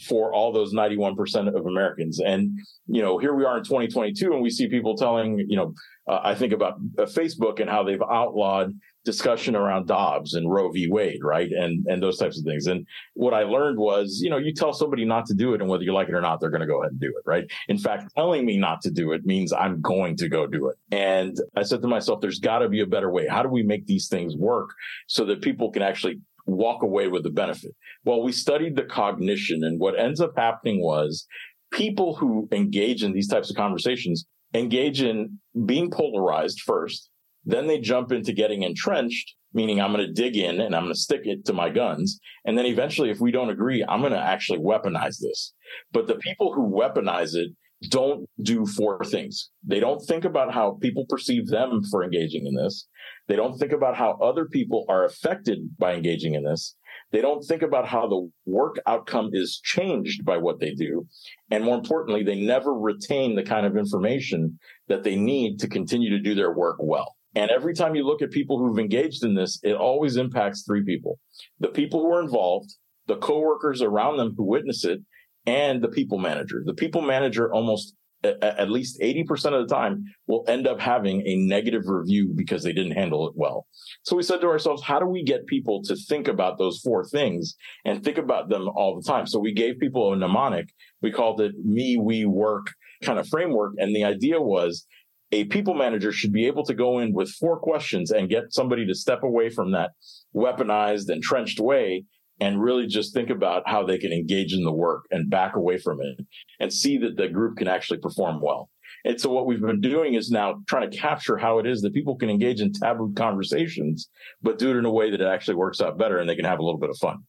for 0.01 0.33
all 0.33 0.51
those 0.51 0.73
91% 0.73 1.55
of 1.55 1.65
Americans. 1.65 2.19
And, 2.19 2.59
you 2.87 3.01
know, 3.01 3.17
here 3.17 3.33
we 3.33 3.45
are 3.45 3.57
in 3.57 3.63
2022 3.63 4.33
and 4.33 4.41
we 4.41 4.49
see 4.49 4.67
people 4.67 4.95
telling, 4.95 5.39
you 5.47 5.55
know, 5.55 5.73
uh, 6.07 6.19
I 6.23 6.35
think 6.35 6.53
about 6.53 6.75
uh, 6.97 7.03
Facebook 7.03 7.59
and 7.59 7.69
how 7.69 7.83
they've 7.83 8.01
outlawed 8.01 8.73
discussion 9.05 9.55
around 9.55 9.87
Dobbs 9.87 10.33
and 10.33 10.51
Roe 10.51 10.71
v. 10.71 10.89
Wade, 10.89 11.19
right? 11.23 11.49
And, 11.51 11.85
and 11.87 12.01
those 12.01 12.17
types 12.17 12.37
of 12.39 12.43
things. 12.43 12.65
And 12.67 12.85
what 13.13 13.33
I 13.33 13.43
learned 13.43 13.77
was, 13.77 14.19
you 14.21 14.29
know, 14.29 14.37
you 14.37 14.53
tell 14.53 14.73
somebody 14.73 15.05
not 15.05 15.25
to 15.27 15.33
do 15.33 15.53
it 15.53 15.61
and 15.61 15.69
whether 15.69 15.83
you 15.83 15.93
like 15.93 16.09
it 16.09 16.15
or 16.15 16.21
not, 16.21 16.41
they're 16.41 16.49
going 16.49 16.61
to 16.61 16.67
go 16.67 16.81
ahead 16.81 16.91
and 16.91 16.99
do 16.99 17.07
it, 17.07 17.23
right? 17.25 17.45
In 17.69 17.77
fact, 17.77 18.11
telling 18.17 18.45
me 18.45 18.57
not 18.57 18.81
to 18.81 18.91
do 18.91 19.13
it 19.13 19.25
means 19.25 19.53
I'm 19.53 19.79
going 19.79 20.17
to 20.17 20.27
go 20.27 20.47
do 20.47 20.69
it. 20.69 20.77
And 20.91 21.37
I 21.55 21.63
said 21.63 21.81
to 21.83 21.87
myself, 21.87 22.19
there's 22.19 22.39
got 22.39 22.59
to 22.59 22.67
be 22.67 22.81
a 22.81 22.87
better 22.87 23.11
way. 23.11 23.27
How 23.27 23.43
do 23.43 23.49
we 23.49 23.63
make 23.63 23.85
these 23.85 24.07
things 24.07 24.35
work 24.35 24.71
so 25.07 25.23
that 25.25 25.41
people 25.41 25.71
can 25.71 25.83
actually 25.83 26.19
walk 26.45 26.83
away 26.83 27.07
with 27.07 27.23
the 27.23 27.29
benefit. 27.29 27.71
Well, 28.03 28.21
we 28.21 28.31
studied 28.31 28.75
the 28.75 28.83
cognition 28.83 29.63
and 29.63 29.79
what 29.79 29.99
ends 29.99 30.21
up 30.21 30.33
happening 30.37 30.81
was 30.81 31.25
people 31.71 32.15
who 32.15 32.47
engage 32.51 33.03
in 33.03 33.13
these 33.13 33.27
types 33.27 33.49
of 33.49 33.55
conversations 33.55 34.25
engage 34.53 35.01
in 35.01 35.39
being 35.65 35.91
polarized 35.91 36.61
first. 36.61 37.09
Then 37.43 37.67
they 37.67 37.79
jump 37.79 38.11
into 38.11 38.33
getting 38.33 38.63
entrenched, 38.63 39.35
meaning 39.53 39.79
I'm 39.79 39.93
going 39.93 40.05
to 40.05 40.13
dig 40.13 40.35
in 40.35 40.59
and 40.59 40.75
I'm 40.75 40.83
going 40.83 40.93
to 40.93 40.99
stick 40.99 41.21
it 41.25 41.45
to 41.45 41.53
my 41.53 41.69
guns. 41.69 42.19
And 42.45 42.57
then 42.57 42.65
eventually, 42.65 43.11
if 43.11 43.19
we 43.19 43.31
don't 43.31 43.49
agree, 43.49 43.85
I'm 43.87 44.01
going 44.01 44.13
to 44.13 44.19
actually 44.19 44.59
weaponize 44.59 45.19
this. 45.19 45.53
But 45.91 46.07
the 46.07 46.15
people 46.15 46.53
who 46.53 46.69
weaponize 46.69 47.35
it 47.35 47.51
don't 47.89 48.27
do 48.41 48.65
four 48.65 49.03
things. 49.03 49.49
They 49.65 49.79
don't 49.79 49.99
think 49.99 50.25
about 50.25 50.53
how 50.53 50.77
people 50.81 51.05
perceive 51.07 51.47
them 51.47 51.81
for 51.91 52.03
engaging 52.03 52.45
in 52.45 52.55
this. 52.55 52.87
They 53.27 53.35
don't 53.35 53.57
think 53.57 53.71
about 53.71 53.95
how 53.95 54.17
other 54.21 54.45
people 54.45 54.85
are 54.89 55.05
affected 55.05 55.59
by 55.77 55.93
engaging 55.93 56.35
in 56.35 56.43
this. 56.43 56.75
They 57.11 57.21
don't 57.21 57.43
think 57.43 57.61
about 57.61 57.87
how 57.87 58.07
the 58.07 58.29
work 58.45 58.79
outcome 58.87 59.29
is 59.33 59.59
changed 59.63 60.25
by 60.25 60.37
what 60.37 60.59
they 60.59 60.73
do. 60.73 61.07
And 61.51 61.63
more 61.63 61.75
importantly, 61.75 62.23
they 62.23 62.41
never 62.41 62.73
retain 62.73 63.35
the 63.35 63.43
kind 63.43 63.65
of 63.65 63.77
information 63.77 64.57
that 64.87 65.03
they 65.03 65.15
need 65.15 65.59
to 65.59 65.67
continue 65.67 66.09
to 66.09 66.19
do 66.19 66.35
their 66.35 66.53
work 66.53 66.77
well. 66.79 67.15
And 67.35 67.51
every 67.51 67.73
time 67.73 67.95
you 67.95 68.05
look 68.05 68.21
at 68.21 68.31
people 68.31 68.57
who've 68.57 68.79
engaged 68.79 69.23
in 69.23 69.35
this, 69.35 69.59
it 69.61 69.73
always 69.73 70.15
impacts 70.15 70.63
three 70.63 70.83
people 70.83 71.19
the 71.59 71.67
people 71.67 72.01
who 72.01 72.13
are 72.13 72.21
involved, 72.21 72.73
the 73.07 73.17
coworkers 73.17 73.81
around 73.81 74.17
them 74.17 74.33
who 74.37 74.45
witness 74.45 74.85
it, 74.85 75.01
and 75.45 75.81
the 75.81 75.87
people 75.87 76.17
manager. 76.17 76.63
The 76.65 76.73
people 76.73 77.01
manager 77.01 77.51
almost 77.53 77.95
at 78.41 78.69
least 78.69 78.99
80% 79.01 79.53
of 79.53 79.67
the 79.67 79.73
time 79.73 80.05
will 80.27 80.45
end 80.47 80.67
up 80.67 80.79
having 80.79 81.21
a 81.25 81.35
negative 81.35 81.83
review 81.85 82.31
because 82.33 82.63
they 82.63 82.73
didn't 82.73 82.93
handle 82.93 83.27
it 83.27 83.33
well. 83.35 83.67
So 84.03 84.15
we 84.15 84.23
said 84.23 84.41
to 84.41 84.47
ourselves, 84.47 84.81
how 84.83 84.99
do 84.99 85.05
we 85.05 85.23
get 85.23 85.45
people 85.45 85.83
to 85.83 85.95
think 85.95 86.27
about 86.27 86.57
those 86.57 86.79
four 86.79 87.05
things 87.05 87.55
and 87.83 88.03
think 88.03 88.17
about 88.17 88.49
them 88.49 88.67
all 88.69 88.95
the 88.95 89.07
time? 89.07 89.27
So 89.27 89.39
we 89.39 89.53
gave 89.53 89.79
people 89.79 90.13
a 90.13 90.15
mnemonic. 90.15 90.73
We 91.01 91.11
called 91.11 91.41
it 91.41 91.53
me, 91.63 91.97
we, 91.97 92.25
work 92.25 92.67
kind 93.03 93.19
of 93.19 93.27
framework. 93.27 93.73
And 93.77 93.95
the 93.95 94.03
idea 94.03 94.41
was 94.41 94.85
a 95.31 95.45
people 95.45 95.73
manager 95.73 96.11
should 96.11 96.31
be 96.31 96.47
able 96.47 96.63
to 96.65 96.73
go 96.73 96.99
in 96.99 97.13
with 97.13 97.29
four 97.29 97.59
questions 97.59 98.11
and 98.11 98.29
get 98.29 98.53
somebody 98.53 98.85
to 98.85 98.95
step 98.95 99.23
away 99.23 99.49
from 99.49 99.71
that 99.71 99.91
weaponized, 100.35 101.09
entrenched 101.09 101.59
way 101.59 102.05
and 102.39 102.61
really 102.61 102.87
just 102.87 103.13
think 103.13 103.29
about 103.29 103.63
how 103.65 103.85
they 103.85 103.97
can 103.97 104.11
engage 104.11 104.53
in 104.53 104.63
the 104.63 104.73
work 104.73 105.05
and 105.11 105.29
back 105.29 105.55
away 105.55 105.77
from 105.77 105.99
it 106.01 106.25
and 106.59 106.71
see 106.71 106.97
that 106.97 107.15
the 107.17 107.27
group 107.27 107.57
can 107.57 107.67
actually 107.67 107.99
perform 107.99 108.41
well. 108.41 108.69
And 109.03 109.21
so 109.21 109.29
what 109.29 109.45
we've 109.45 109.61
been 109.61 109.81
doing 109.81 110.15
is 110.15 110.31
now 110.31 110.55
trying 110.67 110.89
to 110.89 110.97
capture 110.97 111.37
how 111.37 111.59
it 111.59 111.67
is 111.67 111.81
that 111.81 111.93
people 111.93 112.17
can 112.17 112.29
engage 112.29 112.59
in 112.59 112.73
taboo 112.73 113.13
conversations, 113.15 114.09
but 114.41 114.57
do 114.57 114.71
it 114.71 114.77
in 114.77 114.85
a 114.85 114.91
way 114.91 115.11
that 115.11 115.21
it 115.21 115.27
actually 115.27 115.55
works 115.55 115.79
out 115.79 115.97
better 115.97 116.17
and 116.17 116.29
they 116.29 116.35
can 116.35 116.45
have 116.45 116.59
a 116.59 116.63
little 116.63 116.79
bit 116.79 116.89
of 116.89 116.97
fun. 116.97 117.19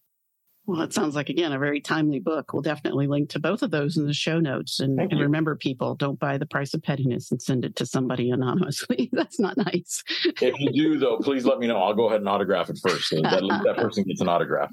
Well, 0.66 0.80
it 0.80 0.92
sounds 0.92 1.14
like, 1.14 1.28
again, 1.28 1.52
a 1.52 1.58
very 1.60 1.80
timely 1.80 2.18
book. 2.18 2.52
We'll 2.52 2.62
definitely 2.62 3.06
link 3.06 3.30
to 3.30 3.38
both 3.38 3.62
of 3.62 3.70
those 3.70 3.96
in 3.96 4.06
the 4.06 4.12
show 4.12 4.40
notes. 4.40 4.80
And, 4.80 4.98
and 4.98 5.20
remember, 5.20 5.54
people, 5.54 5.94
don't 5.94 6.18
buy 6.18 6.38
the 6.38 6.46
price 6.46 6.74
of 6.74 6.82
pettiness 6.82 7.30
and 7.30 7.40
send 7.40 7.64
it 7.64 7.76
to 7.76 7.86
somebody 7.86 8.30
anonymously. 8.30 9.08
That's 9.12 9.38
not 9.38 9.56
nice. 9.56 10.02
if 10.24 10.58
you 10.58 10.72
do, 10.72 10.98
though, 10.98 11.18
please 11.18 11.44
let 11.44 11.60
me 11.60 11.68
know. 11.68 11.78
I'll 11.78 11.94
go 11.94 12.06
ahead 12.08 12.18
and 12.18 12.28
autograph 12.28 12.68
it 12.68 12.80
first. 12.82 13.08
So 13.08 13.22
that, 13.22 13.42
that 13.64 13.76
person 13.76 14.02
gets 14.04 14.20
an 14.20 14.28
autograph. 14.28 14.72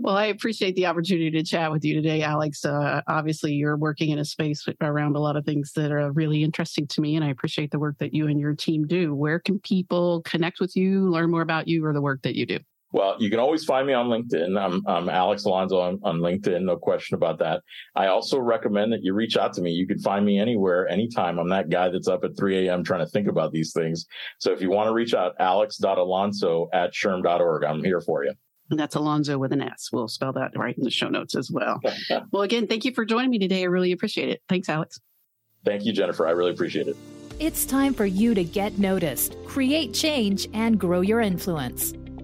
well, 0.00 0.16
I 0.16 0.26
appreciate 0.26 0.74
the 0.74 0.86
opportunity 0.86 1.30
to 1.32 1.44
chat 1.44 1.70
with 1.70 1.84
you 1.84 1.94
today, 1.94 2.22
Alex. 2.22 2.64
Uh, 2.64 3.02
obviously, 3.06 3.52
you're 3.52 3.76
working 3.76 4.08
in 4.08 4.18
a 4.18 4.24
space 4.24 4.66
around 4.80 5.16
a 5.16 5.20
lot 5.20 5.36
of 5.36 5.44
things 5.44 5.72
that 5.74 5.92
are 5.92 6.10
really 6.12 6.42
interesting 6.42 6.86
to 6.88 7.02
me, 7.02 7.14
and 7.14 7.24
I 7.24 7.28
appreciate 7.28 7.72
the 7.72 7.78
work 7.78 7.98
that 7.98 8.14
you 8.14 8.26
and 8.26 8.40
your 8.40 8.54
team 8.54 8.86
do. 8.86 9.14
Where 9.14 9.38
can 9.38 9.58
people 9.58 10.22
connect 10.22 10.60
with 10.60 10.74
you, 10.76 11.10
learn 11.10 11.30
more 11.30 11.42
about 11.42 11.68
you, 11.68 11.84
or 11.84 11.92
the 11.92 12.00
work 12.00 12.22
that 12.22 12.36
you 12.36 12.46
do? 12.46 12.58
Well, 12.92 13.16
you 13.18 13.30
can 13.30 13.38
always 13.38 13.64
find 13.64 13.86
me 13.86 13.94
on 13.94 14.08
LinkedIn. 14.08 14.60
I'm, 14.60 14.82
I'm 14.86 15.08
Alex 15.08 15.44
Alonso 15.44 15.80
on, 15.80 15.98
on, 16.02 16.18
LinkedIn. 16.18 16.62
No 16.62 16.76
question 16.76 17.14
about 17.14 17.38
that. 17.38 17.62
I 17.96 18.06
also 18.08 18.38
recommend 18.38 18.92
that 18.92 19.02
you 19.02 19.14
reach 19.14 19.36
out 19.36 19.54
to 19.54 19.62
me. 19.62 19.72
You 19.72 19.86
can 19.86 19.98
find 19.98 20.24
me 20.26 20.38
anywhere, 20.38 20.86
anytime. 20.88 21.38
I'm 21.38 21.48
that 21.48 21.70
guy 21.70 21.88
that's 21.88 22.08
up 22.08 22.22
at 22.22 22.36
3 22.36 22.68
a.m. 22.68 22.84
trying 22.84 23.04
to 23.04 23.10
think 23.10 23.28
about 23.28 23.50
these 23.52 23.72
things. 23.72 24.06
So 24.38 24.52
if 24.52 24.60
you 24.60 24.70
want 24.70 24.88
to 24.88 24.92
reach 24.92 25.14
out, 25.14 25.32
alex.alonso 25.40 26.68
at 26.74 26.92
SHRM.org. 26.92 27.64
I'm 27.64 27.82
here 27.82 28.02
for 28.02 28.24
you. 28.24 28.34
And 28.70 28.78
that's 28.78 28.94
Alonso 28.94 29.38
with 29.38 29.52
an 29.52 29.60
S. 29.60 29.90
We'll 29.92 30.08
spell 30.08 30.32
that 30.34 30.56
right 30.56 30.76
in 30.76 30.84
the 30.84 30.90
show 30.90 31.08
notes 31.08 31.34
as 31.34 31.50
well. 31.50 31.80
well, 32.30 32.42
again, 32.42 32.66
thank 32.66 32.84
you 32.84 32.92
for 32.94 33.04
joining 33.04 33.30
me 33.30 33.38
today. 33.38 33.62
I 33.62 33.66
really 33.66 33.92
appreciate 33.92 34.28
it. 34.28 34.42
Thanks, 34.48 34.68
Alex. 34.68 35.00
Thank 35.64 35.84
you, 35.84 35.92
Jennifer. 35.92 36.26
I 36.26 36.30
really 36.30 36.52
appreciate 36.52 36.88
it. 36.88 36.96
It's 37.38 37.64
time 37.64 37.92
for 37.92 38.06
you 38.06 38.34
to 38.34 38.44
get 38.44 38.78
noticed, 38.78 39.36
create 39.46 39.92
change, 39.92 40.48
and 40.54 40.78
grow 40.78 41.00
your 41.00 41.20
influence. 41.20 41.94